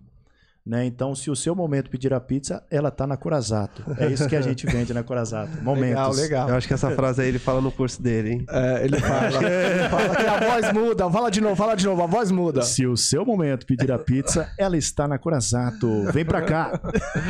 Né? 0.65 0.85
Então, 0.85 1.15
se 1.15 1.31
o 1.31 1.35
seu 1.35 1.55
momento 1.55 1.89
pedir 1.89 2.13
a 2.13 2.19
pizza, 2.19 2.61
ela 2.69 2.91
tá 2.91 3.07
na 3.07 3.15
Corazato. 3.15 3.83
É 3.97 4.07
isso 4.07 4.27
que 4.27 4.35
a 4.35 4.41
gente 4.41 4.65
vende 4.65 4.93
na 4.93 5.01
Corazato. 5.01 5.63
Momentos. 5.63 5.87
Legal, 5.89 6.13
legal. 6.13 6.49
Eu 6.49 6.55
acho 6.55 6.67
que 6.67 6.73
essa 6.73 6.91
frase 6.91 7.21
aí 7.21 7.29
ele 7.29 7.39
fala 7.39 7.61
no 7.61 7.71
curso 7.71 8.01
dele, 8.01 8.31
hein? 8.31 8.45
É, 8.49 8.83
ele 8.83 8.99
fala. 8.99 9.43
ele 9.47 9.89
fala 9.89 10.15
que 10.15 10.25
a 10.25 10.39
voz 10.39 10.73
muda. 10.73 11.09
Fala 11.09 11.29
de 11.29 11.39
novo, 11.39 11.55
fala 11.55 11.75
de 11.75 11.85
novo, 11.85 12.01
a 12.03 12.05
voz 12.05 12.31
muda. 12.31 12.61
Se 12.63 12.85
o 12.85 12.97
seu 12.97 13.25
momento 13.25 13.65
pedir 13.65 13.89
a 13.93 13.97
pizza, 13.97 14.49
ela 14.57 14.75
está 14.75 15.07
na 15.07 15.17
Corazato. 15.17 16.03
Vem 16.11 16.25
pra 16.25 16.41
cá. 16.41 16.77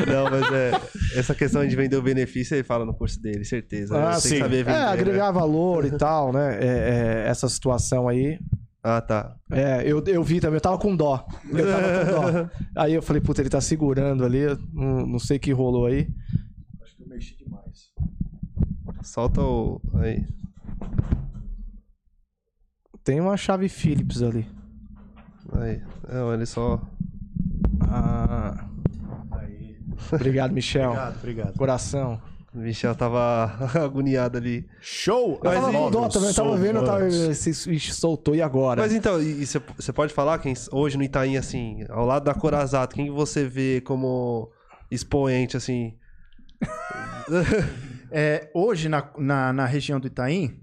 Não, 0.08 0.32
mas 0.32 0.52
é. 0.52 0.72
Essa 1.16 1.36
questão 1.36 1.66
de 1.68 1.76
vender 1.76 1.98
o 1.98 2.02
benefício, 2.02 2.56
ele 2.56 2.64
fala 2.64 2.86
no 2.86 2.94
curso 2.94 3.22
dele, 3.22 3.46
certeza. 3.46 3.96
Ah, 3.98 4.20
sim. 4.20 4.40
é, 4.42 4.84
agregar 4.84 5.28
né? 5.28 5.40
valor 5.40 5.86
e 5.86 5.92
tal, 5.92 6.34
né? 6.34 6.58
É, 6.60 6.66
é, 6.66 7.30
essa 7.30 7.48
situação 7.48 8.08
aí. 8.08 8.40
Ah, 8.84 9.02
tá. 9.02 9.36
É, 9.52 9.82
eu, 9.86 10.04
eu 10.06 10.24
vi 10.24 10.40
também, 10.40 10.56
eu 10.56 10.62
tava 10.62 10.78
com 10.78 10.96
dó. 10.96 11.26
Eu 11.52 11.66
tava 11.66 12.06
com 12.06 12.12
dó. 12.12 12.50
Aí 12.82 12.94
eu 12.94 13.02
falei, 13.02 13.22
puta, 13.22 13.42
ele 13.42 13.50
tá 13.50 13.60
segurando 13.60 14.24
ali, 14.24 14.42
não, 14.72 15.06
não 15.06 15.20
sei 15.20 15.38
o 15.38 15.40
que 15.40 15.52
rolou 15.52 15.88
aí. 15.88 16.08
Acho 16.82 16.96
que 16.96 17.04
eu 17.04 17.08
mexi 17.08 17.36
demais. 17.38 17.92
Solta 19.02 19.42
o. 19.42 19.82
Aí. 19.96 20.26
Tem 23.04 23.20
uma 23.20 23.36
chave 23.36 23.68
Phillips 23.68 24.22
ali. 24.22 24.48
Aí. 25.54 25.82
Não, 26.08 26.34
ele 26.34 26.46
só. 26.46 26.82
Ah. 27.82 28.70
Aí. 29.32 29.78
Obrigado, 30.12 30.52
Michel. 30.54 30.92
Obrigado, 30.92 31.18
obrigado. 31.18 31.58
Coração. 31.58 32.22
O 32.58 32.60
Michel 32.60 32.96
tava 32.96 33.54
agoniado 33.80 34.36
ali. 34.40 34.68
Show! 34.82 35.40
Eu 35.44 35.52
tava 35.52 35.92
dó 35.92 36.10
também, 36.10 36.30
eu 36.30 36.34
tava 36.34 36.58
vendo, 36.58 36.80
eu 36.80 36.86
tava, 36.86 37.08
se 37.12 37.54
soltou 37.94 38.34
e 38.34 38.42
agora? 38.42 38.82
Mas 38.82 38.94
então, 38.94 39.22
e 39.22 39.46
você 39.46 39.94
pode 39.94 40.12
falar 40.12 40.40
quem 40.40 40.56
hoje 40.72 40.98
no 40.98 41.04
Itaim, 41.04 41.38
assim, 41.38 41.86
ao 41.88 42.04
lado 42.04 42.24
da 42.24 42.34
Corazato, 42.34 42.96
quem 42.96 43.06
que 43.06 43.12
você 43.12 43.48
vê 43.48 43.80
como 43.82 44.52
expoente, 44.90 45.56
assim? 45.56 45.96
É, 48.10 48.50
hoje, 48.56 48.88
na, 48.88 49.12
na, 49.18 49.52
na 49.52 49.66
região 49.66 50.00
do 50.00 50.08
Itaim, 50.08 50.62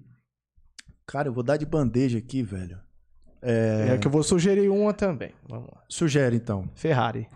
cara, 1.07 1.28
eu 1.28 1.32
vou 1.32 1.42
dar 1.42 1.59
de 1.59 1.66
bandeja 1.66 2.16
aqui, 2.16 2.42
velho. 2.42 2.78
É 3.42 3.99
que 3.99 4.07
eu 4.07 4.11
vou 4.11 4.22
sugerir 4.22 4.70
uma 4.70 4.95
também. 4.95 5.34
Vamos 5.47 5.68
lá. 5.68 5.82
Sugere, 5.86 6.36
então. 6.36 6.70
Ferrari. 6.74 7.28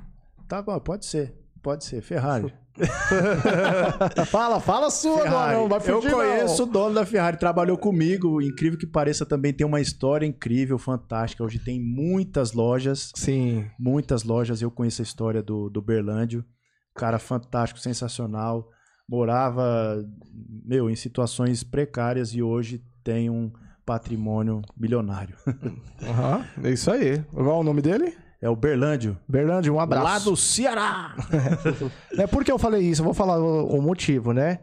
Tá 0.49 0.63
bom, 0.63 0.81
pode 0.81 1.05
ser. 1.05 1.35
Pode 1.63 1.85
ser. 1.85 2.01
Ferrari. 2.01 2.51
fala, 4.27 4.61
fala 4.61 4.91
sua 4.91 5.23
Ferrari. 5.23 5.55
não 5.57 5.69
vai 5.69 5.79
eu 5.79 6.01
fugir 6.01 6.11
conheço 6.11 6.63
não. 6.63 6.69
o 6.69 6.73
dono 6.73 6.95
da 6.95 7.07
Ferrari, 7.07 7.37
trabalhou 7.37 7.77
comigo. 7.77 8.41
Incrível 8.41 8.79
que 8.79 8.87
pareça, 8.87 9.27
também 9.27 9.53
tem 9.53 9.67
uma 9.67 9.81
história 9.81 10.27
incrível, 10.27 10.79
fantástica. 10.79 11.43
Hoje 11.43 11.59
tem 11.59 11.81
muitas 11.81 12.53
lojas, 12.53 13.13
Sim. 13.15 13.67
muitas 13.79 14.23
lojas. 14.23 14.63
Eu 14.63 14.71
conheço 14.71 15.03
a 15.03 15.05
história 15.05 15.43
do, 15.43 15.69
do 15.69 15.83
Berlândio. 15.83 16.45
Cara 16.95 17.19
fantástico, 17.19 17.81
sensacional. 17.81 18.69
Morava, 19.09 20.05
meu, 20.65 20.91
em 20.91 20.97
situações 20.97 21.63
precárias 21.65 22.35
e 22.35 22.43
hoje 22.43 22.83
tem 23.03 23.31
um 23.31 23.51
patrimônio 23.87 24.61
milionário. 24.77 25.35
Aham, 26.03 26.45
é 26.63 26.71
isso 26.71 26.91
aí. 26.91 27.23
Qual 27.33 27.47
é 27.47 27.61
o 27.61 27.63
nome 27.63 27.81
dele? 27.81 28.15
É 28.41 28.49
o 28.49 28.55
Berlândio. 28.55 29.19
Bernardo, 29.29 29.73
um 29.75 29.81
abraço. 29.81 30.05
Lá 30.05 30.19
do 30.19 30.37
Ceará! 30.37 31.17
É 32.17 32.27
por 32.27 32.45
que 32.45 32.53
eu 32.53 32.59
falei 32.59 32.83
isso? 32.83 33.01
Eu 33.01 33.05
vou 33.05 33.15
falar 33.15 33.39
o, 33.39 33.79
o 33.79 33.83
motivo, 33.83 34.33
né? 34.33 34.61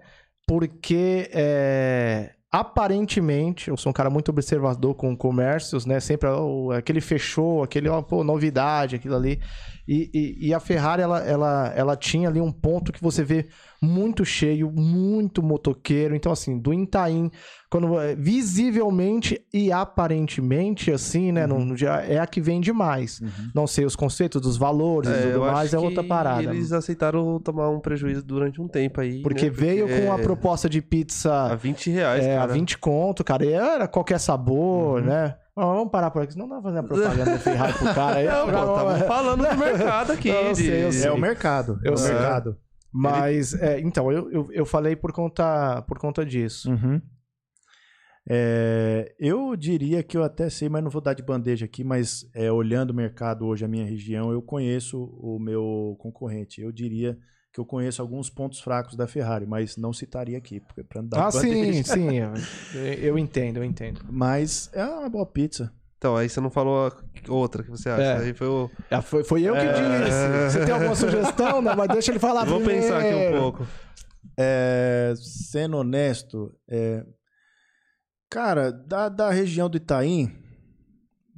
Porque 0.47 1.29
é, 1.33 2.31
aparentemente 2.51 3.69
eu 3.69 3.77
sou 3.77 3.89
um 3.89 3.93
cara 3.93 4.09
muito 4.09 4.29
observador 4.29 4.95
com 4.95 5.15
comércios, 5.15 5.85
né? 5.85 5.99
Sempre 5.99 6.29
ó, 6.29 6.71
aquele 6.71 7.01
fechou, 7.01 7.63
aquele 7.63 7.89
ó, 7.89 8.01
pô, 8.01 8.23
novidade, 8.23 8.95
aquilo 8.95 9.15
ali. 9.15 9.41
E, 9.87 10.09
e- 10.13 10.47
e 10.47 10.53
a 10.53 10.59
Ferrari 10.59 11.01
ela, 11.01 11.19
ela, 11.19 11.73
ela 11.75 11.95
tinha 11.95 12.27
ali 12.27 12.41
um 12.41 12.51
ponto 12.51 12.91
que 12.91 13.01
você 13.01 13.23
vê 13.23 13.47
muito 13.81 14.25
cheio, 14.25 14.71
muito 14.71 15.43
motoqueiro. 15.43 16.15
Então, 16.15 16.31
assim, 16.31 16.57
do 16.57 16.73
Itaim, 16.73 17.29
quando 17.69 17.99
é, 17.99 18.15
visivelmente 18.15 19.39
e 19.53 19.71
aparentemente, 19.71 20.91
assim, 20.91 21.31
né? 21.31 21.45
no- 21.45 21.63
no 21.63 21.75
é 22.07 22.17
a 22.19 22.25
que 22.25 22.41
vende 22.41 22.71
mais. 22.73 23.21
Não 23.53 23.67
sei 23.67 23.85
os 23.85 23.95
conceitos 23.95 24.41
dos 24.41 24.57
valores 24.57 25.09
e 25.09 25.13
É, 25.13 25.21
tudo 25.21 25.31
eu 25.33 25.39
mais, 25.41 25.73
é 25.73 25.77
outra 25.79 26.03
parada. 26.03 26.43
Eles 26.43 26.71
aceitaram 26.71 27.39
tomar 27.39 27.69
um 27.69 27.79
prejuízo 27.79 28.23
durante 28.23 28.61
um 28.61 28.67
tempo 28.67 29.01
aí. 29.01 29.21
Porque 29.21 29.45
né? 29.45 29.51
veio 29.51 29.87
com 29.87 30.11
a 30.11 30.15
é, 30.19 30.21
proposta 30.21 30.67
de 30.69 30.79
A 30.79 30.81
pizza 30.81 31.55
20 31.61 31.91
reais, 31.91 32.23
é, 32.25 32.37
a 32.37 32.41
cara. 32.41 32.53
20 32.53 32.77
conto, 32.77 33.23
cara. 33.23 33.45
E 33.45 33.51
era 33.51 33.87
qualquer 33.87 34.19
sabor, 34.19 35.01
né? 35.01 35.35
Mas 35.55 35.65
vamos 35.65 35.89
parar 35.91 36.11
por 36.11 36.21
aqui, 36.21 36.33
senão 36.33 36.49
dá 36.49 36.55
pra 36.55 36.63
fazer 36.63 36.79
a 36.79 36.83
propaganda 36.83 37.31
do 37.37 37.39
Ferrari 37.39 37.73
pro 37.73 37.93
cara. 37.95 38.15
aí. 38.17 38.25
Não, 38.27 38.45
pô, 38.45 38.51
tava 38.51 38.99
falando 38.99 39.47
do 39.47 39.57
mercado 39.57 40.11
aqui. 40.13 40.27
Eu 40.29 40.51
de- 40.53 40.63
sei, 40.63 40.83
eu 40.85 40.91
sei. 40.91 41.07
É 41.07 41.11
o 41.11 41.17
mercado. 41.17 41.79
Eu 41.83 41.91
é 41.91 41.93
o 41.93 41.97
sei. 41.97 42.13
mercado. 42.13 42.57
Mas, 42.91 43.53
é, 43.55 43.79
então, 43.79 44.11
eu, 44.11 44.29
eu, 44.31 44.47
eu 44.51 44.65
falei 44.65 44.95
por 44.95 45.11
conta, 45.13 45.81
por 45.87 45.97
conta 45.97 46.25
disso. 46.25 46.69
Uhum. 46.71 47.01
É, 48.27 49.13
eu 49.19 49.55
diria 49.55 50.01
que 50.01 50.17
eu 50.17 50.23
até 50.23 50.49
sei, 50.49 50.67
mas 50.67 50.83
não 50.83 50.89
vou 50.89 51.01
dar 51.01 51.13
de 51.13 51.21
bandeja 51.21 51.65
aqui, 51.65 51.83
mas 51.83 52.25
é, 52.33 52.51
olhando 52.51 52.89
o 52.89 52.93
mercado 52.95 53.45
hoje, 53.45 53.63
a 53.63 53.67
minha 53.67 53.85
região, 53.85 54.31
eu 54.31 54.41
conheço 54.41 55.03
o 55.21 55.37
meu 55.39 55.95
concorrente. 55.99 56.59
Eu 56.61 56.71
diria 56.71 57.17
que 57.55 57.61
eu 57.61 57.65
conheço 57.65 58.01
alguns 58.01 58.29
pontos 58.29 58.59
fracos 58.59 58.97
da 58.97 59.07
Ferrari, 59.07 59.45
mas 59.45 59.77
não 59.77 59.93
citaria 59.93 60.37
aqui, 60.37 60.59
porque 60.59 60.83
para 60.83 61.01
não 61.01 61.07
dar 61.07 61.27
Ah, 61.27 61.31
sim, 61.31 61.81
sim. 61.83 62.09
Eu, 62.17 62.33
eu 62.99 63.17
entendo, 63.17 63.57
eu 63.57 63.63
entendo. 63.63 64.01
Mas 64.09 64.69
é 64.73 64.83
uma 64.83 65.07
boa 65.07 65.25
pizza. 65.25 65.71
Então, 65.97 66.17
aí 66.17 66.27
você 66.27 66.41
não 66.41 66.49
falou 66.49 66.91
outra 67.29 67.63
que 67.63 67.71
você 67.71 67.89
acha. 67.89 68.01
É. 68.01 68.17
Aí 68.17 68.33
foi 68.33 68.47
o... 68.47 68.69
É, 68.91 69.01
foi, 69.01 69.23
foi 69.23 69.43
eu 69.43 69.53
que 69.53 69.61
disse. 69.61 70.51
Você 70.51 70.65
tem 70.65 70.73
alguma 70.73 70.95
sugestão? 70.95 71.61
Não, 71.61 71.77
mas 71.77 71.87
deixa 71.87 72.11
ele 72.11 72.19
falar 72.19 72.43
Vou 72.43 72.59
primeiro. 72.59 72.81
pensar 72.81 72.99
aqui 72.99 73.15
um 73.15 73.39
pouco. 73.39 73.67
É, 74.37 75.13
sendo 75.15 75.77
honesto, 75.77 76.53
é, 76.69 77.05
cara, 78.29 78.69
da, 78.69 79.07
da 79.07 79.31
região 79.31 79.69
do 79.69 79.77
Itaim, 79.77 80.29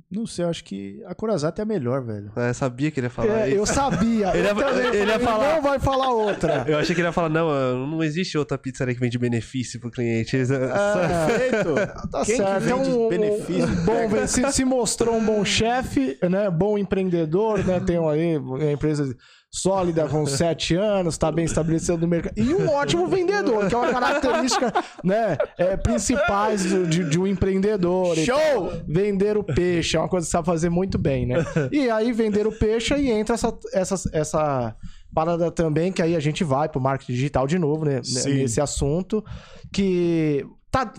não 0.10 0.26
sei, 0.26 0.46
eu 0.46 0.50
acho 0.50 0.64
que 0.64 1.04
a 1.06 1.14
Corazata 1.14 1.62
é 1.62 1.64
a 1.64 1.66
melhor, 1.66 2.02
velho. 2.04 2.32
É, 2.38 2.54
sabia 2.54 2.90
que 2.90 3.00
ele 3.00 3.08
ia 3.08 3.12
falar 3.12 3.48
É, 3.48 3.52
eu 3.58 3.66
sabia. 3.66 4.30
Ele 4.38 4.48
eu 4.48 4.56
ia- 4.58 4.66
também 4.66 4.88
ele 5.02 5.12
ia 5.12 5.20
falar- 5.20 5.56
Não 5.56 5.62
vai 5.62 5.80
falar 5.80 6.10
outra. 6.12 6.64
Eu 6.68 6.78
achei 6.80 6.96
que 6.96 7.02
ele 7.02 7.08
ia 7.10 7.12
falar, 7.12 7.30
não, 7.30 7.88
não 7.88 8.04
existe 8.04 8.38
outra 8.38 8.58
pizzaria 8.58 8.94
que 8.94 9.00
vende 9.02 9.18
benefício 9.18 9.80
pro 9.80 9.92
cliente. 9.92 10.38
Perfeito! 10.48 11.76
Tá 12.10 12.24
Quem 12.26 12.38
certo. 12.38 12.54
que 12.54 12.60
vende 12.60 12.72
é 12.72 12.76
um, 12.94 13.10
benefício? 13.10 13.68
bom, 13.86 14.28
se, 14.28 14.52
se 14.52 14.66
mostrou 14.66 15.16
um 15.16 15.24
bom 15.26 15.44
chefe, 15.44 16.18
né? 16.30 16.50
Bom 16.50 16.78
empreendedor, 16.78 17.64
né? 17.66 17.80
Tem 17.80 17.98
aí 17.98 18.38
uma 18.38 18.72
empresa 18.72 19.14
sólida 19.50 20.08
com 20.08 20.26
sete 20.26 20.76
anos, 20.76 21.16
está 21.16 21.32
bem 21.32 21.46
estabelecido 21.46 21.98
no 22.00 22.08
mercado. 22.08 22.34
E 22.38 22.54
um 22.54 22.70
ótimo 22.70 23.08
vendedor, 23.08 23.68
que 23.68 23.74
é 23.74 23.78
uma 23.78 23.92
característica, 23.92 24.72
né? 25.04 25.38
É, 25.58 25.76
principais 25.78 26.64
de, 26.64 27.10
de 27.10 27.20
um 27.20 27.26
empreendedor. 27.26 28.16
Show! 28.18 28.36
tal. 28.38 28.72
Vender 28.88 29.38
o 29.38 29.44
peixe 29.44 29.96
é 29.98 30.00
uma 30.00 30.10
coisa 30.10 30.26
que 30.26 30.30
você 30.32 30.38
sabe 30.38 30.46
fazer 30.46 30.70
muito 30.70 30.98
bem, 30.98 31.26
né? 31.26 31.36
E 31.72 31.90
aí 31.90 32.12
vender 32.12 32.46
o 32.46 32.52
peixe 32.52 32.94
e 32.96 33.10
entra 33.10 33.36
essa, 33.36 33.58
essa, 33.74 33.96
essa 34.14 34.76
parada 35.14 35.50
também, 35.50 35.92
que 35.92 36.02
aí 36.02 36.16
a 36.16 36.20
gente 36.20 36.44
vai 36.44 36.68
pro 36.70 36.82
marketing 36.82 37.14
digital 37.14 37.48
de 37.48 37.58
novo, 37.58 37.86
né? 37.86 38.02
Sim. 38.04 38.34
Nesse 38.36 38.60
assunto, 38.62 39.24
que 39.74 40.46
tá 40.70 40.94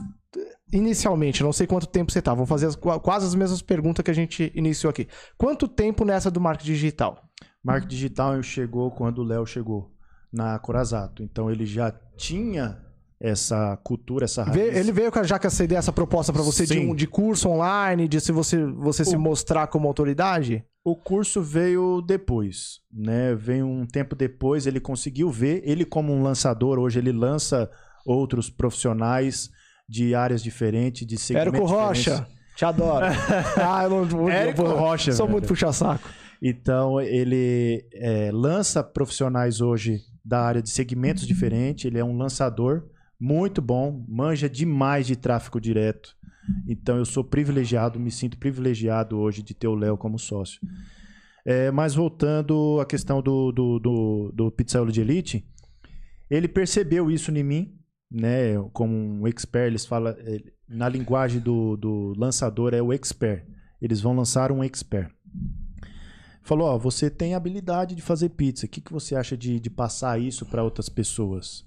inicialmente, 0.72 1.42
não 1.42 1.52
sei 1.52 1.66
quanto 1.66 1.86
tempo 1.86 2.12
você 2.12 2.20
tá, 2.20 2.34
vou 2.34 2.44
fazer 2.46 2.66
as- 2.66 2.76
qua- 2.76 3.00
quase 3.00 3.26
as 3.26 3.34
mesmas 3.34 3.62
perguntas 3.62 4.02
que 4.04 4.10
a 4.10 4.14
gente 4.14 4.52
iniciou 4.54 4.90
aqui. 4.90 5.06
Quanto 5.36 5.66
tempo 5.68 6.04
nessa 6.04 6.30
do 6.30 6.40
marketing 6.40 6.72
digital? 6.72 7.22
Marketing 7.64 7.94
digital 7.94 8.42
chegou 8.42 8.90
quando 8.90 9.18
o 9.18 9.24
Léo 9.24 9.46
chegou 9.46 9.90
na 10.32 10.58
Corazato. 10.58 11.22
Então 11.22 11.50
ele 11.50 11.66
já 11.66 11.92
tinha 12.16 12.78
essa 13.20 13.76
cultura, 13.82 14.26
essa 14.26 14.44
raiz. 14.44 14.76
Ele 14.76 14.92
veio 14.92 15.10
com 15.10 15.18
a- 15.18 15.24
já 15.24 15.38
com 15.38 15.46
essa 15.48 15.64
ideia, 15.64 15.78
essa 15.78 15.92
proposta 15.92 16.32
pra 16.32 16.42
você 16.42 16.64
de, 16.64 16.78
um, 16.78 16.94
de 16.94 17.06
curso 17.06 17.48
online, 17.48 18.06
de 18.06 18.20
se 18.20 18.30
você, 18.30 18.64
você 18.64 19.04
se 19.04 19.16
mostrar 19.16 19.66
como 19.66 19.88
autoridade? 19.88 20.64
O 20.84 20.94
curso 20.94 21.42
veio 21.42 22.00
depois, 22.00 22.78
né? 22.92 23.34
Veio 23.34 23.66
um 23.66 23.84
tempo 23.84 24.14
depois, 24.14 24.66
ele 24.66 24.78
conseguiu 24.80 25.30
ver, 25.30 25.60
ele 25.64 25.84
como 25.84 26.12
um 26.12 26.22
lançador, 26.22 26.78
hoje 26.78 26.98
ele 27.00 27.10
lança 27.12 27.68
outros 28.06 28.48
profissionais 28.48 29.50
de 29.88 30.14
áreas 30.14 30.42
diferentes, 30.42 31.06
de 31.06 31.18
segmentos 31.18 31.54
Érico 31.54 31.66
Rocha, 31.66 32.10
diferentes. 32.12 32.34
te 32.56 32.64
adoro. 32.64 33.06
ah, 33.60 33.82
eu 33.84 33.90
não, 33.90 34.20
eu, 34.22 34.28
Érico 34.28 34.62
eu- 34.62 34.76
Rocha, 34.76 35.12
Sou 35.12 35.26
velho. 35.26 35.32
muito 35.32 35.48
puxa-saco. 35.48 36.08
Então, 36.42 37.00
ele 37.00 37.84
é, 37.92 38.30
lança 38.32 38.82
profissionais 38.82 39.60
hoje 39.60 40.00
da 40.24 40.40
área 40.40 40.62
de 40.62 40.70
segmentos 40.70 41.26
diferentes. 41.26 41.84
Ele 41.84 41.98
é 41.98 42.04
um 42.04 42.16
lançador 42.16 42.88
muito 43.18 43.60
bom, 43.60 44.04
manja 44.08 44.48
demais 44.48 45.06
de 45.06 45.16
tráfego 45.16 45.60
direto. 45.60 46.16
Então, 46.66 46.96
eu 46.96 47.04
sou 47.04 47.24
privilegiado, 47.24 47.98
me 47.98 48.10
sinto 48.10 48.38
privilegiado 48.38 49.18
hoje 49.18 49.42
de 49.42 49.54
ter 49.54 49.68
o 49.68 49.74
Léo 49.74 49.98
como 49.98 50.18
sócio. 50.18 50.60
É, 51.44 51.70
mas 51.70 51.94
voltando 51.94 52.78
à 52.80 52.86
questão 52.86 53.22
do, 53.22 53.50
do, 53.52 53.78
do, 53.78 54.32
do 54.34 54.50
Pizzaiolo 54.50 54.92
de 54.92 55.00
Elite, 55.00 55.44
ele 56.30 56.46
percebeu 56.46 57.10
isso 57.10 57.30
em 57.30 57.42
mim, 57.42 57.74
né? 58.10 58.58
Como 58.72 58.94
um 58.94 59.26
expert, 59.26 59.66
eles 59.66 59.86
falam, 59.86 60.14
na 60.68 60.88
linguagem 60.88 61.40
do, 61.40 61.76
do 61.76 62.12
lançador 62.16 62.74
é 62.74 62.82
o 62.82 62.92
expert. 62.92 63.46
Eles 63.80 64.00
vão 64.00 64.14
lançar 64.14 64.52
um 64.52 64.62
expert. 64.62 65.10
Falou, 66.48 66.66
ó, 66.68 66.78
você 66.78 67.10
tem 67.10 67.34
habilidade 67.34 67.94
de 67.94 68.00
fazer 68.00 68.30
pizza. 68.30 68.64
O 68.64 68.68
que, 68.70 68.80
que 68.80 68.90
você 68.90 69.14
acha 69.14 69.36
de, 69.36 69.60
de 69.60 69.68
passar 69.68 70.18
isso 70.18 70.46
para 70.46 70.64
outras 70.64 70.88
pessoas? 70.88 71.62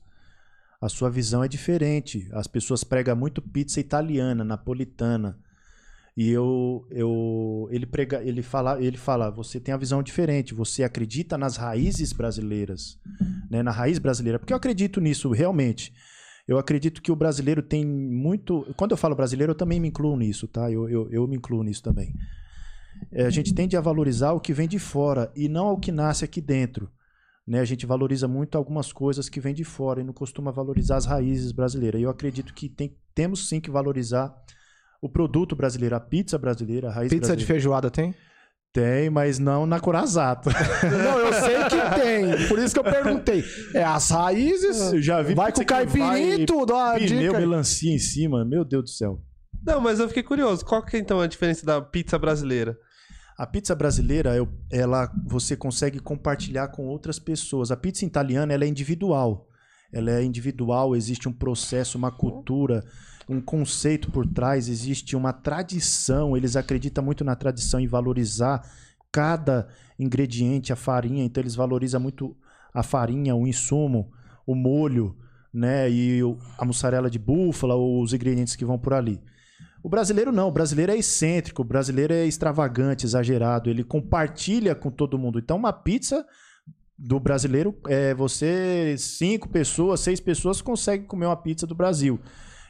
A 0.81 0.89
sua 0.89 1.07
visão 1.07 1.43
é 1.43 1.47
diferente. 1.47 2.27
As 2.31 2.47
pessoas 2.47 2.83
pregam 2.83 3.15
muito 3.15 3.43
pizza 3.43 3.79
italiana, 3.79 4.43
napolitana. 4.43 5.37
E 6.17 6.31
eu, 6.31 6.83
eu 6.89 7.69
ele 7.69 7.85
prega, 7.85 8.23
ele 8.23 8.41
fala, 8.41 8.81
ele 8.83 8.97
fala, 8.97 9.29
você 9.29 9.59
tem 9.59 9.71
a 9.71 9.77
visão 9.77 10.01
diferente. 10.01 10.55
Você 10.55 10.83
acredita 10.83 11.37
nas 11.37 11.57
raízes 11.57 12.11
brasileiras, 12.11 12.99
né? 13.51 13.61
Na 13.61 13.69
raiz 13.69 13.99
brasileira. 13.99 14.39
Porque 14.39 14.51
eu 14.51 14.57
acredito 14.57 14.99
nisso 14.99 15.29
realmente. 15.29 15.93
Eu 16.47 16.57
acredito 16.57 17.03
que 17.03 17.11
o 17.11 17.15
brasileiro 17.15 17.61
tem 17.61 17.85
muito. 17.85 18.65
Quando 18.75 18.93
eu 18.93 18.97
falo 18.97 19.13
brasileiro, 19.13 19.51
eu 19.51 19.55
também 19.55 19.79
me 19.79 19.89
incluo 19.89 20.17
nisso, 20.17 20.47
tá? 20.47 20.71
Eu, 20.71 20.89
eu, 20.89 21.07
eu 21.11 21.27
me 21.27 21.35
incluo 21.35 21.61
nisso 21.61 21.83
também. 21.83 22.15
É, 23.11 23.25
a 23.25 23.29
gente 23.29 23.53
tende 23.53 23.77
a 23.77 23.81
valorizar 23.81 24.33
o 24.33 24.39
que 24.39 24.53
vem 24.53 24.67
de 24.67 24.79
fora 24.79 25.31
e 25.35 25.47
não 25.47 25.71
o 25.71 25.79
que 25.79 25.91
nasce 25.91 26.25
aqui 26.25 26.41
dentro. 26.41 26.89
Né? 27.47 27.59
A 27.59 27.65
gente 27.65 27.85
valoriza 27.85 28.27
muito 28.27 28.57
algumas 28.57 28.93
coisas 28.93 29.27
que 29.29 29.39
vêm 29.39 29.53
de 29.53 29.63
fora 29.63 30.01
e 30.01 30.03
não 30.03 30.13
costuma 30.13 30.51
valorizar 30.51 30.97
as 30.97 31.05
raízes 31.05 31.51
brasileiras. 31.51 31.99
E 31.99 32.03
eu 32.03 32.09
acredito 32.09 32.53
que 32.53 32.69
tem, 32.69 32.95
temos 33.13 33.47
sim 33.47 33.59
que 33.59 33.71
valorizar 33.71 34.33
o 35.01 35.09
produto 35.09 35.55
brasileiro, 35.55 35.95
a 35.95 35.99
pizza 35.99 36.37
brasileira, 36.37 36.89
a 36.89 36.91
raiz 36.91 37.09
Pizza 37.09 37.19
de 37.19 37.27
brasileira. 37.27 37.47
feijoada 37.47 37.89
tem? 37.89 38.13
Tem, 38.73 39.09
mas 39.09 39.37
não 39.37 39.65
na 39.65 39.81
Corazato. 39.81 40.49
Não, 41.03 41.19
eu 41.19 41.33
sei 41.33 41.57
que 41.65 41.99
tem. 41.99 42.47
Por 42.47 42.57
isso 42.57 42.73
que 42.73 42.79
eu 42.79 42.83
perguntei. 42.85 43.43
É 43.75 43.83
as 43.83 44.09
raízes. 44.09 44.93
Eu 44.93 45.01
já 45.01 45.21
vi 45.21 45.35
vai 45.35 45.51
com 45.51 45.65
caipirinha 45.65 46.07
vai 46.07 46.33
e 46.35 46.45
tudo. 46.45 46.73
Ó, 46.73 46.93
Pneu, 46.93 47.33
melancia 47.33 47.93
em 47.93 47.99
cima. 47.99 48.45
Meu 48.45 48.63
Deus 48.63 48.83
do 48.83 48.89
céu. 48.89 49.21
Não, 49.61 49.81
mas 49.81 49.99
eu 49.99 50.07
fiquei 50.07 50.23
curioso. 50.23 50.65
Qual 50.65 50.81
que 50.85 50.95
é 50.95 50.99
então 51.01 51.19
a 51.19 51.27
diferença 51.27 51.65
da 51.65 51.81
pizza 51.81 52.17
brasileira? 52.17 52.77
A 53.37 53.47
pizza 53.47 53.73
brasileira, 53.73 54.31
ela, 54.69 55.11
você 55.25 55.55
consegue 55.55 55.99
compartilhar 55.99 56.67
com 56.67 56.87
outras 56.87 57.17
pessoas. 57.17 57.71
A 57.71 57.77
pizza 57.77 58.05
italiana, 58.05 58.53
ela 58.53 58.65
é 58.65 58.67
individual. 58.67 59.47
Ela 59.91 60.11
é 60.11 60.23
individual, 60.23 60.95
existe 60.95 61.27
um 61.27 61.33
processo, 61.33 61.97
uma 61.97 62.11
cultura, 62.11 62.85
um 63.27 63.41
conceito 63.41 64.09
por 64.11 64.25
trás, 64.25 64.69
existe 64.69 65.15
uma 65.15 65.33
tradição. 65.33 66.37
Eles 66.37 66.55
acreditam 66.55 67.03
muito 67.03 67.23
na 67.23 67.35
tradição 67.35 67.79
e 67.79 67.87
valorizar 67.87 68.63
cada 69.11 69.67
ingrediente, 69.99 70.71
a 70.71 70.75
farinha. 70.75 71.23
Então, 71.23 71.41
eles 71.41 71.55
valorizam 71.55 71.99
muito 71.99 72.35
a 72.73 72.83
farinha, 72.83 73.35
o 73.35 73.47
insumo, 73.47 74.11
o 74.45 74.55
molho, 74.55 75.17
né? 75.53 75.89
E 75.89 76.21
a 76.57 76.65
mussarela 76.65 77.09
de 77.09 77.19
búfala, 77.19 77.75
ou 77.75 78.01
os 78.01 78.13
ingredientes 78.13 78.55
que 78.55 78.65
vão 78.65 78.79
por 78.79 78.93
ali. 78.93 79.19
O 79.83 79.89
brasileiro 79.89 80.31
não, 80.31 80.47
o 80.47 80.51
brasileiro 80.51 80.91
é 80.91 80.97
excêntrico, 80.97 81.61
o 81.61 81.65
brasileiro 81.65 82.13
é 82.13 82.25
extravagante, 82.25 83.05
exagerado, 83.05 83.69
ele 83.69 83.83
compartilha 83.83 84.75
com 84.75 84.91
todo 84.91 85.17
mundo. 85.17 85.39
Então, 85.39 85.57
uma 85.57 85.73
pizza 85.73 86.25
do 86.97 87.19
brasileiro, 87.19 87.75
é 87.87 88.13
você, 88.13 88.95
cinco 88.97 89.49
pessoas, 89.49 89.99
seis 90.01 90.19
pessoas 90.19 90.61
conseguem 90.61 91.07
comer 91.07 91.25
uma 91.25 91.35
pizza 91.35 91.65
do 91.65 91.73
Brasil, 91.73 92.19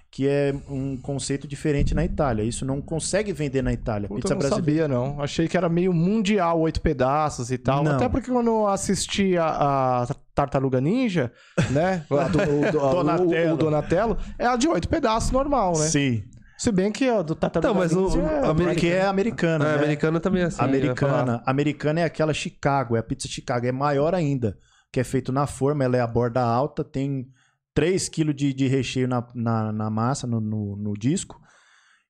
que 0.10 0.26
é 0.26 0.56
um 0.70 0.96
conceito 0.96 1.46
diferente 1.46 1.94
na 1.94 2.06
Itália. 2.06 2.44
Isso 2.44 2.66
não 2.66 2.82
consegue 2.82 3.34
vender 3.34 3.62
na 3.62 3.74
Itália. 3.74 4.08
Puta, 4.08 4.22
pizza 4.22 4.34
eu 4.34 4.38
não 4.40 4.48
brasileira. 4.48 4.84
sabia, 4.84 4.88
não. 4.88 5.22
Achei 5.22 5.50
que 5.50 5.58
era 5.58 5.68
meio 5.68 5.92
mundial, 5.94 6.62
oito 6.62 6.80
pedaços 6.80 7.52
e 7.52 7.58
tal. 7.58 7.84
Não. 7.84 7.96
Até 7.96 8.08
porque 8.08 8.32
quando 8.32 8.48
eu 8.48 8.68
assisti 8.68 9.38
a, 9.38 10.04
a 10.04 10.08
Tartaruga 10.34 10.80
Ninja, 10.80 11.30
né? 11.70 12.06
Do, 12.10 12.16
o, 12.18 12.72
do- 12.72 12.80
a- 12.80 12.90
o- 12.90 12.94
Donatello. 12.96 13.54
O, 13.54 13.58
Donatello, 13.58 14.18
é 14.40 14.46
a 14.46 14.56
de 14.56 14.68
oito 14.70 14.88
pedaços 14.88 15.32
normal, 15.32 15.74
né? 15.78 15.88
Sim, 15.88 16.24
Se 16.62 16.72
bem 16.72 16.92
que 16.92 17.10
a 17.10 17.24
do 17.24 17.34
Tartaruga 17.34 17.74
Não, 17.74 17.80
mas 17.80 17.92
o- 17.92 18.20
é... 18.22 18.48
a 18.48 18.54
porque 18.54 18.86
é 18.86 19.08
americana. 19.08 19.66
É, 19.66 19.70
né? 19.70 19.84
americana 19.84 20.20
também 20.20 20.44
é 20.44 20.46
assim. 20.46 20.62
americana. 20.62 21.42
Americana 21.44 22.02
é 22.02 22.04
aquela 22.04 22.36
Chicago, 22.36 22.96
é 22.96 23.00
a 23.00 23.04
pizza 23.04 23.28
Chicago, 23.28 23.66
é 23.66 23.72
maior 23.72 24.14
ainda, 24.14 24.56
que 24.92 25.00
é 25.00 25.04
feito 25.04 25.32
na 25.32 25.48
forma, 25.48 25.84
ela 25.84 25.98
é 25.98 26.02
a 26.02 26.06
borda 26.06 26.40
alta, 26.40 26.84
tem 26.84 27.28
3 27.74 28.08
kg 28.10 28.32
de, 28.32 28.54
de 28.54 28.68
recheio 28.68 29.08
na, 29.08 29.26
na, 29.34 29.72
na 29.72 29.90
massa, 29.90 30.28
no, 30.28 30.40
no, 30.40 30.76
no 30.76 30.94
disco, 30.94 31.42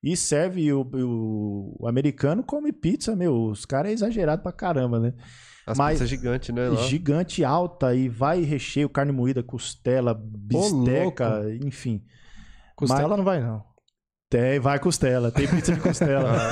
e 0.02 0.14
serve 0.18 0.70
o, 0.70 0.82
o, 0.82 1.76
o 1.80 1.88
americano 1.88 2.42
come 2.42 2.74
pizza, 2.74 3.16
meu, 3.16 3.34
os 3.46 3.64
caras 3.64 3.90
é 3.90 3.94
exagerado 3.94 4.42
pra 4.42 4.52
caramba, 4.52 5.00
né? 5.00 5.14
As 5.66 5.78
Mas- 5.78 5.94
pizzas 5.94 6.10
gigantes, 6.10 6.54
né? 6.54 6.68
lá. 6.68 6.76
Gigante, 6.82 7.42
alta, 7.42 7.94
e 7.94 8.06
vai 8.06 8.42
recheio, 8.42 8.90
carne 8.90 9.12
moída, 9.12 9.42
costela, 9.42 10.12
bisteca, 10.12 11.42
enfim. 11.64 12.04
Costela 12.76 13.16
não 13.16 13.24
vai, 13.24 13.40
não. 13.40 13.71
Tem, 14.32 14.58
vai 14.58 14.78
costela. 14.78 15.30
Tem 15.30 15.46
pizza 15.46 15.74
de 15.74 15.80
costela. 15.80 16.32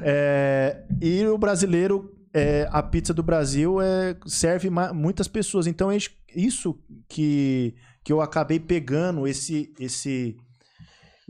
É, 0.00 0.84
e 1.00 1.26
o 1.26 1.36
brasileiro, 1.36 2.14
é, 2.32 2.68
a 2.70 2.80
pizza 2.84 3.12
do 3.12 3.20
Brasil 3.20 3.80
é, 3.80 4.16
serve 4.26 4.70
muitas 4.70 5.26
pessoas. 5.26 5.66
Então, 5.66 5.90
é 5.90 5.98
isso 6.36 6.78
que, 7.08 7.74
que 8.04 8.12
eu 8.12 8.20
acabei 8.20 8.60
pegando, 8.60 9.26
esse, 9.26 9.72
esse, 9.80 10.36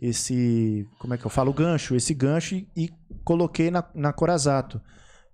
esse, 0.01 0.87
como 0.99 1.15
é 1.15 1.19
que 1.19 1.25
eu 1.25 1.31
falo? 1.31 1.51
Gancho, 1.53 1.95
esse 1.95 2.13
gancho 2.13 2.57
e, 2.57 2.69
e 2.77 2.91
coloquei 3.25 3.71
na, 3.71 3.83
na 3.95 4.13
Corazato. 4.13 4.83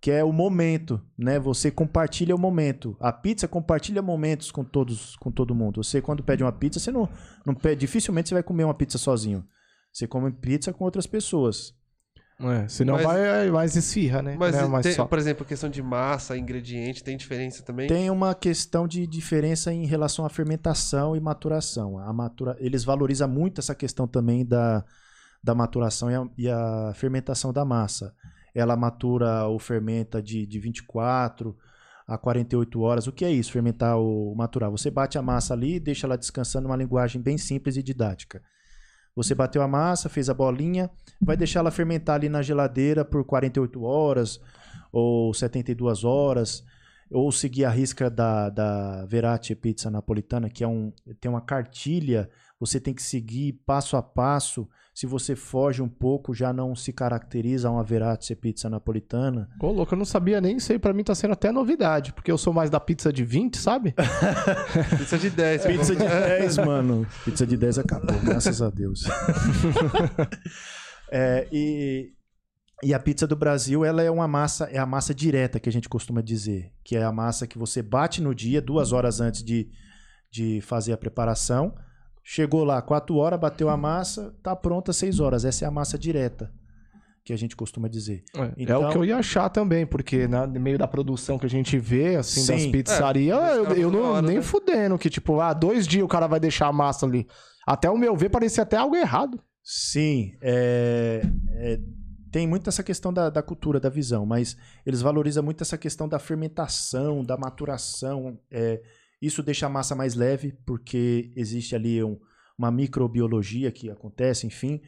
Que 0.00 0.12
é 0.12 0.22
o 0.22 0.32
momento, 0.32 1.00
né? 1.18 1.38
Você 1.40 1.70
compartilha 1.70 2.34
o 2.34 2.38
momento. 2.38 2.96
A 3.00 3.12
pizza 3.12 3.48
compartilha 3.48 4.00
momentos 4.00 4.50
com 4.52 4.62
todos, 4.62 5.16
com 5.16 5.30
todo 5.30 5.54
mundo. 5.54 5.82
Você, 5.82 6.00
quando 6.00 6.22
pede 6.22 6.44
uma 6.44 6.52
pizza, 6.52 6.78
você 6.78 6.92
não, 6.92 7.08
não 7.44 7.54
pede, 7.54 7.80
dificilmente 7.80 8.28
você 8.28 8.34
vai 8.36 8.42
comer 8.42 8.64
uma 8.64 8.74
pizza 8.74 8.96
sozinho. 8.96 9.44
Você 9.92 10.06
come 10.06 10.30
pizza 10.30 10.72
com 10.72 10.84
outras 10.84 11.06
pessoas. 11.06 11.76
É, 12.40 12.68
senão 12.68 12.94
Mas- 12.94 13.04
vai 13.04 13.50
mais 13.50 13.74
esfirra, 13.74 14.22
né? 14.22 14.36
Mas, 14.38 14.54
é 14.54 14.64
mais 14.68 14.84
tem- 14.84 14.92
só. 14.94 15.04
por 15.04 15.18
exemplo, 15.18 15.44
questão 15.44 15.68
de 15.68 15.82
massa, 15.82 16.38
ingrediente, 16.38 17.02
tem 17.02 17.16
diferença 17.16 17.64
também? 17.64 17.88
Tem 17.88 18.08
uma 18.10 18.32
questão 18.32 18.86
de 18.86 19.04
diferença 19.08 19.72
em 19.72 19.86
relação 19.86 20.24
à 20.24 20.28
fermentação 20.28 21.16
e 21.16 21.20
maturação. 21.20 21.98
A 21.98 22.12
matura... 22.12 22.56
Eles 22.60 22.84
valorizam 22.84 23.28
muito 23.28 23.60
essa 23.60 23.74
questão 23.74 24.06
também 24.06 24.46
da, 24.46 24.84
da 25.42 25.52
maturação 25.52 26.08
e 26.08 26.14
a, 26.14 26.28
e 26.38 26.48
a 26.48 26.92
fermentação 26.94 27.52
da 27.52 27.64
massa. 27.64 28.14
Ela 28.58 28.76
matura 28.76 29.46
ou 29.46 29.58
fermenta 29.58 30.22
de, 30.22 30.46
de 30.46 30.58
24 30.58 31.56
a 32.06 32.16
48 32.16 32.80
horas. 32.80 33.06
O 33.06 33.12
que 33.12 33.24
é 33.24 33.30
isso, 33.30 33.52
fermentar 33.52 33.96
ou 33.96 34.34
maturar? 34.34 34.70
Você 34.70 34.90
bate 34.90 35.18
a 35.18 35.22
massa 35.22 35.54
ali 35.54 35.74
e 35.74 35.80
deixa 35.80 36.06
ela 36.06 36.16
descansando 36.16 36.66
numa 36.66 36.76
linguagem 36.76 37.20
bem 37.20 37.36
simples 37.36 37.76
e 37.76 37.82
didática. 37.82 38.42
Você 39.14 39.34
bateu 39.34 39.62
a 39.62 39.68
massa, 39.68 40.08
fez 40.08 40.30
a 40.30 40.34
bolinha, 40.34 40.90
vai 41.20 41.36
deixar 41.36 41.60
ela 41.60 41.70
fermentar 41.70 42.16
ali 42.16 42.28
na 42.28 42.40
geladeira 42.40 43.04
por 43.04 43.24
48 43.24 43.82
horas 43.82 44.40
ou 44.92 45.34
72 45.34 46.04
horas 46.04 46.64
ou 47.10 47.32
seguir 47.32 47.64
a 47.64 47.70
risca 47.70 48.10
da, 48.10 48.50
da 48.50 49.06
Pizza 49.60 49.90
Napolitana, 49.90 50.48
que 50.48 50.62
é 50.62 50.68
um, 50.68 50.92
tem 51.20 51.30
uma 51.30 51.40
cartilha, 51.40 52.28
você 52.60 52.78
tem 52.78 52.94
que 52.94 53.02
seguir 53.02 53.54
passo 53.64 53.96
a 53.96 54.02
passo. 54.02 54.68
Se 54.98 55.06
você 55.06 55.36
foge 55.36 55.80
um 55.80 55.88
pouco, 55.88 56.34
já 56.34 56.52
não 56.52 56.74
se 56.74 56.92
caracteriza 56.92 57.70
uma 57.70 57.84
Verati 57.84 58.34
Pizza 58.34 58.68
Napolitana. 58.68 59.48
Ô, 59.60 59.70
louco, 59.70 59.94
eu 59.94 59.96
não 59.96 60.04
sabia 60.04 60.40
nem 60.40 60.56
isso 60.56 60.72
aí. 60.72 60.78
Pra 60.80 60.92
mim 60.92 61.04
tá 61.04 61.14
sendo 61.14 61.34
até 61.34 61.52
novidade. 61.52 62.12
Porque 62.12 62.32
eu 62.32 62.36
sou 62.36 62.52
mais 62.52 62.68
da 62.68 62.80
pizza 62.80 63.12
de 63.12 63.24
20, 63.24 63.58
sabe? 63.58 63.94
Pizza 64.98 65.16
de 65.16 65.30
10. 65.30 65.66
Pizza 65.66 65.94
de 65.94 66.02
10, 66.02 66.58
mano. 66.58 67.06
Pizza 67.24 67.46
de 67.46 67.56
10 67.56 67.78
acabou, 67.78 68.18
graças 68.18 68.60
a 68.60 68.70
Deus. 68.70 69.04
É, 71.10 71.48
e, 71.50 72.12
e 72.82 72.92
a 72.92 72.98
pizza 72.98 73.26
do 73.26 73.34
Brasil, 73.34 73.82
ela 73.82 74.02
é 74.02 74.10
uma 74.10 74.28
massa, 74.28 74.64
é 74.64 74.78
a 74.78 74.84
massa 74.84 75.14
direta 75.14 75.58
que 75.58 75.66
a 75.66 75.72
gente 75.72 75.88
costuma 75.88 76.20
dizer, 76.20 76.70
que 76.84 76.96
é 76.96 77.02
a 77.02 77.10
massa 77.10 77.46
que 77.46 77.56
você 77.56 77.80
bate 77.80 78.20
no 78.20 78.34
dia, 78.34 78.60
duas 78.60 78.92
horas 78.92 79.18
antes 79.18 79.42
de, 79.42 79.70
de 80.30 80.60
fazer 80.60 80.92
a 80.92 80.98
preparação. 80.98 81.72
Chegou 82.30 82.62
lá, 82.62 82.82
quatro 82.82 83.16
horas, 83.16 83.40
bateu 83.40 83.70
a 83.70 83.76
massa, 83.76 84.34
tá 84.42 84.54
pronta 84.54 84.92
seis 84.92 85.18
horas. 85.18 85.46
Essa 85.46 85.64
é 85.64 85.68
a 85.68 85.70
massa 85.70 85.96
direta 85.98 86.52
que 87.24 87.32
a 87.32 87.36
gente 87.38 87.56
costuma 87.56 87.88
dizer. 87.88 88.22
É, 88.36 88.40
é 88.42 88.52
Então- 88.58 88.86
o 88.86 88.90
que 88.90 88.98
eu 88.98 89.04
ia 89.04 89.16
achar 89.16 89.48
também, 89.48 89.86
porque 89.86 90.28
na- 90.28 90.46
no 90.46 90.60
meio 90.60 90.76
da 90.76 90.86
produção 90.86 91.38
que 91.38 91.46
a 91.46 91.48
gente 91.48 91.78
vê, 91.78 92.16
assim, 92.16 92.44
das 92.46 92.60
Sim. 92.60 92.70
pizzarias, 92.70 93.38
É, 93.38 93.56
eu, 93.56 93.64
eu 93.72 93.90
não, 93.90 94.12
hora, 94.12 94.26
nem 94.26 94.36
né? 94.36 94.42
fudendo, 94.42 94.98
que 94.98 95.08
tipo, 95.08 95.40
ah, 95.40 95.54
dois 95.54 95.86
dias 95.86 96.04
o 96.04 96.08
cara 96.08 96.26
vai 96.26 96.38
deixar 96.38 96.66
a 96.66 96.72
massa 96.72 97.06
ali. 97.06 97.26
Até 97.66 97.88
o 97.88 97.96
meu 97.96 98.14
ver 98.14 98.28
parecia 98.28 98.62
até 98.62 98.76
algo 98.76 98.94
errado. 98.94 99.40
Sim, 99.64 100.32
é, 100.42 101.22
é, 101.52 101.80
tem 102.30 102.46
muito 102.46 102.68
essa 102.68 102.82
questão 102.82 103.10
da, 103.10 103.30
da 103.30 103.42
cultura, 103.42 103.80
da 103.80 103.88
visão, 103.88 104.26
mas 104.26 104.54
eles 104.84 105.00
valorizam 105.00 105.42
muito 105.42 105.62
essa 105.62 105.78
questão 105.78 106.06
da 106.06 106.18
fermentação, 106.18 107.24
da 107.24 107.38
maturação. 107.38 108.38
Isso 109.20 109.42
deixa 109.42 109.66
a 109.66 109.68
massa 109.68 109.94
mais 109.94 110.14
leve, 110.14 110.52
porque 110.66 111.32
existe 111.36 111.74
ali 111.74 112.02
um- 112.02 112.18
uma 112.56 112.70
microbiologia 112.70 113.70
que 113.70 113.90
acontece, 113.90 114.46
enfim. 114.46 114.80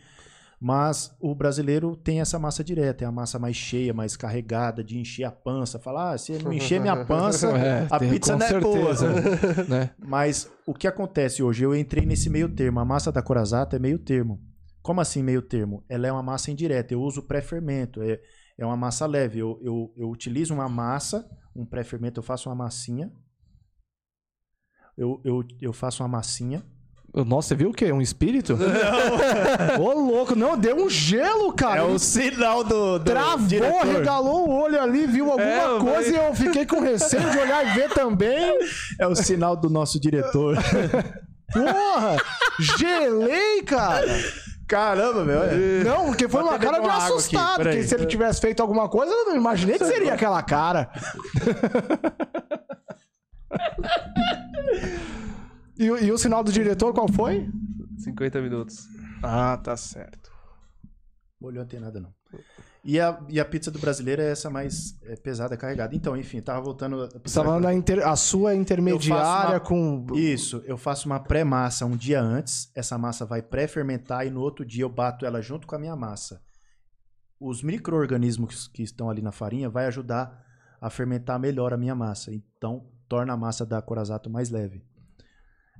Mas 0.62 1.16
o 1.18 1.34
brasileiro 1.34 1.96
tem 1.96 2.20
essa 2.20 2.38
massa 2.38 2.62
direta, 2.62 3.02
é 3.04 3.06
a 3.06 3.12
massa 3.12 3.38
mais 3.38 3.56
cheia, 3.56 3.94
mais 3.94 4.14
carregada, 4.14 4.84
de 4.84 4.98
encher 4.98 5.24
a 5.24 5.30
pança. 5.30 5.78
Falar, 5.78 6.12
ah, 6.12 6.18
se 6.18 6.32
não 6.42 6.52
encher 6.52 6.78
minha 6.80 6.96
pança, 7.06 7.48
É, 7.56 7.86
a 7.90 7.98
tem- 7.98 8.10
pizza 8.10 8.36
não 8.36 8.46
é 8.46 8.60
boa. 8.60 8.92
né? 9.68 9.90
Mas 9.98 10.50
o 10.66 10.74
que 10.74 10.86
acontece 10.86 11.42
hoje? 11.42 11.64
Eu 11.64 11.74
entrei 11.74 12.04
nesse 12.04 12.28
meio 12.28 12.48
termo. 12.48 12.78
A 12.78 12.84
massa 12.84 13.10
da 13.10 13.22
Corazata 13.22 13.76
é 13.76 13.78
meio 13.78 13.98
termo. 13.98 14.38
Como 14.82 15.00
assim 15.00 15.22
meio 15.22 15.40
termo? 15.40 15.82
Ela 15.88 16.08
é 16.08 16.12
uma 16.12 16.22
massa 16.22 16.50
indireta. 16.50 16.92
Eu 16.92 17.00
uso 17.00 17.22
pré-fermento. 17.22 18.02
É, 18.02 18.20
é 18.58 18.66
uma 18.66 18.76
massa 18.76 19.06
leve. 19.06 19.38
Eu, 19.38 19.58
eu, 19.62 19.94
eu 19.96 20.10
utilizo 20.10 20.52
uma 20.52 20.68
massa, 20.68 21.26
um 21.56 21.64
pré-fermento, 21.64 22.18
eu 22.20 22.24
faço 22.24 22.50
uma 22.50 22.54
massinha. 22.54 23.10
Eu, 25.00 25.18
eu, 25.24 25.42
eu 25.62 25.72
faço 25.72 26.02
uma 26.02 26.08
massinha. 26.10 26.62
Nossa, 27.26 27.48
você 27.48 27.54
viu 27.54 27.70
o 27.70 27.72
quê? 27.72 27.90
Um 27.90 28.02
espírito? 28.02 28.54
Ô, 29.80 29.92
louco, 29.94 30.36
não, 30.36 30.58
deu 30.58 30.76
um 30.76 30.90
gelo, 30.90 31.54
cara. 31.54 31.82
Ele 31.84 31.98
sinal 31.98 32.62
do, 32.62 33.00
Travou, 33.00 33.82
regalou 33.82 34.46
o 34.46 34.52
olho 34.60 34.78
ali, 34.78 35.06
viu 35.06 35.24
alguma 35.32 35.42
É, 35.48 35.78
coisa 35.80 36.10
e 36.10 36.16
eu 36.16 36.34
fiquei 36.34 36.66
com 36.66 36.80
receio 36.80 37.30
de 37.30 37.38
olhar 37.38 37.66
e 37.66 37.80
ver 37.80 37.88
também. 37.94 38.58
É 38.98 39.06
o 39.06 39.14
sinal 39.16 39.56
do 39.56 39.70
nosso 39.70 39.98
diretor. 39.98 40.58
Porra! 41.50 42.16
Gelei, 42.78 43.62
cara! 43.62 44.06
Caramba, 44.68 45.24
meu. 45.24 45.42
é. 45.42 45.82
Não, 45.82 46.06
porque 46.06 46.28
foi 46.28 46.42
Vou 46.42 46.50
uma 46.50 46.58
cara 46.58 46.78
de 46.78 46.86
uma 46.86 46.94
aqui, 46.94 47.04
assustado. 47.06 47.62
Porque 47.62 47.82
se 47.82 47.94
ele 47.94 48.04
tivesse 48.06 48.38
feito 48.40 48.60
alguma 48.60 48.86
coisa, 48.88 49.10
eu 49.10 49.24
não 49.24 49.34
imaginei 49.34 49.78
que 49.78 49.84
seria 49.86 50.12
aquela 50.12 50.42
cara. 50.42 50.90
e, 55.78 55.90
o- 55.90 55.98
e 55.98 56.12
o 56.12 56.18
sinal 56.18 56.42
do 56.44 56.52
diretor 56.52 56.92
qual 56.92 57.08
foi? 57.08 57.48
50 57.98 58.40
minutos. 58.40 58.86
Ah, 59.22 59.56
tá 59.58 59.76
certo. 59.76 60.30
Olhou, 61.40 61.62
não 61.62 61.68
tem 61.68 61.80
nada 61.80 62.00
não. 62.00 62.12
E 62.82 62.98
a, 62.98 63.20
e 63.28 63.38
a 63.38 63.44
pizza 63.44 63.70
do 63.70 63.78
brasileiro 63.78 64.22
é 64.22 64.30
essa 64.30 64.48
mais 64.48 64.98
é, 65.04 65.14
pesada, 65.16 65.54
carregada. 65.56 65.94
Então, 65.94 66.16
enfim, 66.16 66.40
tava 66.40 66.60
voltando. 66.62 66.96
Você 67.24 67.38
tá 67.38 67.44
falando 67.44 67.66
a, 67.66 67.74
inter- 67.74 68.06
a 68.06 68.16
sua 68.16 68.54
intermediária 68.54 69.54
uma- 69.54 69.60
com. 69.60 70.06
Isso, 70.14 70.62
eu 70.64 70.78
faço 70.78 71.06
uma 71.06 71.20
pré-massa 71.20 71.84
um 71.84 71.96
dia 71.96 72.20
antes. 72.22 72.70
Essa 72.74 72.96
massa 72.96 73.26
vai 73.26 73.42
pré-fermentar 73.42 74.26
e 74.26 74.30
no 74.30 74.40
outro 74.40 74.64
dia 74.64 74.84
eu 74.84 74.88
bato 74.88 75.26
ela 75.26 75.42
junto 75.42 75.66
com 75.66 75.74
a 75.74 75.78
minha 75.78 75.94
massa. 75.96 76.40
Os 77.38 77.62
micro-organismos 77.62 78.68
que 78.68 78.82
estão 78.82 79.10
ali 79.10 79.20
na 79.22 79.32
farinha 79.32 79.68
vai 79.68 79.86
ajudar 79.86 80.42
a 80.80 80.88
fermentar 80.88 81.38
melhor 81.38 81.72
a 81.74 81.76
minha 81.76 81.94
massa. 81.94 82.32
Então, 82.32 82.86
torna 83.10 83.32
a 83.32 83.36
massa 83.36 83.66
da 83.66 83.82
Corazato 83.82 84.30
mais 84.30 84.48
leve. 84.50 84.82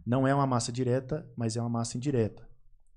Não 0.04 0.26
é 0.26 0.34
uma 0.34 0.46
massa 0.46 0.72
direta, 0.72 1.24
mas 1.36 1.56
é 1.56 1.60
uma 1.60 1.68
massa 1.70 1.96
indireta. 1.96 2.42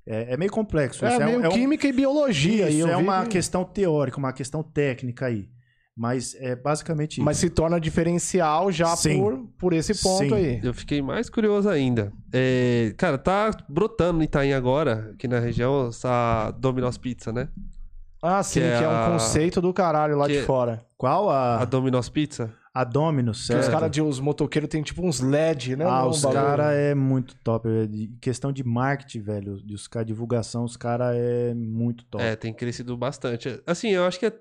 É, 0.05 0.33
é 0.33 0.37
meio 0.37 0.51
complexo. 0.51 1.05
É, 1.05 1.09
isso 1.09 1.23
meio 1.23 1.39
um- 1.39 1.45
é 1.45 1.47
um- 1.47 1.51
química 1.51 1.87
e 1.87 1.93
biologia. 1.93 2.67
isso, 2.69 2.87
e 2.87 2.91
é 2.91 2.97
uma 2.97 3.21
que- 3.23 3.29
questão 3.29 3.63
teórica, 3.63 4.17
uma 4.17 4.33
questão 4.33 4.63
técnica 4.63 5.27
aí. 5.27 5.47
Mas 5.95 6.33
é 6.39 6.55
basicamente 6.55 7.13
isso. 7.17 7.23
Mas 7.23 7.37
se 7.37 7.51
torna 7.51 7.79
diferencial 7.79 8.71
já 8.71 8.95
Sim. 8.95 9.19
por, 9.21 9.47
por 9.59 9.73
esse 9.73 9.93
ponto 10.01 10.27
Sim. 10.29 10.33
aí. 10.33 10.59
Eu 10.63 10.73
fiquei 10.73 11.03
mais 11.03 11.29
curioso 11.29 11.69
ainda. 11.69 12.11
É, 12.33 12.95
cara, 12.97 13.15
tá 13.19 13.51
brotando 13.69 14.17
no 14.17 14.23
Itaim 14.23 14.53
agora, 14.53 15.11
aqui 15.13 15.27
na 15.27 15.39
região, 15.39 15.89
essa 15.89 16.49
Domino's 16.57 16.97
Pizza, 16.97 17.31
né? 17.31 17.47
Ah, 18.23 18.41
sim, 18.41 18.61
que 18.61 18.65
Que 18.65 18.71
é, 18.71 18.83
é 18.83 18.87
um 18.87 18.91
a- 19.03 19.09
conceito 19.11 19.61
do 19.61 19.71
caralho 19.71 20.17
lá 20.17 20.25
que- 20.25 20.39
de 20.39 20.45
fora. 20.45 20.83
Qual 20.97 21.29
A 21.29 21.59
a, 21.61 21.65
Domino's 21.65 22.09
Pizza. 22.09 22.51
A 22.73 22.83
Que 22.85 23.33
certo? 23.35 23.61
os 23.61 23.67
caras 23.69 23.91
de 23.91 24.01
os 24.01 24.19
motoqueiros 24.19 24.67
tem 24.69 24.81
tipo 24.81 25.05
uns 25.05 25.19
LED, 25.19 25.75
né? 25.75 25.85
Ah, 25.85 26.01
Não, 26.01 26.09
os 26.09 26.23
caras 26.25 26.73
é 26.73 26.95
muito 26.95 27.35
top. 27.43 27.67
é 27.69 27.85
de- 27.85 28.07
questão 28.19 28.51
de 28.51 28.63
marketing, 28.63 29.21
velho. 29.21 29.57
De 29.63 29.75
os 29.75 29.87
caras, 29.87 30.07
divulgação, 30.07 30.63
os 30.63 30.75
caras 30.75 31.15
é 31.15 31.53
muito 31.53 32.03
top. 32.05 32.23
É, 32.23 32.35
tem 32.35 32.51
crescido 32.53 32.97
bastante. 32.97 33.61
Assim, 33.67 33.89
eu 33.89 34.05
acho 34.05 34.17
que 34.19 34.25
é, 34.25 34.33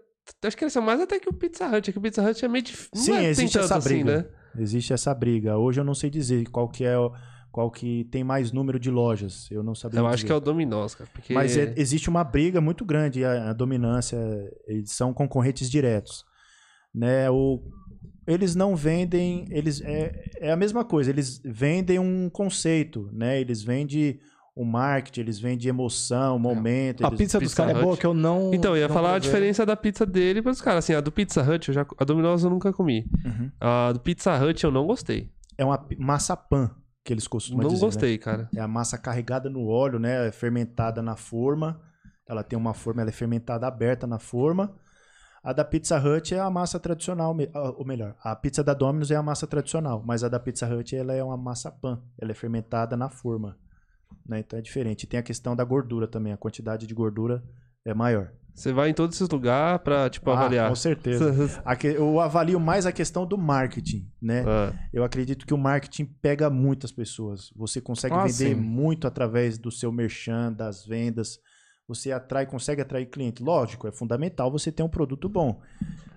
acho 0.45 0.57
que 0.57 0.61
cresceu 0.64 0.80
mais 0.80 0.99
até 1.01 1.18
que 1.20 1.28
o 1.28 1.33
Pizza 1.33 1.66
Hut. 1.68 1.91
É 1.91 1.93
que 1.93 1.99
o 1.99 2.01
Pizza 2.03 2.22
Hut 2.22 2.43
é 2.43 2.49
meio 2.49 2.64
difícil. 2.64 2.91
Sim, 2.95 3.16
é, 3.16 3.24
existe 3.28 3.59
essa 3.59 3.76
assim, 3.76 3.89
briga. 4.03 4.16
né? 4.18 4.26
Existe 4.59 4.93
essa 4.95 5.14
briga. 5.14 5.59
Hoje 5.59 5.80
eu 5.80 5.85
não 5.85 5.95
sei 5.95 6.09
dizer 6.09 6.49
qual 6.49 6.68
que 6.68 6.85
é 6.85 6.99
o- 6.99 7.12
qual 7.51 7.70
que 7.70 8.05
tem 8.05 8.24
mais 8.24 8.51
número 8.51 8.80
de 8.80 8.91
lojas. 8.91 9.47
Eu 9.51 9.62
não 9.62 9.74
sabia 9.74 9.99
Eu 10.01 10.05
dizer. 10.05 10.14
acho 10.14 10.24
que 10.26 10.33
é 10.33 10.35
o 10.35 10.41
Domino's, 10.41 10.95
cara. 10.95 11.11
Porque... 11.12 11.35
Mas 11.35 11.55
é- 11.55 11.74
existe 11.76 12.09
uma 12.09 12.24
briga 12.24 12.62
muito 12.62 12.83
grande, 12.83 13.26
a, 13.26 13.51
a 13.51 13.53
dominância, 13.53 14.16
eles 14.66 14.91
são 14.93 15.12
concorrentes 15.12 15.70
diretos. 15.70 16.24
Né? 16.95 17.30
O, 17.30 17.62
eles 18.27 18.55
não 18.55 18.75
vendem, 18.77 19.47
eles 19.51 19.81
é, 19.81 20.25
é 20.41 20.53
a 20.53 20.57
mesma 20.57 20.85
coisa, 20.85 21.11
eles 21.11 21.41
vendem 21.45 21.99
um 21.99 22.29
conceito, 22.31 23.09
né? 23.12 23.41
Eles 23.41 23.62
vendem 23.62 24.18
o 24.55 24.64
marketing, 24.64 25.20
eles 25.20 25.39
vendem 25.41 25.68
emoção, 25.68 26.39
momento. 26.39 27.05
A 27.05 27.09
eles- 27.09 27.18
pizza 27.18 27.39
dos 27.41 27.49
Pizza 27.49 27.64
caras 27.64 27.81
é 27.81 27.85
boa, 27.85 27.97
que 27.97 28.07
eu 28.07 28.12
não. 28.12 28.53
Então, 28.53 28.73
eu 28.77 28.83
ia 28.83 28.89
não 28.89 28.95
falar 28.95 29.09
a 29.09 29.12
provei. 29.12 29.31
diferença 29.31 29.64
da 29.64 29.75
pizza 29.75 30.05
dele 30.05 30.43
para 30.43 30.53
os 30.53 30.61
caras. 30.61 30.85
Assim, 30.85 30.95
a 30.95 31.01
do 31.01 31.11
Pizza 31.11 31.43
Hut, 31.43 31.68
eu 31.68 31.75
já, 31.75 31.87
a 31.99 32.05
Domino's 32.05 32.45
eu 32.45 32.51
nunca 32.51 32.73
comi. 32.73 33.07
Uhum. 33.25 33.51
A 33.61 33.93
do 33.93 34.01
Pizza 34.01 34.37
Hut 34.39 34.62
eu 34.62 34.70
não 34.70 34.87
gostei. 34.87 35.31
É 35.57 35.64
uma 35.64 35.83
massa 35.99 36.37
pan 36.37 36.70
que 37.05 37.12
eles 37.12 37.27
costumam 37.27 37.62
não 37.62 37.70
dizer. 37.70 37.81
né? 37.81 37.87
gostei, 37.87 38.18
cara. 38.18 38.49
É 38.55 38.61
a 38.61 38.68
massa 38.68 38.99
carregada 38.99 39.49
no 39.49 39.66
óleo, 39.66 39.99
né? 39.99 40.29
É 40.29 40.33
fermentada 40.33 41.01
na 41.03 41.16
forma. 41.16 41.81
Ela 42.29 42.43
tem 42.45 42.59
uma 42.59 42.75
forma, 42.75 43.01
ela 43.01 43.11
é 43.11 43.12
fermentada 43.12 43.66
aberta 43.66 44.07
na 44.07 44.18
forma. 44.18 44.73
A 45.43 45.53
da 45.53 45.64
Pizza 45.64 45.99
Hut 45.99 46.32
é 46.34 46.38
a 46.38 46.49
massa 46.49 46.78
tradicional, 46.78 47.34
ah, 47.53 47.70
ou 47.76 47.84
melhor, 47.84 48.14
a 48.22 48.34
pizza 48.36 48.62
da 48.62 48.72
Domino's 48.74 49.11
é 49.11 49.16
a 49.16 49.22
massa 49.22 49.45
tradicional, 49.47 50.01
mas 50.07 50.22
a 50.22 50.28
da 50.28 50.38
Pizza 50.38 50.66
Hut 50.72 50.95
ela 50.95 51.12
é 51.12 51.22
uma 51.24 51.36
massa 51.36 51.68
pan, 51.70 52.01
ela 52.20 52.30
é 52.30 52.34
fermentada 52.34 52.97
na 52.97 53.09
forma, 53.11 53.59
né? 54.24 54.38
Então 54.38 54.57
é 54.57 54.62
diferente. 54.62 55.03
E 55.03 55.07
tem 55.09 55.18
a 55.18 55.22
questão 55.22 55.57
da 55.57 55.64
gordura 55.64 56.07
também, 56.07 56.32
a 56.32 56.36
quantidade 56.36 56.86
de 56.86 56.95
gordura 56.95 57.43
é 57.84 57.93
maior. 57.93 58.30
Você 58.55 58.70
vai 58.72 58.90
em 58.90 58.95
todos 58.95 59.16
esses 59.16 59.28
lugares 59.30 59.82
pra, 59.82 60.09
tipo, 60.11 60.30
Ah, 60.30 60.34
avaliar. 60.34 60.68
com 60.68 60.74
certeza. 60.76 61.34
Eu 61.97 62.20
avalio 62.20 62.61
mais 62.61 62.84
a 62.84 62.93
questão 62.93 63.26
do 63.26 63.36
marketing, 63.38 64.07
né? 64.20 64.45
Ah, 64.47 64.72
Eu 64.93 65.03
acredito 65.03 65.47
que 65.47 65.55
o 65.55 65.59
marketing 65.59 66.05
pega 66.05 66.51
muitas 66.51 66.93
pessoas. 66.93 67.51
Você 67.57 67.80
consegue 67.80 68.14
Ah, 68.14 68.24
vender 68.24 68.30
sim. 68.51 68.55
muito 68.55 69.07
através 69.09 69.57
do 69.59 69.70
seu 69.72 69.90
merchan, 69.90 70.53
das 70.53 70.84
vendas. 70.84 71.38
Você 71.95 72.12
atrai, 72.12 72.47
consegue 72.47 72.80
atrair 72.82 73.07
cliente. 73.07 73.43
Lógico, 73.43 73.86
é 73.88 73.93
fundamental 73.93 74.51
você 74.51 74.70
ter 74.72 74.82
um 74.82 74.88
produto 74.88 75.28
bom. 75.28 75.61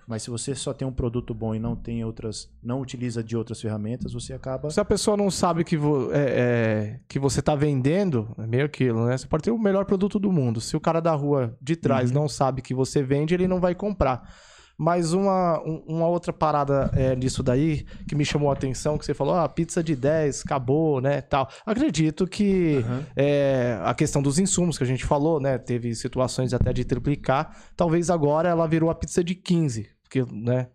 Mas 0.08 0.22
se 0.22 0.30
você 0.30 0.54
só 0.54 0.72
tem 0.72 0.86
um 0.86 0.92
produto 0.92 1.34
bom 1.34 1.52
e 1.52 1.58
não 1.58 1.74
tem 1.74 2.04
outras, 2.04 2.48
não 2.62 2.80
utiliza 2.80 3.24
de 3.24 3.36
outras 3.36 3.60
ferramentas, 3.60 4.12
você 4.12 4.32
acaba. 4.32 4.70
Se 4.70 4.78
a 4.78 4.84
pessoa 4.84 5.16
não 5.16 5.28
sabe 5.32 5.64
que, 5.64 5.76
vo- 5.76 6.12
é, 6.12 6.18
é, 6.28 7.00
que 7.08 7.18
você 7.18 7.42
tá 7.42 7.56
vendendo, 7.56 8.28
é 8.38 8.46
meio 8.46 8.64
aquilo, 8.64 9.04
né? 9.06 9.18
Você 9.18 9.26
pode 9.26 9.42
ter 9.42 9.50
o 9.50 9.58
melhor 9.58 9.84
produto 9.84 10.18
do 10.20 10.30
mundo. 10.30 10.60
Se 10.60 10.76
o 10.76 10.80
cara 10.80 11.00
da 11.00 11.12
rua 11.12 11.56
de 11.60 11.74
trás 11.74 12.10
Uhum. 12.10 12.20
não 12.20 12.28
sabe 12.28 12.62
que 12.62 12.72
você 12.72 13.02
vende, 13.02 13.34
ele 13.34 13.48
não 13.48 13.58
vai 13.60 13.74
comprar. 13.74 14.32
Mas 14.78 15.12
uma, 15.14 15.58
um- 15.64 15.82
uma 15.86 16.06
outra 16.06 16.32
parada 16.32 16.90
é, 16.94 17.16
nisso 17.16 17.42
daí 17.42 17.86
que 18.06 18.14
me 18.14 18.24
chamou 18.24 18.50
a 18.50 18.52
atenção, 18.52 18.98
que 18.98 19.06
você 19.06 19.14
falou, 19.14 19.34
ah, 19.34 19.48
pizza 19.48 19.82
de 19.82 19.96
10, 19.96 20.42
acabou, 20.44 21.00
né, 21.00 21.22
tal. 21.22 21.48
Acredito 21.64 22.26
que 22.26 22.84
Uhum. 22.86 23.02
é, 23.16 23.78
a 23.82 23.94
questão 23.94 24.20
dos 24.20 24.38
insumos 24.38 24.76
que 24.76 24.84
a 24.84 24.86
gente 24.86 25.04
falou, 25.04 25.40
né, 25.40 25.56
teve 25.56 25.94
situações 25.94 26.52
até 26.52 26.72
de 26.72 26.84
triplicar. 26.84 27.56
Talvez 27.74 28.10
agora 28.10 28.48
ela 28.50 28.66
virou 28.68 28.90
a 28.90 28.94
pizza 28.94 29.24
de 29.24 29.34
15, 29.34 29.88
porque, 30.02 30.24
né, 30.30 30.68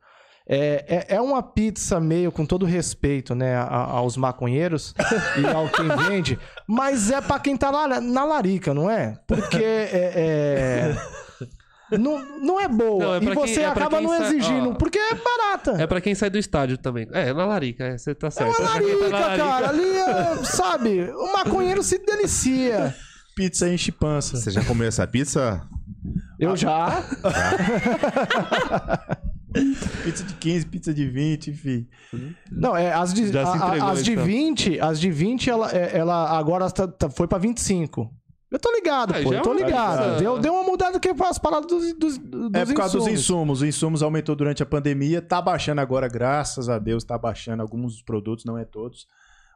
é, 0.48 1.06
é, 1.10 1.16
é 1.18 1.22
uma 1.22 1.44
pizza 1.44 2.00
meio, 2.00 2.32
com 2.32 2.44
todo 2.46 2.66
respeito, 2.66 3.36
né, 3.36 3.56
a- 3.56 3.68
aos 3.92 4.18
maconheiros 4.18 4.96
e 5.40 5.46
ao 5.48 5.70
quem 5.70 5.88
vende, 6.10 6.40
mas 6.68 7.12
é 7.12 7.22
pra 7.22 7.40
quem 7.40 7.56
tá 7.56 7.70
lá 7.70 8.02
na 8.02 8.26
larica, 8.26 8.74
não 8.74 8.90
é? 8.90 9.14
Porque 9.28 9.64
é, 9.64 9.92
é- 10.16 10.98
não, 11.98 12.40
não 12.40 12.60
é 12.60 12.68
boa. 12.68 13.04
Não, 13.04 13.14
é 13.16 13.18
e 13.18 13.20
quem- 13.22 13.34
você 13.36 13.62
é 13.62 13.72
pra 13.72 13.86
acaba 13.86 13.98
quem 14.00 14.08
não 14.08 14.24
exigindo, 14.26 14.70
ó. 14.72 14.74
porque 14.76 14.98
é 15.00 15.14
barata. 15.16 15.72
É 15.82 15.88
pra 15.88 16.02
quem 16.02 16.14
sai 16.16 16.30
do 16.30 16.38
estádio 16.38 16.78
também. 16.78 17.08
É, 17.12 17.34
na 17.34 17.46
larica, 17.46 17.84
é, 17.86 17.98
você 17.98 18.14
tá 18.16 18.28
É 18.28 18.32
certo. 18.32 18.50
uma 18.62 18.72
pra 18.72 18.80
quem 18.82 18.90
tá 18.90 19.08
larica, 19.08 19.18
larica. 19.18 19.46
cara. 19.46 19.70
Ali, 19.70 19.98
é, 19.98 20.36
sabe, 20.44 21.04
o 21.12 21.34
maconheiro 21.34 21.82
se 21.84 21.98
delicia. 22.00 22.96
Pizza 23.36 23.68
enche 23.70 23.92
pança. 23.92 24.38
Você 24.38 24.52
já 24.52 24.64
comeu 24.64 24.88
essa 24.88 25.06
pizza? 25.08 25.62
Eu 26.40 26.56
já. 26.58 27.04
Pizza 30.04 30.24
de 30.24 30.34
15, 30.36 30.66
pizza 30.68 30.94
de 30.94 31.06
20, 31.10 31.52
enfim. 31.52 31.86
Não, 32.50 32.76
é, 32.76 32.94
as 32.94 33.14
de, 33.14 33.30
Já 33.32 33.42
a- 33.52 33.58
entregou, 33.68 33.90
as 33.90 34.04
de 34.04 34.12
então. 34.14 34.26
20, 34.26 34.80
as 34.80 35.00
de 35.00 35.12
20, 35.12 35.50
ela, 35.50 35.70
é- 35.72 35.98
ela 35.98 36.38
agora 36.38 36.72
tá- 36.72 36.88
tá- 36.88 37.10
foi 37.10 37.28
pra 37.28 37.38
25. 37.38 38.10
Eu 38.52 38.60
tô 38.60 38.70
ligado, 38.74 39.14
Ah, 39.16 39.22
pô. 39.24 39.32
já 39.32 39.38
Eu 39.38 39.42
tô 39.44 39.52
é 39.54 39.54
uma 39.58 39.66
ligado. 39.66 40.20
Deu, 40.20 40.38
deu 40.40 40.54
uma 40.54 40.64
mudada 40.64 41.00
que 41.00 41.08
as 41.10 41.40
paradas 41.40 41.68
dos, 41.70 41.94
dos, 41.94 42.18
dos 42.18 42.52
É 42.54 42.66
por 42.66 42.74
causa 42.76 42.98
dos 42.98 43.08
insumos. 43.08 43.20
insumos. 43.22 43.62
Os 43.62 43.68
insumos 43.68 44.04
aumentou 44.04 44.36
durante 44.36 44.62
a 44.62 44.66
pandemia. 44.66 45.22
Tá 45.22 45.42
baixando 45.42 45.80
agora, 45.80 46.08
graças 46.10 46.68
a 46.68 46.78
Deus, 46.78 47.04
tá 47.06 47.18
baixando. 47.18 47.62
Alguns 47.62 48.02
produtos, 48.02 48.44
não 48.44 48.58
é 48.58 48.66
todos. 48.66 49.08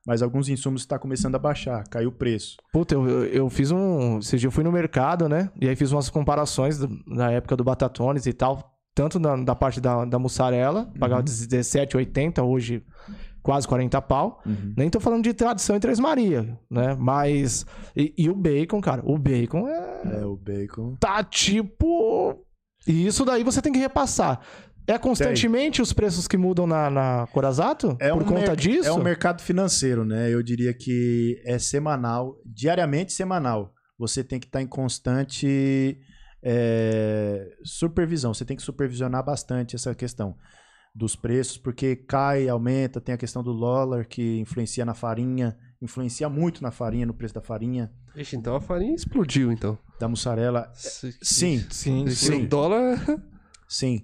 Mas 0.07 0.21
alguns 0.21 0.47
insumos 0.47 0.81
está 0.83 0.97
começando 0.97 1.35
a 1.35 1.39
baixar. 1.39 1.83
Caiu 1.89 2.09
o 2.09 2.11
preço. 2.11 2.55
Puta, 2.71 2.93
eu, 2.95 3.05
eu, 3.09 3.25
eu 3.25 3.49
fiz 3.49 3.69
um. 3.71 4.19
Esse 4.19 4.37
dia 4.37 4.47
eu 4.47 4.51
fui 4.51 4.63
no 4.63 4.71
mercado, 4.71 5.27
né? 5.27 5.49
E 5.59 5.67
aí 5.67 5.75
fiz 5.75 5.91
umas 5.91 6.09
comparações 6.09 6.77
do- 6.77 6.89
na 7.07 7.31
época 7.31 7.57
do 7.57 7.63
Batatones 7.63 8.25
e 8.27 8.31
tal. 8.33 8.71
Tanto 8.93 9.19
na, 9.19 9.35
da 9.35 9.53
parte 9.55 9.81
da, 9.81 10.05
da 10.05 10.17
mussarela, 10.17 10.89
pagava 10.97 11.19
Uhum. 11.19 11.25
17,80, 11.25 12.41
hoje 12.45 12.81
quase 13.45 13.67
40 13.67 14.01
pau. 14.01 14.41
Nem 14.75 14.89
tô 14.89 14.99
falando 14.99 15.23
de 15.23 15.31
tradição 15.31 15.75
em 15.75 15.79
Três 15.79 15.99
Maria, 15.99 16.57
né? 16.69 16.95
Mas. 16.99 17.63
E, 17.95 18.11
e 18.17 18.27
o 18.27 18.35
bacon, 18.35 18.81
cara. 18.81 19.03
O 19.05 19.19
bacon 19.19 19.67
é. 19.69 20.01
É, 20.21 20.25
o 20.25 20.35
bacon. 20.35 20.95
Tá 20.99 21.23
tipo. 21.23 22.43
E 22.87 23.05
isso 23.05 23.23
daí 23.23 23.43
você 23.43 23.61
tem 23.61 23.71
que 23.71 23.77
repassar. 23.77 24.41
É 24.87 24.97
constantemente 24.97 25.79
os 25.81 25.93
preços 25.93 26.27
que 26.27 26.37
mudam 26.37 26.65
na, 26.65 26.89
na 26.89 27.27
Corazato? 27.31 27.95
É 27.99 28.09
por 28.11 28.23
um 28.23 28.25
conta 28.25 28.47
mer- 28.51 28.55
disso? 28.55 28.89
É 28.89 28.91
um 28.91 29.01
mercado 29.03 29.41
financeiro, 29.41 30.03
né? 30.03 30.31
Eu 30.33 30.41
diria 30.41 30.73
que 30.73 31.39
é 31.45 31.59
semanal, 31.59 32.35
diariamente 32.45 33.13
semanal. 33.13 33.71
Você 33.97 34.23
tem 34.23 34.39
que 34.39 34.47
estar 34.47 34.61
em 34.61 34.67
constante 34.67 35.99
é, 36.43 37.47
supervisão. 37.63 38.33
Você 38.33 38.43
tem 38.45 38.57
que 38.57 38.63
supervisionar 38.63 39.23
bastante 39.23 39.75
essa 39.75 39.93
questão 39.95 40.35
dos 40.95 41.15
preços, 41.15 41.57
porque 41.57 41.95
cai, 41.95 42.47
aumenta, 42.47 43.01
tem 43.01 43.13
a 43.13 43.17
questão 43.17 43.43
do 43.43 43.53
dólar 43.53 44.05
que 44.05 44.39
influencia 44.39 44.85
na 44.85 44.93
farinha, 44.93 45.57
influencia 45.81 46.29
muito 46.29 46.63
na 46.63 46.71
farinha, 46.71 47.05
no 47.05 47.13
preço 47.13 47.33
da 47.33 47.41
farinha, 47.41 47.91
Ixi, 48.15 48.37
então 48.37 48.55
a 48.55 48.61
farinha 48.61 48.95
explodiu, 48.95 49.51
então. 49.51 49.77
da 49.99 50.07
mussarela. 50.07 50.71
Se- 50.73 51.11
Sim, 51.21 51.65
Sim, 51.69 52.07
se 52.07 52.27
sim. 52.27 52.43
O 52.45 52.47
dólar... 52.47 52.97
Sim. 53.67 54.03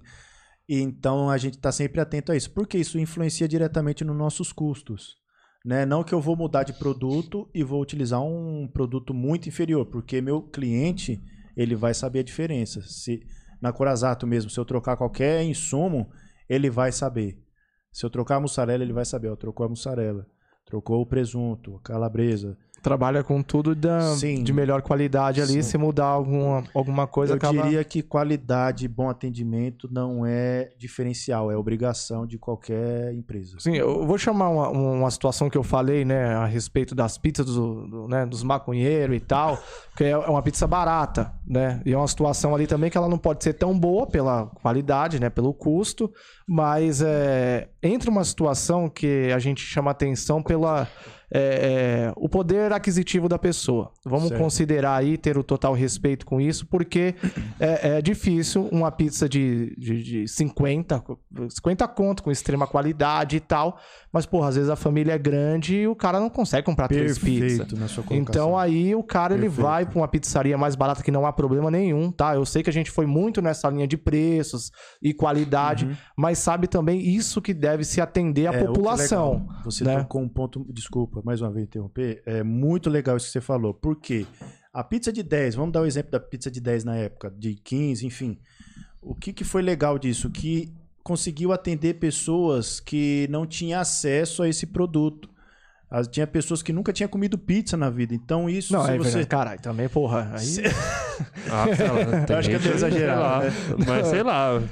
Então 0.68 1.30
a 1.30 1.38
gente 1.38 1.54
está 1.54 1.70
sempre 1.72 2.00
atento 2.00 2.30
a 2.32 2.36
isso, 2.36 2.50
porque 2.50 2.76
isso 2.76 2.98
influencia 2.98 3.46
diretamente 3.48 4.04
nos 4.04 4.16
nossos 4.16 4.52
custos. 4.52 5.16
Né? 5.64 5.86
Não 5.86 6.02
que 6.02 6.12
eu 6.12 6.20
vou 6.20 6.36
mudar 6.36 6.64
de 6.64 6.72
produto 6.72 7.48
e 7.54 7.62
vou 7.62 7.80
utilizar 7.80 8.20
um 8.22 8.68
produto 8.72 9.14
muito 9.14 9.48
inferior, 9.48 9.86
porque 9.86 10.20
meu 10.20 10.42
cliente 10.42 11.22
ele 11.56 11.74
vai 11.76 11.94
saber 11.94 12.18
a 12.20 12.24
diferença. 12.24 12.82
Se 12.82 13.22
na 13.60 13.72
Corazato 13.72 14.26
mesmo, 14.26 14.50
se 14.50 14.58
eu 14.58 14.64
trocar 14.64 14.96
qualquer 14.96 15.44
insumo, 15.44 16.10
ele 16.52 16.68
vai 16.68 16.92
saber. 16.92 17.42
Se 17.90 18.04
eu 18.04 18.10
trocar 18.10 18.36
a 18.36 18.40
mussarela, 18.40 18.82
ele 18.82 18.92
vai 18.92 19.06
saber. 19.06 19.28
Ó, 19.28 19.36
trocou 19.36 19.64
a 19.64 19.68
mussarela, 19.70 20.26
trocou 20.66 21.00
o 21.00 21.06
presunto, 21.06 21.76
a 21.76 21.80
calabresa. 21.80 22.58
Trabalha 22.82 23.22
com 23.22 23.42
tudo 23.42 23.74
da, 23.74 24.00
Sim. 24.16 24.42
de 24.42 24.52
melhor 24.52 24.82
qualidade 24.82 25.40
ali. 25.40 25.54
Sim. 25.54 25.62
Se 25.62 25.78
mudar 25.78 26.06
alguma, 26.06 26.64
alguma 26.74 27.06
coisa, 27.06 27.34
Eu 27.34 27.36
acaba... 27.36 27.62
diria 27.62 27.84
que 27.84 28.02
qualidade 28.02 28.84
e 28.84 28.88
bom 28.88 29.08
atendimento 29.08 29.88
não 29.90 30.26
é 30.26 30.70
diferencial, 30.76 31.50
é 31.50 31.56
obrigação 31.56 32.26
de 32.26 32.38
qualquer 32.38 33.14
empresa. 33.14 33.56
Sim, 33.60 33.76
eu 33.76 34.04
vou 34.04 34.18
chamar 34.18 34.48
uma, 34.48 34.68
uma 34.68 35.10
situação 35.10 35.48
que 35.48 35.56
eu 35.56 35.62
falei, 35.62 36.04
né, 36.04 36.34
a 36.34 36.44
respeito 36.44 36.94
das 36.94 37.16
pizzas 37.16 37.46
do, 37.46 37.86
do, 37.86 38.08
né, 38.08 38.26
dos 38.26 38.42
maconheiros 38.42 39.16
e 39.16 39.20
tal, 39.20 39.58
que 39.96 40.04
é 40.04 40.16
uma 40.16 40.42
pizza 40.42 40.66
barata, 40.66 41.32
né? 41.46 41.80
E 41.86 41.92
é 41.92 41.96
uma 41.96 42.08
situação 42.08 42.54
ali 42.54 42.66
também 42.66 42.90
que 42.90 42.98
ela 42.98 43.08
não 43.08 43.18
pode 43.18 43.44
ser 43.44 43.52
tão 43.52 43.78
boa 43.78 44.06
pela 44.06 44.46
qualidade, 44.46 45.20
né, 45.20 45.30
pelo 45.30 45.54
custo, 45.54 46.12
mas 46.46 47.00
é, 47.00 47.68
entra 47.82 48.10
uma 48.10 48.24
situação 48.24 48.88
que 48.88 49.30
a 49.32 49.38
gente 49.38 49.62
chama 49.62 49.90
atenção 49.90 50.42
pela 50.42 50.88
é, 51.34 52.08
é, 52.08 52.12
o 52.16 52.28
poder 52.28 52.72
aquisitivo 52.72 53.28
da 53.28 53.38
pessoa. 53.38 53.90
Vamos 54.04 54.28
Certo. 54.28 54.40
considerar 54.40 54.96
aí, 54.96 55.16
ter 55.16 55.36
o 55.36 55.42
total 55.42 55.72
respeito 55.72 56.24
com 56.24 56.40
isso, 56.40 56.66
porque 56.66 57.14
é, 57.58 57.96
é 57.96 58.02
difícil 58.02 58.68
uma 58.70 58.90
pizza 58.90 59.28
de, 59.28 59.74
de, 59.78 60.02
de 60.02 60.28
50, 60.28 61.02
50 61.48 61.88
conto, 61.88 62.22
com 62.22 62.30
extrema 62.30 62.66
qualidade 62.66 63.36
e 63.36 63.40
tal, 63.40 63.78
mas, 64.12 64.26
porra, 64.26 64.48
às 64.48 64.56
vezes 64.56 64.70
a 64.70 64.76
família 64.76 65.12
é 65.12 65.18
grande 65.18 65.74
e 65.76 65.88
o 65.88 65.96
cara 65.96 66.20
não 66.20 66.28
consegue 66.30 66.64
comprar 66.64 66.86
três 66.88 67.18
pizzas. 67.18 67.58
Perfeito 67.58 67.76
na 67.76 67.88
sua 67.88 68.04
colocação. 68.04 68.42
Então 68.42 68.58
aí 68.58 68.94
o 68.94 69.02
cara 69.02 69.34
ele 69.34 69.42
Perfeito. 69.44 69.62
vai 69.66 69.86
pra 69.86 69.98
uma 69.98 70.08
pizzaria 70.08 70.56
mais 70.58 70.74
barata 70.74 71.02
que 71.02 71.10
não 71.10 71.26
há 71.26 71.32
problema 71.32 71.70
nenhum, 71.70 72.10
tá? 72.10 72.34
Eu 72.34 72.44
sei 72.44 72.62
que 72.62 72.70
a 72.70 72.72
gente 72.72 72.90
foi 72.90 73.06
muito 73.06 73.40
nessa 73.40 73.68
linha 73.70 73.86
de 73.86 73.96
preços 73.96 74.70
e 75.02 75.14
qualidade, 75.14 75.88
mas 76.16 76.38
sabe 76.38 76.66
também 76.66 77.00
isso 77.00 77.40
que 77.40 77.54
deve 77.54 77.84
se 77.84 78.00
atender 78.00 78.46
à 78.46 78.52
Uhum. 78.52 78.56
É, 78.56 78.60
que 78.60 78.66
população. 78.66 79.48
Você 79.64 79.84
né? 79.84 79.98
tocou 80.00 80.20
um 80.20 80.28
ponto, 80.28 80.66
desculpa, 80.70 81.21
mais 81.24 81.40
uma 81.40 81.50
vez 81.50 81.64
interromper. 81.66 82.22
É 82.26 82.42
muito 82.42 82.88
legal 82.90 83.16
isso 83.16 83.26
que 83.26 83.32
você 83.32 83.40
falou. 83.40 83.72
Por 83.74 83.96
quê? 83.96 84.26
A 84.72 84.82
pizza 84.82 85.12
de 85.12 85.22
10, 85.22 85.54
vamos 85.54 85.72
dar 85.72 85.82
o 85.82 85.86
exemplo 85.86 86.10
da 86.12 86.20
pizza 86.20 86.50
de 86.50 86.60
10 86.60 86.84
na 86.84 86.96
época, 86.96 87.30
de 87.30 87.54
15, 87.54 88.06
enfim. 88.06 88.38
O 89.00 89.14
que, 89.14 89.32
que 89.32 89.44
foi 89.44 89.60
legal 89.62 89.98
disso? 89.98 90.30
Que 90.30 90.72
conseguiu 91.02 91.52
atender 91.52 91.94
pessoas 91.94 92.80
que 92.80 93.26
não 93.30 93.44
tinham 93.46 93.80
acesso 93.80 94.42
a 94.42 94.48
esse 94.48 94.66
produto. 94.66 95.28
As- 95.90 96.08
Tinha 96.08 96.26
pessoas 96.26 96.62
que 96.62 96.72
nunca 96.72 96.90
tinham 96.92 97.08
comido 97.08 97.36
pizza 97.36 97.76
na 97.76 97.90
vida. 97.90 98.14
Então, 98.14 98.48
isso 98.48 98.72
Não, 98.72 98.84
se 98.84 98.92
é 98.92 98.96
você. 98.96 99.04
verdade. 99.10 99.26
Caralho, 99.26 99.60
também, 99.60 99.88
porra. 99.88 100.32
Aí... 100.34 100.46
Ah, 101.50 101.66
sei 101.76 101.86
lá, 101.86 102.26
Eu 102.28 102.36
acho 102.38 102.48
que 102.48 102.54
é 102.56 102.58
também, 102.58 102.74
exagerado, 102.74 103.20
lá. 103.20 103.42
Mas 103.86 104.06
sei 104.08 104.22
lá. 104.22 104.62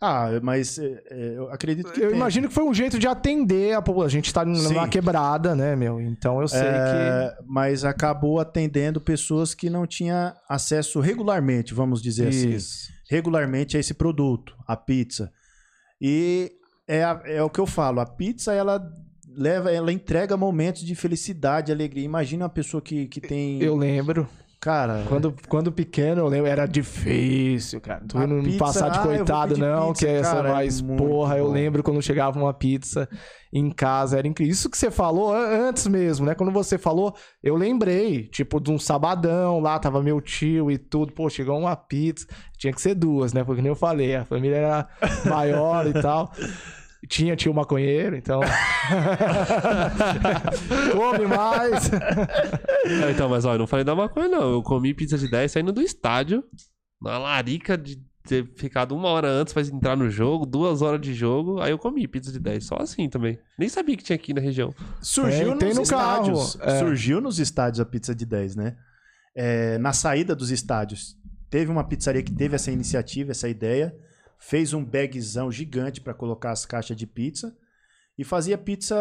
Ah, 0.00 0.28
mas 0.42 0.78
é, 0.78 1.02
é, 1.10 1.34
eu 1.36 1.50
acredito 1.50 1.90
que. 1.90 2.00
Eu 2.00 2.08
tem. 2.08 2.16
imagino 2.16 2.48
que 2.48 2.54
foi 2.54 2.64
um 2.64 2.74
jeito 2.74 2.98
de 2.98 3.06
atender 3.06 3.72
a 3.74 3.80
população. 3.80 4.06
A 4.06 4.10
gente 4.10 4.32
tá 4.32 4.44
Sim. 4.44 4.62
numa 4.64 4.86
quebrada, 4.88 5.54
né, 5.54 5.74
meu? 5.74 6.00
Então 6.00 6.40
eu 6.40 6.48
sei 6.48 6.60
que. 6.60 6.66
É, 6.66 7.36
Mas 7.46 7.84
acabou 7.84 8.38
atendendo 8.38 9.00
pessoas 9.00 9.54
que 9.54 9.70
não 9.70 9.86
tinham 9.86 10.34
acesso 10.48 11.00
regularmente, 11.00 11.72
vamos 11.72 12.02
dizer 12.02 12.28
assim. 12.28 12.50
Isso. 12.50 12.90
Regularmente 13.10 13.76
a 13.76 13.80
esse 13.80 13.94
produto, 13.94 14.54
a 14.66 14.76
pizza. 14.76 15.32
E 16.00 16.52
é, 16.86 17.02
a- 17.02 17.22
é 17.24 17.42
o 17.42 17.48
que 17.48 17.58
eu 17.60 17.66
falo, 17.66 18.00
a 18.00 18.06
pizza 18.06 18.52
ela 18.52 18.80
leva, 19.34 19.70
ela 19.72 19.92
entrega 19.92 20.36
momentos 20.36 20.82
de 20.82 20.94
felicidade, 20.94 21.72
alegria. 21.72 22.04
Imagina 22.04 22.44
uma 22.44 22.50
pessoa 22.50 22.82
que, 22.82 23.06
que 23.06 23.20
tem. 23.20 23.62
Eu 23.62 23.74
lembro. 23.76 24.28
Cara, 24.60 25.04
Quando, 25.08 25.34
quando 25.48 25.70
pequeno, 25.70 26.22
eu 26.22 26.26
lembro, 26.26 26.48
era 26.50 26.66
difícil, 26.66 27.80
cara. 27.80 28.02
Tu 28.08 28.18
não 28.18 28.42
pizza, 28.42 28.58
passar 28.58 28.88
de 28.88 28.98
ah, 28.98 29.02
eu 29.02 29.06
coitado, 29.18 29.54
pedir 29.54 29.60
não, 29.60 29.88
pizza, 29.88 30.06
que 30.06 30.10
essa 30.12 30.34
cara, 30.34 30.48
é 30.48 30.52
mais 30.52 30.80
porra. 30.82 31.38
Eu 31.38 31.46
bom. 31.46 31.52
lembro 31.52 31.82
quando 31.82 32.02
chegava 32.02 32.38
uma 32.38 32.52
pizza 32.52 33.08
em 33.52 33.70
casa, 33.70 34.18
era 34.18 34.26
incrível. 34.26 34.52
Isso 34.52 34.68
que 34.68 34.76
você 34.76 34.90
falou 34.90 35.32
an- 35.32 35.68
antes 35.68 35.86
mesmo, 35.86 36.26
né? 36.26 36.34
Quando 36.34 36.50
você 36.50 36.78
falou, 36.78 37.14
eu 37.42 37.54
lembrei, 37.54 38.26
tipo, 38.28 38.58
de 38.60 38.72
um 38.72 38.78
sabadão 38.78 39.60
lá, 39.60 39.78
tava 39.78 40.02
meu 40.02 40.20
tio 40.20 40.70
e 40.70 40.78
tudo. 40.78 41.12
Pô, 41.12 41.28
chegou 41.30 41.56
uma 41.58 41.76
pizza. 41.76 42.26
Tinha 42.58 42.72
que 42.72 42.80
ser 42.80 42.94
duas, 42.94 43.32
né? 43.32 43.44
Porque 43.44 43.62
nem 43.62 43.70
eu 43.70 43.76
falei, 43.76 44.16
a 44.16 44.24
família 44.24 44.56
era 44.56 44.88
maior 45.26 45.86
e 45.86 45.92
tal. 45.92 46.32
Tinha 47.08 47.36
tio 47.36 47.54
maconheiro, 47.54 48.16
então. 48.16 48.40
Come 50.92 51.26
mais. 51.26 51.90
Ah, 51.92 53.10
então, 53.10 53.28
mas 53.28 53.44
olha, 53.44 53.56
eu 53.56 53.60
não 53.60 53.66
falei 53.66 53.84
da 53.84 53.94
maconha, 53.94 54.28
não. 54.28 54.52
Eu 54.52 54.62
comi 54.62 54.94
pizza 54.94 55.18
de 55.18 55.28
10 55.28 55.52
saindo 55.52 55.72
do 55.72 55.82
estádio, 55.82 56.42
na 57.00 57.18
larica 57.18 57.76
de 57.76 58.00
ter 58.26 58.44
ficado 58.56 58.94
uma 58.94 59.08
hora 59.08 59.28
antes 59.28 59.52
pra 59.54 59.62
entrar 59.62 59.96
no 59.96 60.10
jogo, 60.10 60.44
duas 60.44 60.82
horas 60.82 61.00
de 61.00 61.14
jogo, 61.14 61.60
aí 61.60 61.70
eu 61.70 61.78
comi 61.78 62.08
pizza 62.08 62.32
de 62.32 62.40
10, 62.40 62.64
só 62.64 62.76
assim 62.80 63.08
também. 63.08 63.38
Nem 63.56 63.68
sabia 63.68 63.96
que 63.96 64.02
tinha 64.02 64.16
aqui 64.16 64.34
na 64.34 64.40
região. 64.40 64.74
Surgiu 65.00 65.52
É, 65.52 65.56
tem 65.56 65.68
nos 65.68 65.76
no 65.76 65.82
estádios. 65.84 66.58
é. 66.60 66.78
Surgiu 66.80 67.20
nos 67.20 67.38
estádios 67.38 67.78
a 67.80 67.84
pizza 67.84 68.14
de 68.14 68.26
10, 68.26 68.56
né? 68.56 68.76
É, 69.36 69.78
na 69.78 69.92
saída 69.92 70.34
dos 70.34 70.50
estádios, 70.50 71.16
teve 71.48 71.70
uma 71.70 71.84
pizzaria 71.84 72.22
que 72.22 72.32
teve 72.32 72.56
essa 72.56 72.72
iniciativa, 72.72 73.30
essa 73.30 73.48
ideia, 73.48 73.94
fez 74.38 74.72
um 74.72 74.84
bagzão 74.84 75.50
gigante 75.50 76.00
para 76.00 76.14
colocar 76.14 76.50
as 76.50 76.64
caixas 76.66 76.96
de 76.96 77.06
pizza 77.06 77.56
e 78.18 78.24
fazia 78.24 78.56
pizza 78.56 78.96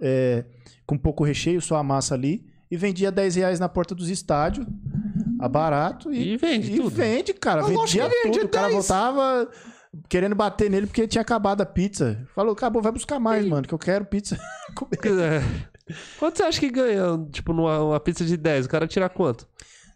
é, 0.00 0.44
com 0.86 0.98
pouco 0.98 1.24
recheio, 1.24 1.60
só 1.60 1.76
a 1.76 1.82
massa 1.82 2.14
ali, 2.14 2.44
e 2.70 2.76
vendia 2.76 3.12
10 3.12 3.36
reais 3.36 3.60
na 3.60 3.68
porta 3.68 3.94
dos 3.94 4.08
estádios, 4.08 4.66
a 5.38 5.48
barato, 5.48 6.12
e, 6.12 6.32
E 6.32 6.36
vende 6.36 6.72
e 6.72 6.76
tudo. 6.76 6.90
vende, 6.90 7.34
cara. 7.34 7.62
Mas 7.62 7.70
vendia 7.70 8.10
tudo. 8.22 8.44
O 8.44 8.48
cara 8.48 8.68
10. 8.68 8.74
voltava 8.74 9.50
querendo 10.08 10.34
bater 10.34 10.70
nele 10.70 10.86
porque 10.86 11.06
tinha 11.06 11.22
acabado 11.22 11.60
a 11.60 11.66
pizza. 11.66 12.26
Falou, 12.34 12.52
acabou, 12.52 12.80
vai 12.80 12.92
buscar 12.92 13.20
mais, 13.20 13.46
mano, 13.46 13.66
que 13.68 13.74
eu 13.74 13.78
quero 13.78 14.04
pizza. 14.04 14.38
É. 15.04 15.92
Quanto 16.18 16.38
você 16.38 16.44
acha 16.44 16.60
que 16.60 16.70
ganha, 16.70 17.02
tipo, 17.30 17.52
numa 17.52 17.82
uma 17.82 18.00
pizza 18.00 18.24
de 18.24 18.36
10? 18.36 18.66
O 18.66 18.68
cara 18.68 18.86
tira 18.86 19.08
quanto? 19.08 19.46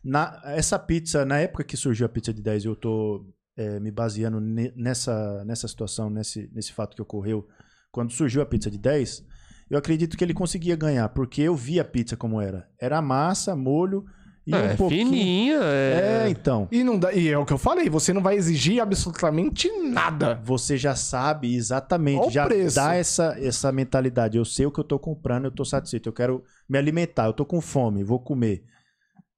Na, 0.05 0.41
essa 0.45 0.79
pizza, 0.79 1.25
na 1.25 1.39
época 1.39 1.65
que 1.65 1.77
surgiu 1.77 2.05
a 2.05 2.09
pizza 2.09 2.33
de 2.35 2.43
10, 2.43 2.65
eu 2.67 2.77
tô 2.77 3.25
é, 3.57 3.81
me 3.81 3.91
baseando 3.91 4.41
ne- 4.41 4.73
nessa, 4.77 5.45
nessa 5.45 5.67
situação, 5.67 6.11
nesse, 6.11 6.51
nesse 6.53 6.73
fato 6.73 6.95
que 6.95 7.03
ocorreu. 7.03 7.47
Quando 7.91 8.13
surgiu 8.13 8.43
a 8.43 8.47
pizza 8.47 8.71
de 8.71 8.79
10, 8.79 9.25
eu 9.71 9.79
acredito 9.79 10.17
que 10.17 10.23
ele 10.25 10.35
conseguia 10.35 10.77
ganhar, 10.77 11.09
porque 11.09 11.43
eu 11.43 11.55
vi 11.57 11.81
a 11.81 11.85
pizza 11.85 12.17
como 12.17 12.41
era. 12.41 12.69
Era 12.81 13.01
massa, 13.01 13.57
molho 13.57 14.05
e 14.47 14.55
é, 14.55 14.59
um 14.59 14.65
é 14.67 14.77
pouquinho... 14.77 15.09
fininha, 15.09 15.59
É, 15.61 16.25
é... 16.27 16.29
então. 16.29 16.69
E, 16.71 16.85
não 16.85 16.97
dá, 16.99 17.13
e 17.13 17.29
é 17.29 17.37
o 17.37 17.45
que 17.45 17.53
eu 17.53 17.59
falei, 17.59 17.91
você 17.91 18.13
não 18.13 18.23
vai 18.23 18.37
exigir 18.37 18.81
absolutamente 18.81 19.69
nada. 19.83 20.41
Você 20.45 20.77
já 20.77 20.95
sabe 20.95 21.57
exatamente, 21.57 22.31
já 22.31 22.47
preço. 22.47 22.77
dá 22.77 22.95
essa, 22.95 23.37
essa 23.41 23.73
mentalidade. 23.73 24.39
Eu 24.39 24.45
sei 24.45 24.67
o 24.67 24.71
que 24.71 24.79
eu 24.79 24.85
tô 24.85 24.99
comprando, 25.01 25.47
eu 25.47 25.51
tô 25.51 25.65
satisfeito, 25.65 26.09
eu 26.09 26.13
quero 26.13 26.45
me 26.69 26.79
alimentar, 26.79 27.27
eu 27.27 27.33
tô 27.33 27.45
com 27.45 27.61
fome, 27.61 28.05
vou 28.05 28.21
comer. 28.21 28.63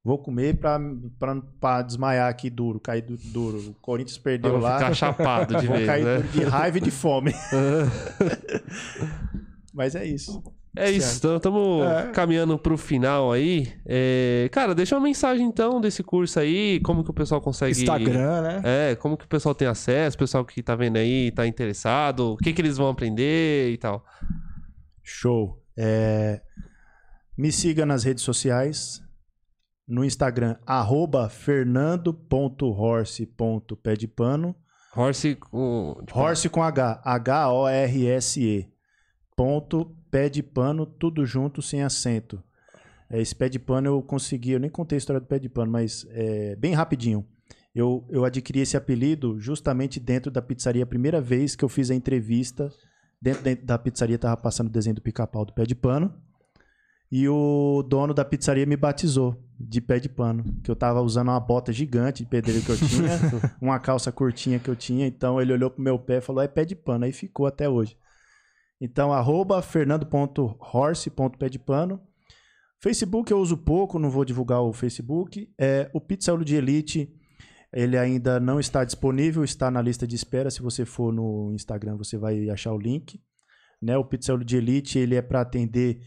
Vou 0.09 0.17
comer 0.17 0.57
pra, 0.57 0.81
pra, 1.19 1.37
pra 1.61 1.83
desmaiar 1.83 2.31
aqui 2.31 2.49
duro, 2.49 2.81
cair 2.81 3.03
du- 3.03 3.19
duro. 3.19 3.59
O 3.59 3.75
Corinthians 3.75 4.17
perdeu 4.17 4.57
lá. 4.59 4.79
ficar 4.79 4.95
chapado 4.95 5.55
de 5.61 5.65
Vou 5.69 5.77
vez, 5.77 5.87
cair 5.87 6.03
né? 6.03 6.21
de 6.33 6.45
raiva 6.45 6.79
e 6.79 6.81
de 6.81 6.91
fome. 6.91 7.35
Mas 9.75 9.95
é 9.95 10.05
isso. 10.07 10.43
É 10.77 10.91
isso, 10.91 11.19
então 11.19 11.37
estamos 11.37 11.85
É. 11.87 12.11
caminhando 12.13 12.59
pro 12.59 12.79
final 12.79 13.33
aí. 13.33 13.71
É, 13.85 14.49
Cara, 14.53 14.75
deixa 14.75 14.95
uma 14.97 15.03
mensagem 15.03 15.47
então 15.47 15.79
desse 15.81 16.03
curso 16.03 16.39
aí, 16.41 16.81
como 16.81 17.05
que 17.05 17.11
o 17.11 17.15
pessoal 17.15 17.41
consegue... 17.41 17.73
Instagram, 17.73 18.41
né? 18.43 18.63
É, 18.65 18.95
como 18.97 19.17
que 19.17 19.25
o 19.25 19.29
pessoal 19.29 19.55
tem 19.55 19.69
acesso, 19.69 20.17
o 20.17 20.21
pessoal 20.21 20.45
que 20.45 20.63
tá 20.63 20.75
vendo 20.75 20.97
aí, 20.97 21.31
tá 21.33 21.47
interessado, 21.47 22.33
o 22.33 22.37
que 22.39 22.53
que 22.53 22.61
eles 22.63 22.77
vão 22.79 22.89
aprender 22.89 23.71
e 23.73 23.77
tal. 23.77 24.03
Show. 25.03 25.63
É, 25.77 26.41
Me 27.37 27.53
siga 27.53 27.85
nas 27.85 28.05
redes 28.05 28.23
sociais. 28.25 29.03
No 29.89 30.05
Instagram, 30.05 30.57
arroba 30.67 31.29
fernando.horse.pé 32.69 33.97
de 33.97 34.07
pano. 34.09 34.55
Horse 34.95 35.35
com... 35.37 35.97
tipo, 36.07 36.19
Horse 36.19 36.49
com 36.49 36.63
H. 36.63 37.01
H-O-R-S-E. 37.05 38.69
Ponto, 39.37 39.95
pé 40.11 40.29
de 40.29 40.43
pano, 40.43 40.85
tudo 40.87 41.25
junto, 41.25 41.63
sem 41.63 41.83
acento. 41.83 42.43
É, 43.09 43.21
Esse 43.21 43.35
pé 43.35 43.49
de 43.49 43.59
pano 43.59 43.87
eu 43.89 44.03
consegui, 44.03 44.53
eu 44.53 44.61
nem 44.61 44.69
contei 44.71 44.97
a 44.97 44.99
história 44.99 45.21
do 45.21 45.27
pé 45.27 45.39
de 45.39 45.49
pano, 45.49 45.71
mas 45.73 46.07
é, 46.11 46.55
bem 46.57 46.75
rapidinho. 46.75 47.25
Eu, 47.75 48.05
eu 48.11 48.25
adquiri 48.25 48.61
esse 48.61 48.77
apelido 48.77 49.39
justamente 49.39 50.01
dentro 50.01 50.31
da 50.31 50.43
pizzaria. 50.43 50.83
A 50.83 50.87
primeira 50.87 51.21
vez 51.21 51.55
que 51.55 51.65
eu 51.65 51.69
fiz 51.69 51.91
a 51.91 51.95
entrevista, 51.95 52.71
dentro 53.23 53.45
da- 53.45 53.55
da 53.63 53.79
pizzaria 53.79 54.19
tava 54.19 54.37
passando 54.37 54.67
o 54.67 54.73
desenho 54.73 54.97
do 54.97 55.03
pica-pau 55.03 55.45
do 55.45 55.53
pé 55.53 55.65
de 55.65 55.75
pano. 55.77 56.13
E 57.11 57.29
o 57.29 57.83
dono 57.89 58.13
da 58.13 58.25
pizzaria 58.25 58.67
me 58.67 58.77
batizou 58.77 59.43
de 59.59 59.81
pé 59.81 59.99
de 59.99 60.09
pano. 60.09 60.45
Que 60.63 60.71
eu 60.71 60.77
tava 60.77 61.01
usando 61.01 61.29
uma 61.29 61.41
bota 61.41 61.73
gigante 61.73 62.23
de 62.23 62.29
pedreiro 62.29 62.65
que 62.65 62.71
eu 62.71 62.77
tinha, 62.77 63.11
uma 63.61 63.79
calça 63.79 64.13
curtinha 64.13 64.59
que 64.59 64.69
eu 64.69 64.77
tinha. 64.77 65.07
Então 65.07 65.41
ele 65.41 65.53
olhou 65.53 65.71
pro 65.71 65.83
meu 65.83 65.99
pé 65.99 66.19
e 66.19 66.21
falou: 66.21 66.43
é 66.43 66.49
pé 66.49 66.65
de 66.65 66.77
pano. 66.77 67.05
Aí 67.05 67.13
ficou 67.13 67.47
até 67.47 67.69
hoje. 67.69 67.97
Então, 68.81 69.13
arroba 69.13 69.61
fernando.horse.pé 69.61 71.49
de 71.49 71.59
pano. 71.59 72.01
Facebook 72.81 73.33
eu 73.33 73.41
uso 73.41 73.57
pouco, 73.57 73.99
não 73.99 74.09
vou 74.09 74.25
divulgar 74.25 74.63
o 74.63 74.73
Facebook. 74.73 75.53
É, 75.59 75.91
o 75.93 76.01
Pizzaolo 76.01 76.45
de 76.45 76.55
Elite, 76.55 77.13
ele 77.73 77.99
ainda 77.99 78.39
não 78.39 78.61
está 78.61 78.85
disponível, 78.85 79.43
está 79.43 79.69
na 79.69 79.83
lista 79.83 80.07
de 80.07 80.15
espera. 80.15 80.49
Se 80.49 80.63
você 80.63 80.85
for 80.85 81.13
no 81.13 81.53
Instagram, 81.53 81.97
você 81.97 82.17
vai 82.17 82.49
achar 82.51 82.73
o 82.73 82.79
link. 82.79 83.21
Né? 83.83 83.99
O 83.99 84.05
Pizzaolo 84.05 84.45
de 84.45 84.57
Elite, 84.57 84.97
ele 84.97 85.17
é 85.17 85.23
para 85.23 85.41
atender 85.41 86.01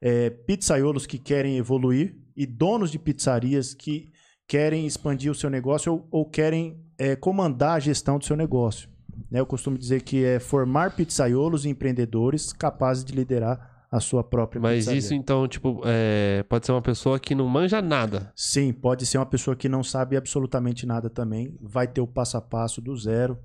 é, 0.00 0.30
pizzaiolos 0.30 1.06
que 1.06 1.18
querem 1.18 1.56
evoluir 1.56 2.21
e 2.36 2.46
donos 2.46 2.90
de 2.90 2.98
pizzarias 2.98 3.74
que 3.74 4.10
querem 4.46 4.86
expandir 4.86 5.30
o 5.30 5.34
seu 5.34 5.48
negócio 5.48 5.92
ou, 5.92 6.08
ou 6.10 6.26
querem 6.28 6.84
é, 6.98 7.16
comandar 7.16 7.76
a 7.76 7.80
gestão 7.80 8.18
do 8.18 8.24
seu 8.24 8.36
negócio. 8.36 8.88
Né? 9.30 9.40
Eu 9.40 9.46
costumo 9.46 9.78
dizer 9.78 10.02
que 10.02 10.24
é 10.24 10.38
formar 10.38 10.94
pizzaiolos 10.94 11.64
e 11.64 11.68
empreendedores 11.68 12.52
capazes 12.52 13.04
de 13.04 13.12
liderar 13.14 13.86
a 13.90 14.00
sua 14.00 14.24
própria 14.24 14.60
Mas 14.60 14.78
pizzaria. 14.78 14.98
isso, 14.98 15.14
então, 15.14 15.46
tipo, 15.46 15.82
é, 15.84 16.42
pode 16.48 16.64
ser 16.64 16.72
uma 16.72 16.80
pessoa 16.80 17.20
que 17.20 17.34
não 17.34 17.46
manja 17.46 17.82
nada. 17.82 18.32
Sim, 18.34 18.72
pode 18.72 19.04
ser 19.04 19.18
uma 19.18 19.26
pessoa 19.26 19.54
que 19.54 19.68
não 19.68 19.82
sabe 19.82 20.16
absolutamente 20.16 20.86
nada 20.86 21.10
também. 21.10 21.58
Vai 21.60 21.86
ter 21.86 22.00
o 22.00 22.06
passo 22.06 22.38
a 22.38 22.40
passo 22.40 22.80
do 22.80 22.96
zero, 22.96 23.38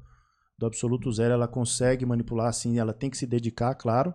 do 0.58 0.66
absoluto 0.66 1.12
zero. 1.12 1.34
Ela 1.34 1.50
consegue 1.50 2.06
manipular, 2.06 2.54
sim, 2.54 2.80
ela 2.80 2.94
tem 2.94 3.10
que 3.10 3.18
se 3.18 3.28
dedicar, 3.28 3.76
claro. 3.76 4.14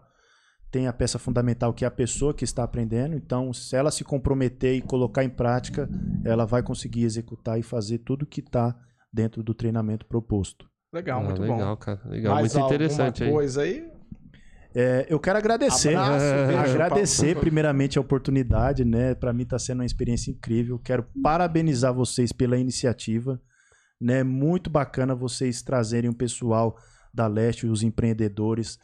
Tem 0.72 0.88
a 0.88 0.92
peça 0.92 1.18
fundamental 1.18 1.72
que 1.74 1.84
é 1.84 1.88
a 1.88 1.90
pessoa 1.90 2.32
que 2.34 2.42
está 2.44 2.64
aprendendo. 2.64 3.14
Então, 3.14 3.52
se 3.52 3.76
ela 3.76 3.90
se 3.90 4.02
comprometer 4.02 4.74
e 4.74 4.80
colocar 4.80 5.22
em 5.22 5.28
prática, 5.28 5.88
ela 6.24 6.44
vai 6.46 6.62
conseguir 6.62 7.04
executar 7.04 7.60
e 7.60 7.62
fazer 7.62 7.98
tudo 7.98 8.26
que 8.26 8.40
está 8.40 8.74
dentro 9.12 9.42
do 9.42 9.52
treinamento 9.52 10.06
proposto. 10.06 10.66
Legal, 10.92 11.20
Ah, 11.20 11.24
muito 11.24 11.42
legal, 11.42 11.58
bom. 11.58 11.76
cara. 11.76 12.00
Legal, 12.06 12.34
Mais 12.34 12.54
muito 12.54 12.66
interessante 12.66 13.22
aí. 13.22 13.28
alguma 13.28 13.40
coisa 13.42 13.62
aí? 13.62 13.92
É, 14.74 15.06
eu 15.10 15.20
quero 15.20 15.36
agradecer, 15.38 15.94
Abraço, 15.94 16.24
agradecer 16.72 17.36
primeiramente 17.38 17.98
a 17.98 18.00
oportunidade, 18.00 18.82
né? 18.86 19.14
Para 19.14 19.30
mim 19.32 19.42
está 19.42 19.58
sendo 19.58 19.80
uma 19.80 19.84
experiência 19.86 20.30
incrível. 20.30 20.78
Quero 20.78 21.04
parabenizar 21.22 21.92
vocês 21.92 22.32
pela 22.32 22.56
iniciativa, 22.56 23.38
né? 24.00 24.22
Muito 24.22 24.70
bacana 24.70 25.14
vocês 25.14 25.60
trazerem 25.60 26.08
o 26.08 26.14
pessoal 26.14 26.74
da 27.12 27.26
Leste, 27.26 27.66
os 27.66 27.82
empreendedores, 27.82 28.78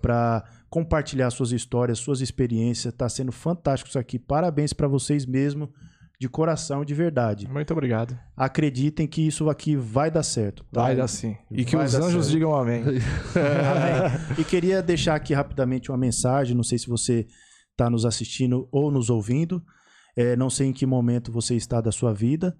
para 0.00 0.44
compartilhar 0.68 1.30
suas 1.30 1.52
histórias, 1.52 1.98
suas 1.98 2.20
experiências. 2.20 2.92
Está 2.92 3.08
sendo 3.08 3.32
fantástico 3.32 3.88
isso 3.88 3.98
aqui. 3.98 4.18
Parabéns 4.18 4.72
para 4.72 4.86
vocês 4.88 5.26
mesmo, 5.26 5.70
de 6.18 6.28
coração, 6.28 6.84
de 6.84 6.94
verdade. 6.94 7.48
Muito 7.48 7.72
obrigado. 7.72 8.16
Acreditem 8.36 9.06
que 9.06 9.26
isso 9.26 9.48
aqui 9.48 9.74
vai 9.74 10.10
dar 10.10 10.22
certo. 10.22 10.64
tá? 10.70 10.82
Vai 10.82 10.96
dar 10.96 11.08
sim. 11.08 11.36
E 11.50 11.64
que 11.64 11.76
Vai 11.76 11.86
os 11.86 11.94
anjos 11.94 12.26
certo. 12.26 12.30
digam 12.30 12.54
amém. 12.54 12.82
Amém. 12.84 14.36
E 14.38 14.44
queria 14.44 14.82
deixar 14.82 15.14
aqui 15.14 15.32
rapidamente 15.34 15.90
uma 15.90 15.98
mensagem. 15.98 16.54
Não 16.54 16.62
sei 16.62 16.78
se 16.78 16.86
você 16.88 17.26
está 17.72 17.88
nos 17.88 18.04
assistindo 18.04 18.68
ou 18.70 18.90
nos 18.90 19.08
ouvindo. 19.10 19.62
É, 20.16 20.36
não 20.36 20.50
sei 20.50 20.66
em 20.68 20.72
que 20.72 20.84
momento 20.84 21.32
você 21.32 21.54
está 21.54 21.80
da 21.80 21.90
sua 21.90 22.12
vida. 22.12 22.54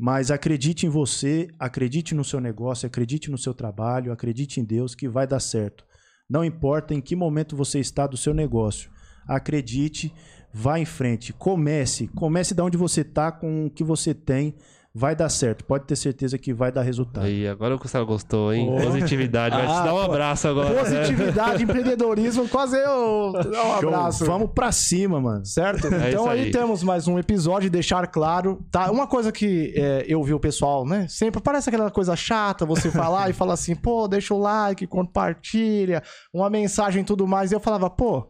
Mas 0.00 0.30
acredite 0.30 0.86
em 0.86 0.88
você, 0.88 1.48
acredite 1.58 2.14
no 2.14 2.22
seu 2.22 2.40
negócio, 2.40 2.86
acredite 2.86 3.30
no 3.32 3.38
seu 3.38 3.52
trabalho, 3.52 4.12
acredite 4.12 4.60
em 4.60 4.64
Deus 4.64 4.94
que 4.94 5.08
vai 5.08 5.26
dar 5.26 5.40
certo. 5.40 5.84
Não 6.28 6.44
importa 6.44 6.94
em 6.94 7.00
que 7.00 7.16
momento 7.16 7.56
você 7.56 7.78
está 7.78 8.06
do 8.06 8.16
seu 8.16 8.34
negócio. 8.34 8.90
Acredite, 9.26 10.12
vá 10.52 10.78
em 10.78 10.84
frente, 10.84 11.32
comece, 11.32 12.08
comece 12.08 12.54
de 12.54 12.60
onde 12.60 12.76
você 12.76 13.00
está 13.00 13.32
com 13.32 13.66
o 13.66 13.70
que 13.70 13.82
você 13.82 14.12
tem, 14.12 14.54
vai 14.94 15.14
dar 15.14 15.28
certo. 15.28 15.64
Pode 15.64 15.84
ter 15.86 15.96
certeza 15.96 16.36
que 16.38 16.52
vai 16.52 16.72
dar 16.72 16.82
resultado. 16.82 17.24
Aí, 17.24 17.46
agora 17.46 17.74
o 17.74 17.78
Gustavo 17.78 18.06
gostou, 18.06 18.52
hein? 18.52 18.66
Pô. 18.66 18.82
Positividade. 18.84 19.54
Vai 19.56 19.66
te 19.66 19.72
Ah, 19.72 19.82
dar 19.84 19.94
um 19.94 20.00
abraço 20.00 20.48
agora. 20.48 20.70
né? 20.70 20.80
Positividade, 20.80 21.62
empreendedorismo, 21.64 22.48
quase 22.48 22.76
eu. 22.76 23.32
Um 23.36 23.42
Show. 23.42 23.88
abraço. 23.88 24.24
Vamos 24.24 24.50
pra 24.54 24.72
cima, 24.72 25.20
mano. 25.20 25.44
Certo? 25.44 25.86
É 25.94 26.10
então 26.10 26.28
aí. 26.28 26.44
aí. 26.46 26.50
temos 26.50 26.82
mais 26.82 27.06
um 27.06 27.18
episódio, 27.18 27.70
deixar 27.70 28.06
claro, 28.08 28.64
tá? 28.70 28.90
Uma 28.90 29.06
coisa 29.06 29.30
que 29.30 29.72
é, 29.76 30.04
eu 30.08 30.22
vi 30.24 30.34
o 30.34 30.40
pessoal, 30.40 30.84
né? 30.86 31.06
Sempre 31.08 31.40
parece 31.40 31.68
aquela 31.68 31.90
coisa 31.90 32.16
chata 32.16 32.66
você 32.66 32.90
falar 32.90 33.30
e 33.30 33.32
falar 33.34 33.54
assim, 33.54 33.74
pô, 33.76 34.08
deixa 34.08 34.34
o 34.34 34.38
like, 34.38 34.86
compartilha, 34.86 36.02
uma 36.32 36.50
mensagem 36.50 37.02
e 37.02 37.04
tudo 37.04 37.26
mais. 37.26 37.52
E 37.52 37.54
eu 37.54 37.60
falava, 37.60 37.88
pô, 37.90 38.28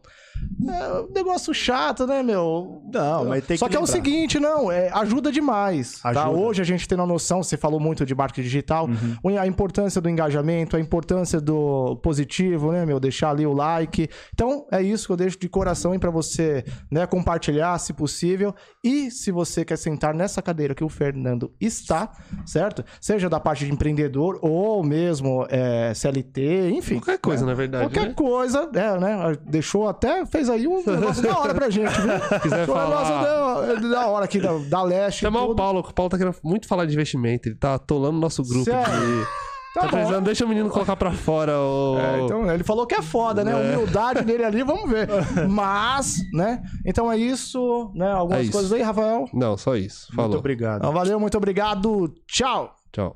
é 0.67 1.01
um 1.01 1.13
negócio 1.13 1.53
chato, 1.53 2.05
né, 2.05 2.21
meu? 2.21 2.81
Não, 2.91 3.25
mas 3.25 3.45
tem 3.45 3.57
Só 3.57 3.65
que 3.65 3.71
que, 3.71 3.77
é 3.77 3.79
o 3.79 3.87
seguinte, 3.87 4.39
não, 4.39 4.71
é, 4.71 4.89
ajuda 4.93 5.31
demais. 5.31 5.99
Tá? 6.01 6.09
Ajuda. 6.09 6.29
Hoje 6.29 6.61
a 6.61 6.65
gente 6.65 6.87
tem 6.87 6.97
uma 6.97 7.07
noção, 7.07 7.41
você 7.41 7.55
falou 7.55 7.79
muito 7.79 8.05
de 8.05 8.13
marketing 8.13 8.41
digital, 8.41 8.89
Uhum. 8.89 9.37
a 9.37 9.47
importância 9.47 10.01
do 10.01 10.09
engajamento, 10.09 10.75
a 10.75 10.79
importância 10.79 11.39
do 11.39 11.95
positivo, 11.97 12.71
né, 12.71 12.85
meu? 12.85 12.99
Deixar 12.99 13.29
ali 13.29 13.45
o 13.45 13.53
like. 13.53 14.09
Então, 14.33 14.65
é 14.71 14.81
isso 14.81 15.07
que 15.07 15.13
eu 15.13 15.17
deixo 15.17 15.39
de 15.39 15.47
coração 15.47 15.97
pra 15.99 16.09
você, 16.09 16.63
né, 16.91 17.05
compartilhar, 17.05 17.77
se 17.77 17.93
possível. 17.93 18.53
E 18.83 19.11
se 19.11 19.31
você 19.31 19.65
quer 19.65 19.77
sentar 19.77 20.13
nessa 20.13 20.41
cadeira 20.41 20.73
que 20.73 20.83
o 20.83 20.89
Fernando 20.89 21.51
está, 21.59 22.11
certo? 22.45 22.83
Seja 23.01 23.29
da 23.29 23.39
parte 23.39 23.65
de 23.65 23.71
empreendedor 23.71 24.39
ou 24.41 24.83
mesmo 24.83 25.45
é, 25.49 25.93
CLT, 25.93 26.71
enfim. 26.71 26.95
Qualquer 26.95 27.19
coisa, 27.19 27.45
na 27.45 27.53
verdade. 27.53 27.85
Qualquer 27.85 28.09
né? 28.09 28.13
coisa, 28.13 28.69
é, 28.73 28.99
né? 28.99 29.37
Deixou 29.45 29.87
até, 29.87 30.25
fez 30.29 30.49
aí 30.49 30.67
um 30.67 30.83
negócio 30.85 31.21
da 31.23 31.37
hora 31.39 31.53
pra 31.53 31.69
gente, 31.69 31.91
viu? 32.01 32.11
quiser 32.41 32.65
Foi 32.65 32.75
um 32.75 32.79
negócio 32.79 33.05
falar- 33.07 33.65
da, 33.75 33.89
da 33.89 34.07
hora 34.07 34.25
aqui 34.25 34.39
da, 34.39 34.51
da 34.69 34.83
Leste. 34.83 35.21
Chamar 35.21 35.43
o. 35.43 35.55
Paulo, 35.55 35.83
que 35.83 35.89
o 35.91 35.93
Paulo 35.93 36.09
tá 36.09 36.17
querendo 36.17 36.35
muito 36.43 36.67
falar 36.67 36.85
de 36.85 36.93
investimento. 36.93 37.47
Ele 37.49 37.55
tá 37.55 37.75
atolando 37.75 38.17
o 38.17 38.21
nosso 38.21 38.43
grupo. 38.43 38.65
Sério? 38.65 38.91
de- 38.91 39.25
Tá 39.71 39.81
Tá, 39.81 39.87
precisando, 39.89 40.25
deixa 40.25 40.43
o 40.45 40.49
menino 40.49 40.67
colocar 40.67 40.95
pra 40.95 41.11
fora 41.11 41.53
o. 41.59 41.95
É, 41.99 42.21
então, 42.21 42.51
ele 42.51 42.63
falou 42.63 42.87
que 42.87 42.95
é 42.95 43.03
foda, 43.03 43.43
né? 43.43 43.53
A 43.53 43.57
humildade 43.57 44.23
dele 44.23 44.43
ali, 44.43 44.63
vamos 44.63 44.89
ver. 44.89 45.07
Mas, 45.47 46.15
né? 46.33 46.63
Então 46.83 47.09
é 47.11 47.15
isso, 47.15 47.91
né? 47.93 48.11
Algumas 48.11 48.39
É 48.39 48.43
isso. 48.45 48.51
coisas 48.51 48.73
aí, 48.73 48.81
Rafael. 48.81 49.25
Não, 49.31 49.55
só 49.57 49.75
isso. 49.75 50.07
Falou. 50.15 50.29
Muito 50.31 50.39
obrigado. 50.39 50.79
Então, 50.79 50.91
valeu, 50.91 51.19
muito 51.19 51.37
obrigado. 51.37 52.11
Tchau. 52.27 52.73
Tchau. 52.91 53.15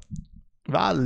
Valeu. 0.70 1.02